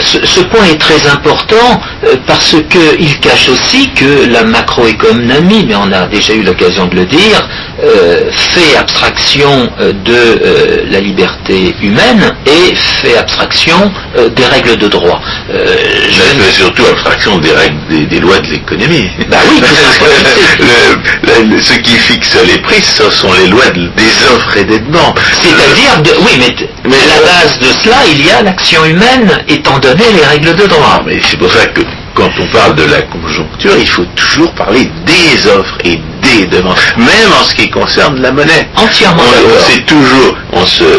ce, 0.00 0.24
ce 0.26 0.40
point 0.40 0.64
est 0.66 0.78
très 0.78 1.06
important 1.08 1.80
euh, 2.04 2.16
parce 2.26 2.54
qu'il 2.70 3.20
cache 3.20 3.48
aussi 3.48 3.90
que 3.94 4.26
la 4.30 4.44
macroéconomie, 4.44 5.64
mais 5.66 5.74
on 5.74 5.90
a 5.92 6.06
déjà 6.06 6.34
eu 6.34 6.42
l'occasion 6.42 6.86
de 6.86 6.96
le 6.96 7.06
dire, 7.06 7.48
euh, 7.82 8.30
fait 8.30 8.76
abstraction 8.76 9.70
euh, 9.80 9.92
de 9.92 10.12
euh, 10.14 10.84
la 10.90 11.00
liberté 11.00 11.74
humaine 11.80 12.34
et 12.46 12.74
fait 12.74 13.16
abstraction 13.16 13.90
euh, 14.18 14.28
des 14.28 14.44
règles 14.44 14.76
de 14.76 14.88
droit. 14.88 15.20
Euh, 15.50 15.76
je 16.10 16.20
fais 16.20 16.52
surtout 16.52 16.84
abstraction 16.86 17.38
des 17.38 17.52
règles, 17.52 17.76
des, 17.88 18.06
des 18.06 18.20
lois 18.20 18.38
de 18.40 18.48
l'économie. 18.48 19.08
Bah 19.30 19.38
oui, 19.50 19.60
Le- 21.22 21.56
le- 21.56 21.62
ce 21.62 21.74
qui 21.74 21.92
fixe 21.96 22.36
les 22.46 22.58
prix, 22.58 22.82
ce 22.82 23.10
sont 23.10 23.32
les 23.34 23.48
lois 23.48 23.70
de- 23.70 23.88
des 23.96 24.12
offres 24.34 24.56
et 24.56 24.64
des 24.64 24.78
demandes. 24.80 25.18
C'est-à-dire, 25.40 26.02
de- 26.02 26.18
oui, 26.20 26.32
mais, 26.38 26.54
Mais 26.84 26.96
à 26.96 27.06
la 27.06 27.20
euh, 27.22 27.42
base 27.42 27.58
de 27.58 27.66
cela, 27.82 27.96
il 28.10 28.26
y 28.26 28.30
a 28.30 28.42
l'action 28.42 28.84
humaine 28.84 29.21
étant 29.48 29.78
donné 29.78 30.04
les 30.14 30.24
règles 30.24 30.54
de 30.56 30.66
droit. 30.66 30.98
Ah, 31.00 31.02
mais 31.06 31.18
c'est 31.22 31.38
pour 31.38 31.50
ça 31.50 31.66
que 31.66 31.80
quand 32.14 32.30
on 32.40 32.46
parle 32.48 32.74
de 32.74 32.84
la 32.84 33.02
conjoncture, 33.02 33.72
il 33.78 33.88
faut 33.88 34.04
toujours 34.16 34.52
parler 34.52 34.90
des 35.06 35.46
offres 35.48 35.78
et 35.84 36.00
des 36.22 36.46
demandes, 36.46 36.76
même 36.96 37.32
en 37.40 37.44
ce 37.44 37.54
qui 37.54 37.70
concerne 37.70 38.20
la 38.20 38.32
monnaie. 38.32 38.68
Entièrement 38.76 39.22
On, 39.22 39.38
on 39.38 39.48
d'accord. 39.48 39.66
sait 39.70 39.80
toujours, 39.82 40.36
on 40.52 40.66
se, 40.66 40.84
euh, 40.84 40.98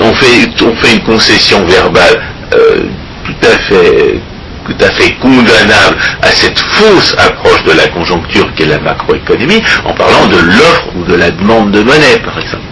on 0.00 0.14
fait, 0.14 0.48
on 0.64 0.74
fait 0.76 0.92
une 0.94 1.02
concession 1.02 1.64
verbale 1.64 2.22
euh, 2.54 2.82
tout 3.24 3.46
à 3.46 3.58
fait 3.68 4.20
tout 4.64 4.84
à 4.84 4.90
fait 4.92 5.12
condamnable 5.14 5.96
à 6.22 6.28
cette 6.28 6.58
fausse 6.60 7.16
approche 7.18 7.64
de 7.64 7.72
la 7.72 7.88
conjoncture 7.88 8.46
qu'est 8.54 8.66
la 8.66 8.78
macroéconomie 8.78 9.60
en 9.84 9.92
parlant 9.92 10.26
de 10.28 10.36
l'offre 10.36 10.86
ou 10.94 11.02
de 11.04 11.14
la 11.16 11.32
demande 11.32 11.72
de 11.72 11.82
monnaie 11.82 12.20
par 12.24 12.38
exemple. 12.38 12.62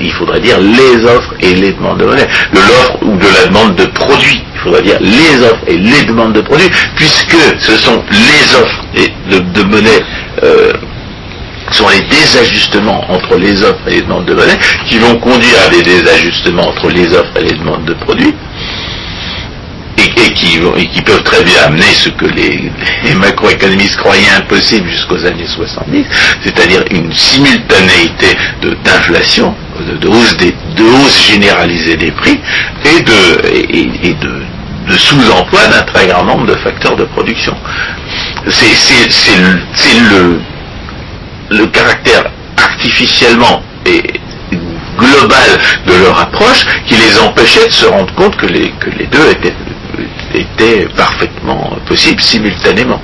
Il 0.00 0.12
faudrait, 0.12 0.40
dire 0.40 0.58
les 0.60 1.04
offres 1.04 1.34
et 1.40 1.54
les 1.54 1.72
demandes 1.72 1.98
de 1.98 2.04
monnaie, 2.04 2.28
de 2.52 2.58
l'offre 2.58 2.98
ou 3.02 3.16
de 3.16 3.26
la 3.26 3.46
demande 3.48 3.74
de 3.74 3.86
produits. 3.86 4.42
Il 4.54 4.60
faudrait 4.60 4.82
dire 4.82 4.98
les 5.00 5.42
offres 5.42 5.64
et 5.66 5.76
les 5.76 6.04
demandes 6.04 6.32
de 6.32 6.40
produits, 6.40 6.70
puisque 6.96 7.36
ce 7.58 7.76
sont 7.76 8.02
les 8.10 8.54
offres 8.56 8.84
et 8.94 9.12
de, 9.30 9.38
de 9.38 9.62
monnaie 9.64 10.02
euh, 10.42 10.72
sont 11.72 11.88
les 11.88 12.02
désajustements 12.02 13.04
entre 13.10 13.36
les 13.36 13.62
offres 13.62 13.88
et 13.88 13.96
les 13.96 14.02
demandes 14.02 14.24
de 14.24 14.34
monnaie 14.34 14.58
qui 14.88 14.98
vont 14.98 15.16
conduire 15.16 15.58
à 15.66 15.70
des 15.70 15.82
désajustements 15.82 16.68
entre 16.68 16.88
les 16.90 17.12
offres 17.12 17.36
et 17.40 17.44
les 17.44 17.54
demandes 17.54 17.84
de 17.84 17.94
produits 17.94 18.34
et, 19.98 20.02
et 20.02 20.32
qui, 20.32 20.58
et 20.76 20.86
qui 20.88 21.02
peuvent 21.02 21.22
très 21.22 21.42
bien 21.42 21.62
amener 21.66 21.82
ce 21.82 22.08
que 22.10 22.26
les, 22.26 22.70
macroéconomistes 23.14 23.96
croyaient 23.96 24.30
impossible 24.36 24.88
jusqu'aux 24.88 25.24
années 25.24 25.46
70, 25.46 26.04
c'est-à-dire 26.42 26.84
une 26.90 27.12
simultanéité 27.12 28.36
d'inflation, 28.84 29.54
de, 30.00 30.08
hausse, 30.08 31.26
généralisée 31.30 31.96
des 31.96 32.10
prix 32.10 32.40
et 32.84 33.02
de, 33.02 34.96
sous-emploi 34.96 35.66
d'un 35.68 35.82
très 35.82 36.06
grand 36.06 36.24
nombre 36.24 36.46
de 36.46 36.54
facteurs 36.56 36.96
de 36.96 37.04
production. 37.04 37.56
C'est 38.48 38.66
le, 41.50 41.66
caractère 41.66 42.24
artificiellement 42.56 43.62
et 43.84 44.02
global 44.98 45.58
de 45.86 45.92
leur 45.92 46.18
approche 46.18 46.64
qui 46.86 46.94
les 46.94 47.18
empêchait 47.18 47.66
de 47.66 47.72
se 47.72 47.86
rendre 47.86 48.12
compte 48.14 48.36
que 48.36 48.46
les 48.46 48.72
deux 49.10 49.30
étaient, 49.30 49.54
étaient 50.34 50.86
parfaitement 50.96 51.76
possibles 51.86 52.20
simultanément. 52.22 53.00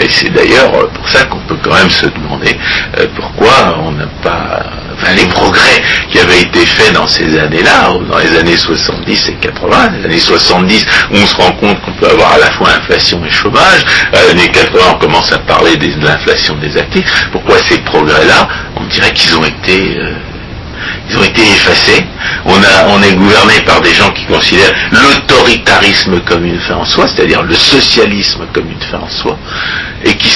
Et 0.00 0.08
c'est 0.08 0.30
d'ailleurs 0.30 0.70
pour 0.90 1.08
ça 1.08 1.24
qu'on 1.24 1.40
peut 1.40 1.56
quand 1.62 1.74
même 1.74 1.90
se 1.90 2.06
demander 2.06 2.56
euh, 2.98 3.06
pourquoi 3.16 3.78
on 3.84 3.92
n'a 3.92 4.06
pas... 4.22 4.62
Enfin, 4.94 5.12
les 5.14 5.26
progrès 5.26 5.82
qui 6.10 6.18
avaient 6.18 6.42
été 6.42 6.60
faits 6.66 6.92
dans 6.92 7.06
ces 7.06 7.38
années-là, 7.38 7.90
dans 8.10 8.18
les 8.18 8.36
années 8.38 8.56
70 8.56 9.28
et 9.30 9.34
80, 9.34 9.90
les 9.98 10.04
années 10.04 10.18
70 10.18 10.86
où 11.12 11.16
on 11.16 11.26
se 11.26 11.36
rend 11.36 11.52
compte 11.52 11.80
qu'on 11.82 11.92
peut 11.92 12.08
avoir 12.10 12.34
à 12.34 12.38
la 12.38 12.50
fois 12.52 12.68
inflation 12.76 13.22
et 13.24 13.30
chômage, 13.30 13.84
à 14.12 14.22
les 14.22 14.30
années 14.30 14.50
80 14.52 14.82
on 14.92 14.98
commence 14.98 15.32
à 15.32 15.38
parler 15.38 15.76
de 15.76 15.86
l'inflation 16.04 16.54
des 16.56 16.76
actifs, 16.76 17.28
pourquoi 17.32 17.56
ces 17.66 17.78
progrès-là, 17.78 18.48
on 18.76 18.84
dirait 18.84 19.12
qu'ils 19.12 19.36
ont 19.36 19.44
été... 19.44 19.96
euh, 19.98 20.12
ils 21.08 21.16
ont 21.16 21.22
été 21.24 21.42
effacés. 21.42 22.04
On, 22.44 23.02
est 23.02 23.14
gouverné 23.14 23.54
par 23.66 23.80
des 23.80 23.92
gens 23.92 24.10
qui 24.10 24.24
considèrent 24.24 24.72
l'autoritarisme 24.92 26.20
comme 26.20 26.44
une 26.44 26.60
fin 26.60 26.76
en 26.76 26.84
soi, 26.84 27.06
c'est-à-dire 27.08 27.42
le 27.42 27.54
socialisme 27.54 28.46
comme 28.52 28.70
une 28.70 28.80
fin 28.90 28.98
en 28.98 29.08
soi, 29.08 29.38
et 30.04 30.14
qui, 30.14 30.30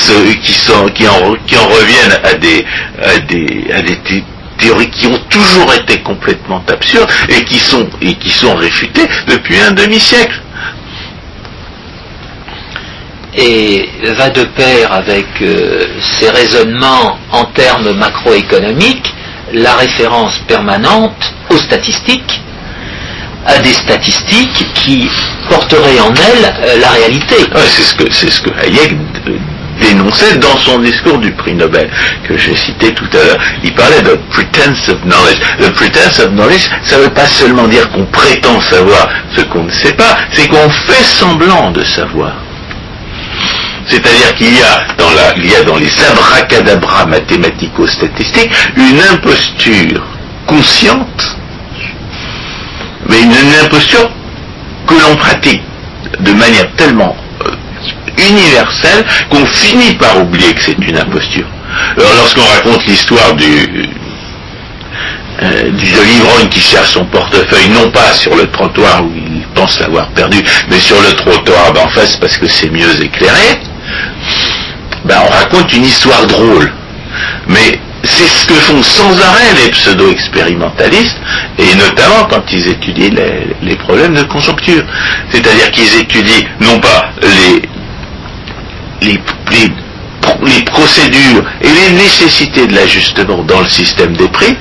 en, 0.68 0.84
reviennent 0.84 2.20
à 2.24 2.34
des, 2.34 4.24
théories 4.58 4.90
qui 4.90 5.06
ont 5.06 5.18
toujours 5.28 5.72
été 5.74 5.98
complètement 6.00 6.62
absurdes 6.68 7.10
et 7.28 7.44
qui 7.44 7.58
sont, 7.58 7.88
et 8.00 8.14
qui 8.14 8.30
sont 8.30 8.54
réfutées 8.54 9.08
depuis 9.26 9.58
un 9.58 9.72
demi-siècle. 9.72 10.40
et 13.36 13.88
va 14.16 14.30
de 14.30 14.44
pair 14.44 14.92
avec 14.92 15.26
euh, 15.42 15.86
ces 16.00 16.30
raisonnements 16.30 17.18
en 17.32 17.44
termes 17.46 17.92
macroéconomiques 17.92 19.13
la 19.54 19.74
référence 19.76 20.38
permanente 20.46 21.34
aux 21.50 21.56
statistiques, 21.56 22.40
à 23.46 23.58
des 23.58 23.72
statistiques 23.72 24.66
qui 24.74 25.08
porteraient 25.48 26.00
en 26.00 26.12
elles 26.14 26.54
euh, 26.64 26.80
la 26.80 26.88
réalité. 26.90 27.36
C'est 27.54 27.82
ce 27.82 27.94
que 27.94 28.12
c'est 28.12 28.30
ce 28.30 28.40
que 28.40 28.50
Hayek 28.50 28.96
dénonçait 29.80 30.36
dans 30.38 30.56
son 30.58 30.78
discours 30.78 31.18
du 31.18 31.32
prix 31.32 31.54
Nobel 31.54 31.90
que 32.26 32.36
j'ai 32.38 32.56
cité 32.56 32.92
tout 32.94 33.08
à 33.12 33.24
l'heure. 33.24 33.38
Il 33.62 33.74
parlait 33.74 34.02
de 34.02 34.18
pretense 34.30 34.88
of 34.88 35.00
knowledge. 35.02 35.40
Le 35.58 35.70
pretense 35.72 36.20
of 36.20 36.30
knowledge, 36.30 36.68
ça 36.82 36.96
ne 36.96 37.02
veut 37.02 37.10
pas 37.10 37.26
seulement 37.26 37.68
dire 37.68 37.90
qu'on 37.90 38.06
prétend 38.06 38.60
savoir 38.60 39.08
ce 39.36 39.42
qu'on 39.42 39.64
ne 39.64 39.70
sait 39.70 39.94
pas, 39.94 40.16
c'est 40.30 40.48
qu'on 40.48 40.70
fait 40.70 41.04
semblant 41.04 41.70
de 41.70 41.82
savoir. 41.84 42.32
C'est-à-dire 43.86 44.34
qu'il 44.36 44.54
y 44.54 44.62
a 44.62 44.86
dans 44.96 45.10
la, 45.10 45.36
il 45.36 45.44
y 45.44 45.80
les 45.80 46.04
abracadabras 46.04 47.06
mathématico-statistiques 47.06 48.50
une 48.76 49.00
imposture 49.12 50.02
consciente, 50.46 51.36
mais 53.08 53.20
une, 53.22 53.32
imposture 53.64 54.10
que 54.86 54.94
l'on 54.94 55.16
pratique 55.16 55.62
de 56.20 56.32
manière 56.32 56.70
tellement 56.76 57.16
euh, 57.46 58.30
universelle 58.30 59.04
qu'on 59.30 59.44
finit 59.46 59.94
par 59.94 60.18
oublier 60.18 60.54
que 60.54 60.62
c'est 60.62 60.78
une 60.78 60.96
imposture. 60.96 61.46
Alors 61.96 62.14
lorsqu'on 62.16 62.44
raconte 62.44 62.86
l'histoire 62.86 63.34
du, 63.34 63.88
euh, 65.42 65.62
de 65.64 66.02
l'ivrogne 66.06 66.48
qui 66.48 66.60
cherche 66.60 66.92
son 66.92 67.04
portefeuille, 67.06 67.68
non 67.70 67.90
pas 67.90 68.12
sur 68.14 68.34
le 68.36 68.46
trottoir 68.50 69.04
où 69.04 69.12
il 69.14 69.42
pense 69.54 69.78
l'avoir 69.80 70.08
perdu, 70.10 70.42
mais 70.68 70.78
sur 70.78 71.00
le 71.00 71.12
trottoir 71.12 71.72
d'en 71.72 71.88
face 71.88 72.16
parce 72.16 72.36
que 72.38 72.46
c'est 72.46 72.70
mieux 72.70 73.02
éclairé, 73.02 73.60
ben, 75.04 75.16
on 75.26 75.30
raconte 75.32 75.72
une 75.72 75.84
histoire 75.84 76.26
drôle. 76.26 76.72
Mais 77.48 77.78
c'est 78.04 78.28
ce 78.28 78.46
que 78.46 78.54
font 78.54 78.82
sans 78.82 79.20
arrêt 79.20 79.54
les 79.64 79.70
pseudo-expérimentalistes, 79.70 81.18
et 81.58 81.74
notamment 81.76 82.24
quand 82.28 82.42
ils 82.52 82.68
étudient 82.68 83.10
les, 83.62 83.76
problèmes 83.76 84.14
de 84.14 84.22
conjoncture. 84.22 84.82
C'est-à-dire 85.30 85.70
qu'ils 85.70 86.00
étudient 86.00 86.44
non 86.60 86.78
pas 86.80 87.10
les, 89.00 90.62
procédures 90.62 91.44
et 91.60 91.68
les 91.68 91.96
nécessités 91.96 92.66
de 92.66 92.74
l'ajustement 92.74 93.42
dans 93.44 93.60
le 93.60 93.68
système 93.68 94.16
des 94.16 94.28
prix, 94.28 94.56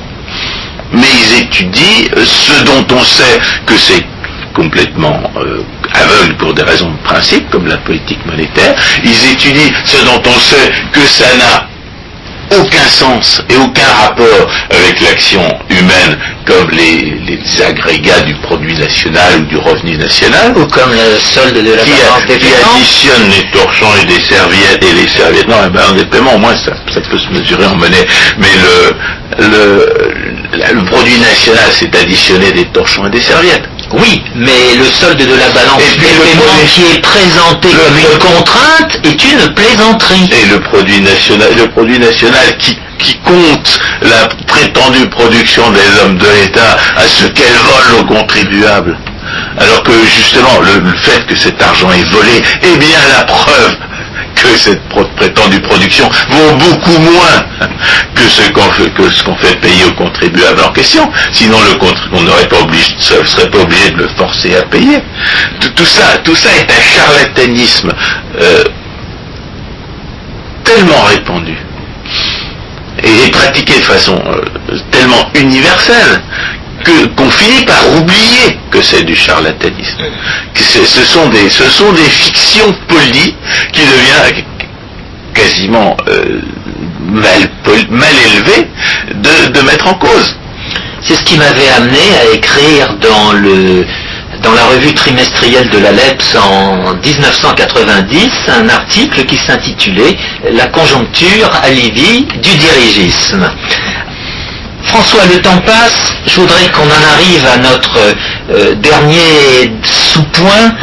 mais 0.92 1.08
ils 1.24 1.44
étudient 1.44 2.10
ce 2.24 2.64
dont 2.64 2.86
on 2.96 3.04
sait 3.04 3.40
que 3.66 3.78
c'est 3.78 4.06
complètement 4.54 5.20
euh, 5.38 5.64
aveugle 5.94 6.36
pour 6.38 6.54
des 6.54 6.64
raisons 6.64 6.90
de 6.92 6.98
principe, 7.08 7.50
comme 7.50 7.68
la 7.68 7.78
politique 7.78 8.26
monétaire. 8.26 8.76
Ils 9.04 9.32
étudient 9.32 9.72
ce 9.86 10.04
dont 10.06 10.22
on 10.26 10.40
sait 10.40 10.72
que 10.92 11.02
ça 11.02 11.26
n'a 11.38 11.68
aucun 12.60 12.88
sens 12.88 13.42
et 13.50 13.56
aucun 13.56 13.88
rapport 14.02 14.48
avec 14.70 15.00
l'action 15.02 15.42
humaine 15.70 16.18
comme 16.46 16.70
les, 16.72 17.18
les 17.26 17.62
agrégats 17.64 18.20
du 18.22 18.36
produit 18.36 18.78
national 18.78 19.40
ou 19.40 19.46
du 19.46 19.58
revenu 19.58 19.98
national 19.98 20.54
Ou 20.56 20.66
comme 20.68 20.92
le 20.92 21.18
solde 21.20 21.56
de 21.56 21.74
la 21.74 21.84
qui, 21.84 21.90
balance 21.92 22.26
des 22.28 22.38
qui 22.38 22.46
paiements. 22.46 22.76
additionne 22.76 23.30
les 23.32 23.50
torchons 23.60 23.88
et 24.02 24.06
des 24.06 24.20
serviettes 24.20 24.84
et 24.84 24.94
les 25.02 25.08
serviettes. 25.08 25.48
Non, 25.48 25.56
eh 25.66 25.70
ben, 25.70 25.94
des 25.96 26.06
paiements, 26.06 26.36
au 26.36 26.38
moins, 26.38 26.56
ça, 26.58 26.74
ça 26.94 27.02
peut 27.02 27.18
se 27.18 27.30
mesurer 27.32 27.66
en 27.66 27.76
monnaie. 27.76 28.06
Mais 28.38 28.48
le, 28.62 29.48
le, 29.48 30.58
la- 30.58 30.74
le 30.74 30.84
produit 30.84 31.18
national, 31.20 31.66
c'est 31.72 31.96
additionner 31.96 32.52
des 32.52 32.66
torchons 32.66 33.08
et 33.08 33.10
des 33.10 33.22
serviettes. 33.22 33.68
Oui, 33.94 34.24
mais 34.36 34.76
le 34.76 34.86
solde 34.86 35.20
de 35.20 35.36
la 35.36 35.50
balance 35.50 35.82
Et 35.82 35.98
puis 36.00 36.08
le 36.08 36.68
qui 36.68 36.96
est 36.96 37.00
présenté 37.00 37.68
le 37.70 37.78
comme 37.78 37.98
une 38.00 38.18
contrainte 38.18 39.00
est 39.04 39.24
une 39.24 39.54
plaisanterie. 39.54 40.30
Et 40.32 40.48
le 40.48 40.60
produit 40.62 41.02
national, 41.02 41.50
le 41.56 41.68
produit 41.70 42.00
national 42.00 42.58
qui, 42.58 42.78
qui 42.98 43.16
compte 43.20 43.80
la 44.02 44.28
prétendue 44.48 45.08
production 45.10 45.70
des 45.72 46.02
hommes 46.02 46.18
de 46.18 46.26
l'État 46.42 46.78
à 46.96 47.04
ce 47.08 47.26
qu'elle 47.26 47.54
vole 47.54 48.02
aux 48.02 48.06
contribuables. 48.06 48.98
Alors 49.60 49.84
que 49.84 49.92
justement, 50.16 50.60
le, 50.62 50.90
le 50.90 50.98
fait 50.98 51.26
que 51.28 51.36
cet 51.36 51.62
argent 51.62 51.92
est 51.92 52.10
volé 52.10 52.42
est 52.64 52.78
bien 52.78 53.00
la 53.16 53.24
preuve 53.26 53.78
que 54.44 54.58
cette 54.58 54.82
prétendue 55.16 55.62
production 55.62 56.10
vaut 56.30 56.56
beaucoup 56.58 57.00
moins 57.00 57.46
que 58.16 58.24
ce 58.30 59.24
qu'on 59.24 59.36
fait, 59.36 59.56
payer 59.56 59.86
aux 59.86 59.94
contribuables 59.94 60.62
en 60.62 60.72
question. 60.72 61.10
Sinon, 61.32 61.58
on 62.12 62.22
n'aurait 62.22 62.48
pas 62.48 62.60
obligé, 62.62 62.94
serait 63.00 63.50
pas 63.50 63.60
obligé 63.60 63.92
de 63.92 63.98
le 63.98 64.08
forcer 64.10 64.56
à 64.56 64.64
payer. 64.64 65.00
Tout, 65.60 65.86
ça, 65.86 66.18
tout 66.24 66.36
ça 66.36 66.50
est 66.56 66.70
un 66.70 66.82
charlatanisme 66.82 67.92
euh, 68.40 68.64
tellement 70.64 71.04
répandu 71.04 71.58
et 73.04 73.32
pratiqué 73.32 73.74
de 73.74 73.84
façon 73.84 74.18
euh, 74.28 74.78
tellement 74.92 75.30
universelle 75.36 76.22
que 76.84 77.06
qu'on 77.16 77.30
finit 77.30 77.66
par 77.66 77.82
oublier 77.98 78.60
que 78.72 78.82
c'est 78.82 79.04
du 79.04 79.16
charlatanisme. 79.16 80.04
Que 80.54 80.64
ce 80.64 81.04
sont 81.06 81.28
des 81.30 81.50
ce 81.50 81.70
sont 81.70 81.92
des 81.94 82.10
fictions 82.10 82.74
polies 82.88 83.36
qui 83.72 83.82
deviennent 83.82 84.46
quasiment 85.34 85.98
euh, 86.08 86.42
mal, 87.00 87.50
mal 87.90 88.14
élevées 88.34 88.68
de, 89.16 89.52
de 89.52 89.62
mettre 89.62 89.88
en 89.88 89.96
cause. 89.96 90.36
C'est 91.02 91.16
ce 91.16 91.24
qui 91.24 91.38
m'avait 91.38 91.70
amené 91.70 92.00
à 92.22 92.36
écrire 92.36 92.94
dans 93.02 93.34
le 93.34 93.86
dans 94.42 94.54
la 94.54 94.66
revue 94.66 94.94
trimestrielle 94.94 95.70
de 95.70 95.78
la 95.80 95.92
LEPS 95.92 96.36
en 96.36 96.94
1990 96.96 98.30
un 98.50 98.68
article 98.70 99.26
qui 99.26 99.38
s'intitulait 99.38 100.18
La 100.52 100.68
conjoncture 100.68 101.50
à 101.64 101.70
du 101.70 102.56
dirigisme. 102.58 103.50
François, 104.94 105.26
le 105.26 105.42
temps 105.42 105.58
passe. 105.66 106.14
Je 106.28 106.40
voudrais 106.40 106.70
qu'on 106.70 106.84
en 106.84 107.04
arrive 107.14 107.44
à 107.52 107.58
notre 107.58 107.98
euh, 108.52 108.76
dernier 108.76 109.72
sous-point. 109.84 110.76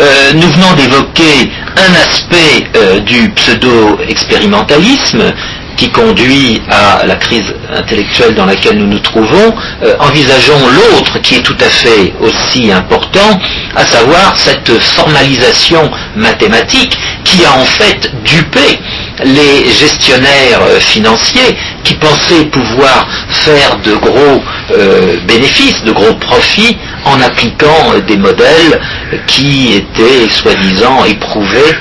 Euh, 0.00 0.32
nous 0.34 0.50
venons 0.50 0.72
d'évoquer 0.74 1.48
un 1.76 1.94
aspect 1.94 2.66
euh, 2.74 2.98
du 2.98 3.30
pseudo-expérimentalisme 3.30 5.32
qui 5.76 5.90
conduit 5.90 6.60
à 6.70 7.04
la 7.06 7.16
crise 7.16 7.52
intellectuelle 7.74 8.34
dans 8.34 8.46
laquelle 8.46 8.78
nous 8.78 8.86
nous 8.86 8.98
trouvons, 8.98 9.54
euh, 9.82 9.94
envisageons 10.00 10.60
l'autre 10.68 11.18
qui 11.20 11.36
est 11.36 11.42
tout 11.42 11.56
à 11.60 11.68
fait 11.68 12.12
aussi 12.20 12.70
important, 12.70 13.40
à 13.74 13.84
savoir 13.84 14.36
cette 14.36 14.72
formalisation 14.80 15.90
mathématique 16.16 16.96
qui 17.24 17.44
a 17.44 17.52
en 17.52 17.64
fait 17.64 18.12
dupé 18.24 18.80
les 19.24 19.70
gestionnaires 19.70 20.60
euh, 20.62 20.80
financiers 20.80 21.56
qui 21.84 21.94
pensaient 21.94 22.44
pouvoir 22.46 23.06
faire 23.28 23.78
de 23.84 23.94
gros 23.96 24.42
euh, 24.72 25.16
bénéfices, 25.26 25.84
de 25.84 25.92
gros 25.92 26.14
profits 26.14 26.76
en 27.04 27.20
appliquant 27.20 27.94
des 28.06 28.16
modèles 28.16 28.80
qui 29.26 29.74
étaient 29.74 30.28
soi-disant 30.28 31.04
éprouvés 31.04 31.76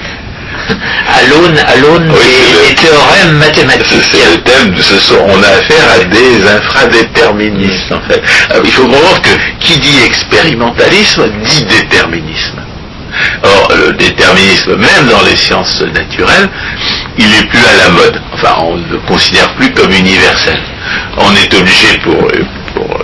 à 0.70 1.24
l'aune, 1.30 1.58
à 1.58 1.76
l'aune 1.78 2.08
des, 2.08 2.76
théorèmes 2.76 3.38
mathématiques. 3.38 4.04
C'est 4.04 4.32
le 4.32 4.42
thème, 4.42 4.76
ce 4.80 5.14
on 5.14 5.44
a 5.44 5.48
affaire 5.48 5.86
à 5.96 6.04
des 6.06 6.48
infradéterministes 6.48 7.92
en 7.92 8.02
fait. 8.08 8.22
Euh, 8.54 8.62
il 8.64 8.72
faut 8.72 8.88
comprendre 8.88 9.22
que 9.22 9.30
qui 9.60 9.80
dit 9.80 10.00
expérimentalisme 10.06 11.24
dit 11.46 11.66
déterminisme. 11.66 12.62
Or, 13.44 13.72
le 13.76 13.94
déterminisme, 13.94 14.76
même 14.76 15.08
dans 15.10 15.22
les 15.24 15.36
sciences 15.36 15.82
naturelles, 15.82 16.50
il 17.18 17.26
n'est 17.30 17.46
plus 17.48 17.60
à 17.60 17.84
la 17.84 17.90
mode. 17.90 18.22
Enfin, 18.34 18.56
on 18.62 18.78
ne 18.78 18.88
le 18.90 19.00
considère 19.00 19.54
plus 19.56 19.70
comme 19.72 19.92
universel. 19.92 20.58
On 21.18 21.36
est 21.36 21.54
obligé 21.54 21.98
pour, 22.04 22.28
pour, 22.74 23.04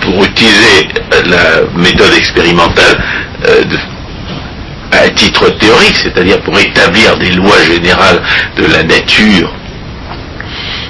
pour 0.00 0.24
utiliser 0.24 0.88
la 1.26 1.62
méthode 1.74 2.12
expérimentale 2.16 3.02
euh, 3.48 3.64
de 3.64 3.76
à 4.92 5.08
titre 5.10 5.48
théorique, 5.50 5.96
c'est-à-dire 5.96 6.40
pour 6.40 6.58
établir 6.58 7.16
des 7.18 7.30
lois 7.32 7.62
générales 7.64 8.20
de 8.56 8.64
la 8.66 8.82
nature, 8.82 9.52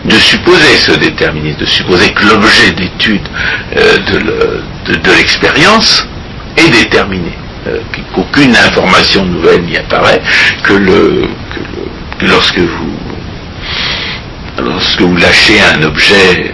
de 0.05 0.15
supposer 0.15 0.77
ce 0.79 0.93
déterminisme, 0.93 1.59
de 1.59 1.67
supposer 1.67 2.11
que 2.13 2.27
l'objet 2.27 2.71
d'étude 2.73 3.27
euh, 3.77 3.99
de 4.87 5.11
l'expérience 5.17 6.09
est 6.57 6.71
déterminé, 6.71 7.33
euh, 7.69 7.79
qu'aucune 8.15 8.57
information 8.57 9.25
nouvelle 9.27 9.63
n'y 9.63 9.77
apparaît, 9.77 10.23
que, 10.63 10.73
le, 10.73 11.29
lorsque 12.23 12.59
vous 12.59 12.97
lorsque 14.59 15.01
vous 15.01 15.17
lâchez 15.17 15.59
un 15.75 15.83
objet 15.83 16.53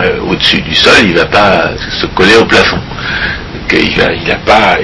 euh, 0.00 0.20
au-dessus 0.28 0.60
du 0.60 0.74
sol, 0.74 0.94
il 1.02 1.12
ne 1.12 1.18
va 1.18 1.26
pas 1.26 1.70
se 2.00 2.06
coller 2.06 2.36
au 2.36 2.44
plafond. 2.44 2.78
Qu'il 3.68 3.96
n'a 4.26 4.36
pas, 4.36 4.78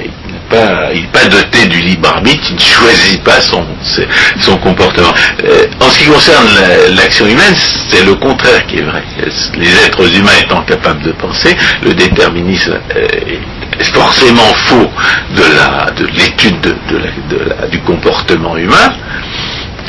il 0.93 1.01
n'est 1.01 1.07
pas 1.07 1.25
doté 1.25 1.67
du 1.67 1.79
libre 1.81 2.09
arbitre, 2.09 2.43
il 2.49 2.55
ne 2.55 2.59
choisit 2.59 3.23
pas 3.23 3.41
son, 3.41 3.65
comportement. 4.57 5.13
Euh, 5.43 5.65
en 5.79 5.89
ce 5.89 5.99
qui 5.99 6.05
concerne 6.05 6.47
l'action 6.95 7.27
humaine, 7.27 7.55
c'est 7.89 8.05
le 8.05 8.15
contraire 8.15 8.65
qui 8.67 8.77
est 8.77 8.83
vrai. 8.83 9.03
Les 9.57 9.85
êtres 9.85 10.15
humains 10.15 10.37
étant 10.41 10.61
capables 10.61 11.03
de 11.03 11.11
penser, 11.11 11.55
le 11.83 11.93
déterminisme 11.93 12.79
euh, 12.95 13.07
est 13.79 13.83
forcément 13.93 14.53
faux 14.67 14.89
de 15.35 16.05
l'étude 16.17 16.61
de 16.61 16.75
de, 17.29 17.69
du 17.71 17.79
comportement 17.81 18.57
humain. 18.57 18.93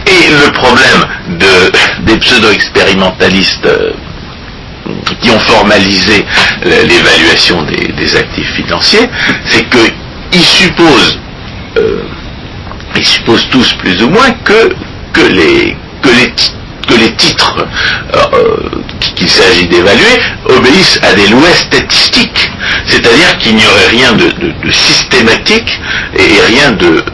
Et 0.06 0.30
le 0.44 0.52
problème 0.52 1.06
de, 1.38 2.06
des 2.12 2.18
pseudo-expérimentalistes 2.18 3.66
euh, 3.66 3.92
qui 5.20 5.30
ont 5.30 5.38
formalisé 5.40 6.24
l'évaluation 6.62 7.62
des, 7.62 8.16
actifs 8.16 8.54
financiers, 8.54 9.08
c'est 9.46 9.64
que 9.64 9.78
ils 10.36 10.44
supposent, 10.44 11.18
euh, 11.78 12.02
ils 12.94 13.06
supposent 13.06 13.48
tous 13.50 13.72
plus 13.74 14.02
ou 14.02 14.10
moins 14.10 14.30
que, 14.44 14.70
les, 15.30 15.76
titres 17.16 17.56
euh, 17.58 18.18
euh, 18.34 18.56
qu'il 19.14 19.28
s'agit 19.28 19.66
d'évaluer 19.66 20.20
obéissent 20.44 21.00
à 21.02 21.14
des 21.14 21.28
lois 21.28 21.52
statistiques. 21.54 22.50
C'est-à-dire 22.86 23.38
qu'il 23.38 23.56
n'y 23.56 23.66
aurait 23.66 23.88
rien 23.90 24.12
de, 24.12 24.70
systématique 24.70 25.80
et 26.14 26.40
rien 26.52 26.72
de, 26.72 27.04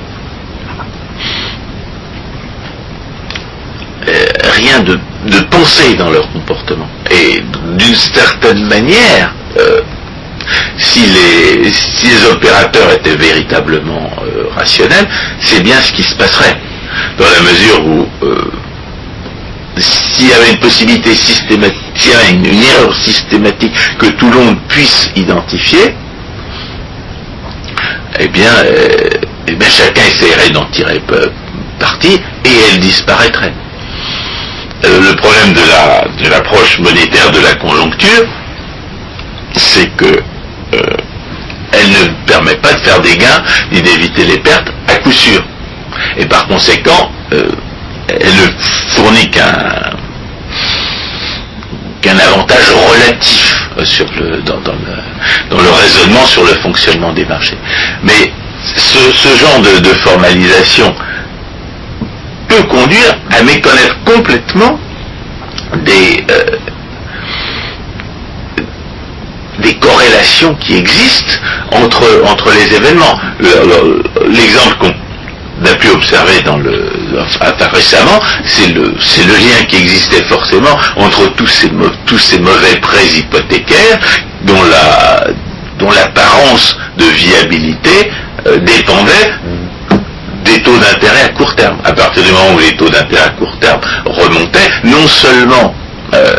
rien 4.61 4.81
de, 4.81 4.99
de 5.27 5.41
pensée 5.45 5.95
dans 5.95 6.11
leur 6.11 6.31
comportement. 6.33 6.89
Et 7.11 7.43
d'une 7.79 7.95
certaine 7.95 8.67
manière, 8.67 9.33
si 10.79 11.01
les, 11.01 11.71
si 11.71 12.07
les 12.09 12.27
opérateurs 12.27 12.91
étaient 12.93 13.17
véritablement 13.17 14.11
euh, 14.23 14.49
rationnels, 14.55 15.09
c'est 15.41 15.63
bien 15.63 15.77
ce 15.81 15.93
qui 15.93 16.03
se 16.03 16.15
passerait. 16.15 16.57
Dans 17.19 17.25
la 17.25 17.41
mesure 17.41 17.87
où 17.87 18.09
euh, 18.25 18.51
s'il 19.79 20.29
y 20.29 20.33
avait 20.33 20.51
une 20.53 20.59
possibilité 20.59 21.15
systématique, 21.15 21.81
s'il 21.95 22.13
y 22.13 22.15
avait 22.15 22.33
une, 22.33 22.47
erreur 22.47 22.95
systématique 22.95 23.73
que 23.99 24.07
tout 24.07 24.31
le 24.31 24.39
monde 24.39 24.59
puisse 24.69 25.11
identifier, 25.17 25.95
eh 28.19 28.29
bien, 28.29 28.53
euh, 28.65 29.09
eh 29.49 29.55
bien 29.55 29.69
chacun 29.69 30.03
essaierait 30.03 30.51
d'en 30.51 30.67
tirer 30.67 31.01
parti 31.79 32.21
et 32.45 32.51
elle 32.71 32.81
disparaîtrait. 32.81 33.53
le 34.85 35.15
problème 35.17 35.55
de 35.55 36.29
l'approche 36.29 36.79
monétaire 36.81 37.31
de 37.31 37.41
la 37.41 37.55
conjoncture, 37.55 38.27
c'est 39.57 39.89
que 39.97 40.23
ne 41.93 42.09
permet 42.27 42.57
pas 42.57 42.73
de 42.73 42.79
faire 42.79 43.01
des 43.01 43.17
gains 43.17 43.43
ni 43.71 43.81
d'éviter 43.83 44.25
les 44.25 44.39
pertes 44.39 44.69
à 44.89 44.97
coup 44.97 45.13
sûr. 45.13 45.43
Et 46.17 46.27
par 46.27 46.47
conséquent, 46.47 47.11
euh, 47.33 47.49
elle 48.09 48.53
fournit 48.89 49.31
qu'un 49.31 49.93
qu'un 52.03 52.19
avantage 52.19 52.69
relatif 52.91 53.69
sur 53.85 54.07
le, 54.21 54.43
dans, 54.43 54.57
le, 54.57 55.71
raisonnement 55.71 56.27
sur 56.27 56.43
le 56.43 56.55
fonctionnement 56.55 57.13
des 57.13 57.25
marchés. 57.25 57.57
Mais 58.03 58.33
ce, 58.75 59.29
genre 59.37 59.61
de, 59.61 59.89
formalisation 59.95 60.93
peut 62.49 62.63
conduire 62.65 63.17
à 63.31 63.43
méconnaître 63.45 63.97
complètement 64.05 64.79
des, 65.85 66.25
euh, 66.31 66.59
des 69.63 69.75
corrélations 69.75 70.55
qui 70.57 70.77
existent 70.77 71.35
entre, 71.73 72.05
entre 72.27 72.51
les 72.51 72.75
événements. 72.77 73.19
L'exemple 74.29 74.77
qu'on 74.81 75.71
a 75.71 75.75
pu 75.77 75.89
observer 75.91 76.43
récemment, 77.73 78.21
c'est 78.45 78.69
le, 78.69 78.83
le 78.83 79.37
lien 79.37 79.65
qui 79.69 79.77
existait 79.77 80.25
forcément 80.25 80.77
entre 80.97 81.29
tous 81.35 81.47
ces, 81.47 81.71
tous 82.07 82.19
ces 82.19 82.39
mauvais 82.39 82.77
prêts 82.81 83.07
hypothécaires 83.07 83.99
dont 84.45 84.63
la 84.65 85.25
l'apparence 85.91 86.77
de 86.97 87.05
viabilité 87.05 88.11
euh, 88.47 88.59
dépendait 88.59 89.33
des 90.45 90.61
taux 90.63 90.77
d'intérêt 90.79 91.23
à 91.25 91.29
court 91.31 91.55
terme. 91.55 91.77
À 91.85 91.93
partir 91.93 92.23
du 92.23 92.33
moment 92.33 92.55
où 92.55 92.59
les 92.59 92.77
taux 92.77 92.89
d'intérêt 92.89 93.25
à 93.27 93.31
court 93.31 93.57
terme 93.61 93.81
remontaient, 94.07 94.71
non 94.85 95.07
seulement 95.07 95.75
euh, 96.15 96.35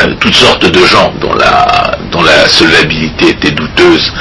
euh, 0.00 0.14
toutes 0.20 0.34
sortes 0.34 0.64
de 0.70 0.86
gens 0.86 1.12
dont 1.20 1.34
la, 1.34 1.96
dont 2.10 2.22
la 2.22 2.48
solvabilité 2.48 3.30
était 3.30 3.50
douteuse, 3.52 4.12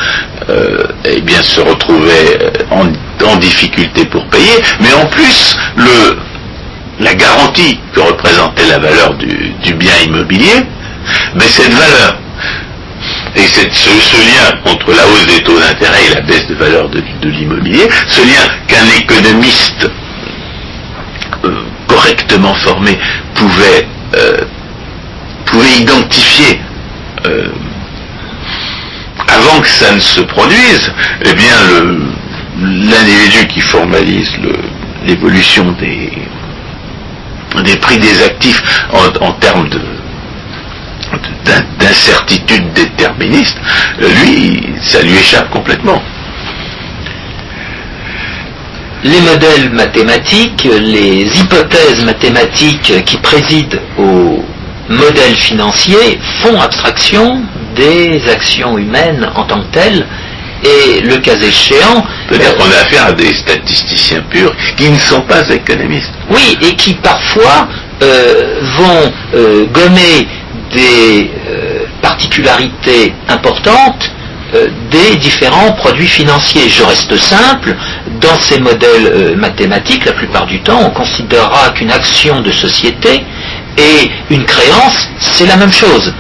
euh, 0.49 0.83
eh 1.05 1.21
bien 1.21 1.41
se 1.43 1.61
retrouvaient 1.61 2.39
euh, 2.41 2.51
en, 2.71 3.35
difficulté 3.37 4.05
pour 4.05 4.25
payer, 4.27 4.61
mais 4.81 4.91
en 4.93 5.05
plus 5.05 5.55
le, 5.77 6.17
la 6.99 7.13
garantie 7.13 7.79
que 7.93 7.99
représentait 8.01 8.67
la 8.67 8.79
valeur 8.79 9.13
du, 9.15 9.53
bien 9.75 9.93
immobilier, 10.05 10.65
mais 11.35 11.47
cette 11.47 11.71
valeur 11.73 12.17
et 13.35 13.41
cette- 13.41 13.73
ce, 13.73 13.89
lien 14.17 14.59
entre 14.73 14.89
la 14.91 15.05
hausse 15.07 15.27
des 15.27 15.43
taux 15.43 15.57
d'intérêt 15.59 15.99
et 16.11 16.15
la 16.15 16.21
baisse 16.21 16.47
de 16.47 16.55
valeur 16.55 16.89
de, 16.89 17.01
l'immobilier, 17.29 17.87
ce 18.07 18.21
lien 18.21 18.49
qu'un 18.67 18.85
économiste 18.99 19.89
correctement 21.87 22.53
formé 22.55 22.97
pouvait, 23.35 23.87
pouvait 25.45 25.77
identifier 25.81 26.59
euh, 27.27 27.47
avant 29.27 29.59
que 29.61 29.67
ça 29.67 29.93
ne 29.93 29.99
se 29.99 30.21
produise, 30.21 30.91
eh 31.25 31.33
bien 31.33 31.55
l'individu 32.61 33.47
qui 33.47 33.61
formalise 33.61 34.31
l'évolution 35.05 35.71
des, 35.79 36.11
des 37.63 37.75
prix 37.77 37.97
des 37.97 38.23
actifs 38.23 38.63
en, 39.21 39.31
termes 39.33 39.69
de 39.69 39.79
d'in- 41.45 41.65
d'incertitude 41.79 42.71
déterministe, 42.73 43.57
lui, 43.99 44.63
ça 44.81 45.01
lui 45.01 45.13
échappe 45.13 45.49
complètement. 45.51 46.01
Les 49.03 49.21
modèles 49.21 49.69
mathématiques, 49.71 50.67
les 50.81 51.39
hypothèses 51.39 52.03
mathématiques 52.03 53.03
qui 53.05 53.17
président 53.17 53.77
au 53.97 54.43
modèle 54.89 55.35
financier 55.35 56.19
font 56.41 56.59
abstraction 56.59 57.41
des 57.75 58.21
actions 58.27 58.77
humaines 58.77 59.29
en 59.35 59.43
tant 59.43 59.61
que 59.61 59.71
telles 59.71 60.07
et 60.63 61.01
le 61.01 61.17
cas 61.17 61.37
échéant, 61.37 62.03
Peut-être 62.27 62.51
euh, 62.51 62.57
qu'on 62.57 62.71
a 62.71 62.81
affaire 62.81 63.05
à 63.05 63.11
des 63.13 63.33
statisticiens 63.33 64.21
purs 64.29 64.53
qui 64.75 64.89
ne 64.89 64.97
sont 64.97 65.21
pas 65.21 65.47
économistes. 65.49 66.13
Oui, 66.29 66.57
et 66.61 66.75
qui 66.75 66.93
parfois 66.95 67.69
euh, 68.01 68.59
vont 68.77 69.11
euh, 69.35 69.65
gommer 69.67 70.27
des 70.71 71.31
euh, 71.49 71.85
particularités 72.01 73.13
importantes 73.27 74.11
des 74.89 75.15
différents 75.17 75.73
produits 75.73 76.07
financiers. 76.07 76.67
Je 76.69 76.81
reste 76.81 77.15
simple, 77.17 77.75
dans 78.19 78.35
ces 78.39 78.59
modèles 78.59 79.35
mathématiques, 79.37 80.05
la 80.05 80.13
plupart 80.13 80.47
du 80.47 80.59
temps, 80.61 80.79
on 80.87 80.89
considérera 80.89 81.69
qu'une 81.75 81.91
action 81.91 82.41
de 82.41 82.51
société 82.51 83.23
et 83.79 84.11
une 84.29 84.45
créance, 84.45 85.09
c'est 85.19 85.45
la 85.47 85.55
même 85.57 85.71
chose. 85.73 86.13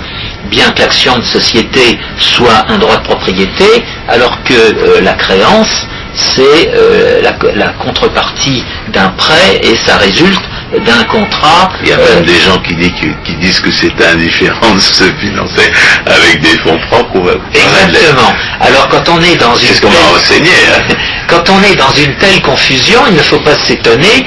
Bien 0.49 0.71
que 0.71 0.81
l'action 0.81 1.17
de 1.17 1.23
société 1.23 1.99
soit 2.17 2.65
un 2.69 2.77
droit 2.77 2.97
de 2.97 3.03
propriété, 3.03 3.83
alors 4.07 4.41
que 4.43 4.53
euh, 4.53 5.01
la 5.01 5.13
créance, 5.13 5.85
c'est 6.15 6.71
euh, 6.73 7.21
la, 7.21 7.33
la 7.55 7.69
contrepartie 7.73 8.63
d'un 8.93 9.09
prêt 9.09 9.59
et 9.61 9.75
ça 9.85 9.97
résulte 9.97 10.41
d'un 10.85 11.03
contrat. 11.03 11.69
Il 11.83 11.89
y 11.89 11.91
a 11.91 11.97
euh, 11.99 12.15
même 12.15 12.25
des 12.25 12.39
gens 12.39 12.57
qui, 12.59 12.73
disent 12.75 12.93
que, 12.99 13.25
qui 13.25 13.35
disent 13.35 13.59
que 13.59 13.71
c'est 13.71 13.93
indifférent 14.03 14.73
de 14.73 14.79
se 14.79 15.03
financer 15.19 15.71
avec 16.05 16.41
des 16.41 16.57
fonds 16.59 16.79
propres 16.89 17.15
ou 17.19 17.29
Exactement. 17.53 18.33
Alors 18.61 18.87
quand 18.89 19.07
on 19.09 19.21
est 19.21 19.35
dans 19.35 19.55
une 19.55 19.67
telle- 19.67 19.89
hein. 19.91 20.95
quand 21.27 21.49
on 21.49 21.61
est 21.63 21.75
dans 21.75 21.91
une 21.91 22.15
telle 22.15 22.41
confusion, 22.41 23.01
il 23.09 23.15
ne 23.15 23.21
faut 23.21 23.39
pas 23.39 23.55
s'étonner 23.65 24.25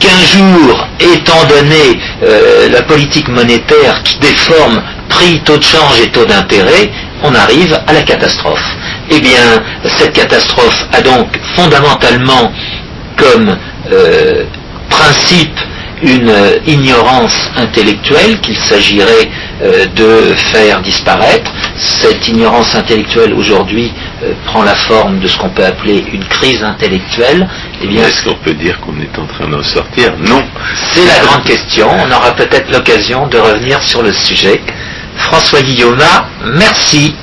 qu'un 0.00 0.20
jour, 0.26 0.88
étant 0.98 1.44
donné 1.44 2.00
euh, 2.22 2.68
la 2.70 2.82
politique 2.82 3.28
monétaire 3.28 4.02
qui 4.02 4.18
déforme 4.18 4.82
prix, 5.08 5.40
taux 5.44 5.58
de 5.58 5.62
change 5.62 6.00
et 6.02 6.08
taux 6.08 6.24
d'intérêt, 6.24 6.90
on 7.22 7.34
arrive 7.34 7.78
à 7.86 7.92
la 7.92 8.02
catastrophe. 8.02 8.64
Eh 9.10 9.20
bien, 9.20 9.62
cette 9.84 10.12
catastrophe 10.12 10.86
a 10.92 11.02
donc 11.02 11.28
fondamentalement 11.54 12.50
comme 13.16 13.56
euh, 13.92 14.44
principe 14.88 15.58
une 16.02 16.28
euh, 16.28 16.58
ignorance 16.66 17.50
intellectuelle 17.56 18.40
qu'il 18.40 18.56
s'agirait 18.56 19.30
euh, 19.62 19.86
de 19.94 20.34
faire 20.34 20.80
disparaître. 20.80 21.50
Cette 21.76 22.26
ignorance 22.28 22.74
intellectuelle 22.74 23.34
aujourd'hui 23.34 23.92
euh, 24.22 24.32
prend 24.46 24.62
la 24.62 24.74
forme 24.74 25.18
de 25.20 25.28
ce 25.28 25.36
qu'on 25.38 25.50
peut 25.50 25.64
appeler 25.64 26.04
une 26.12 26.24
crise 26.24 26.62
intellectuelle. 26.62 27.48
Eh 27.82 27.86
bien, 27.86 28.04
Est-ce 28.04 28.24
qu'on 28.24 28.36
peut 28.36 28.54
dire 28.54 28.80
qu'on 28.80 28.98
est 29.00 29.18
en 29.18 29.26
train 29.26 29.48
d'en 29.48 29.62
sortir? 29.62 30.12
Non. 30.18 30.42
c'est 30.92 31.06
la 31.06 31.24
grande 31.26 31.44
question. 31.44 31.88
On 31.90 32.10
aura 32.10 32.32
peut-être 32.32 32.70
l'occasion 32.72 33.26
de 33.26 33.38
revenir 33.38 33.82
sur 33.82 34.02
le 34.02 34.12
sujet. 34.12 34.60
François 35.16 35.60
Guillaume, 35.60 35.98
merci. 36.56 37.14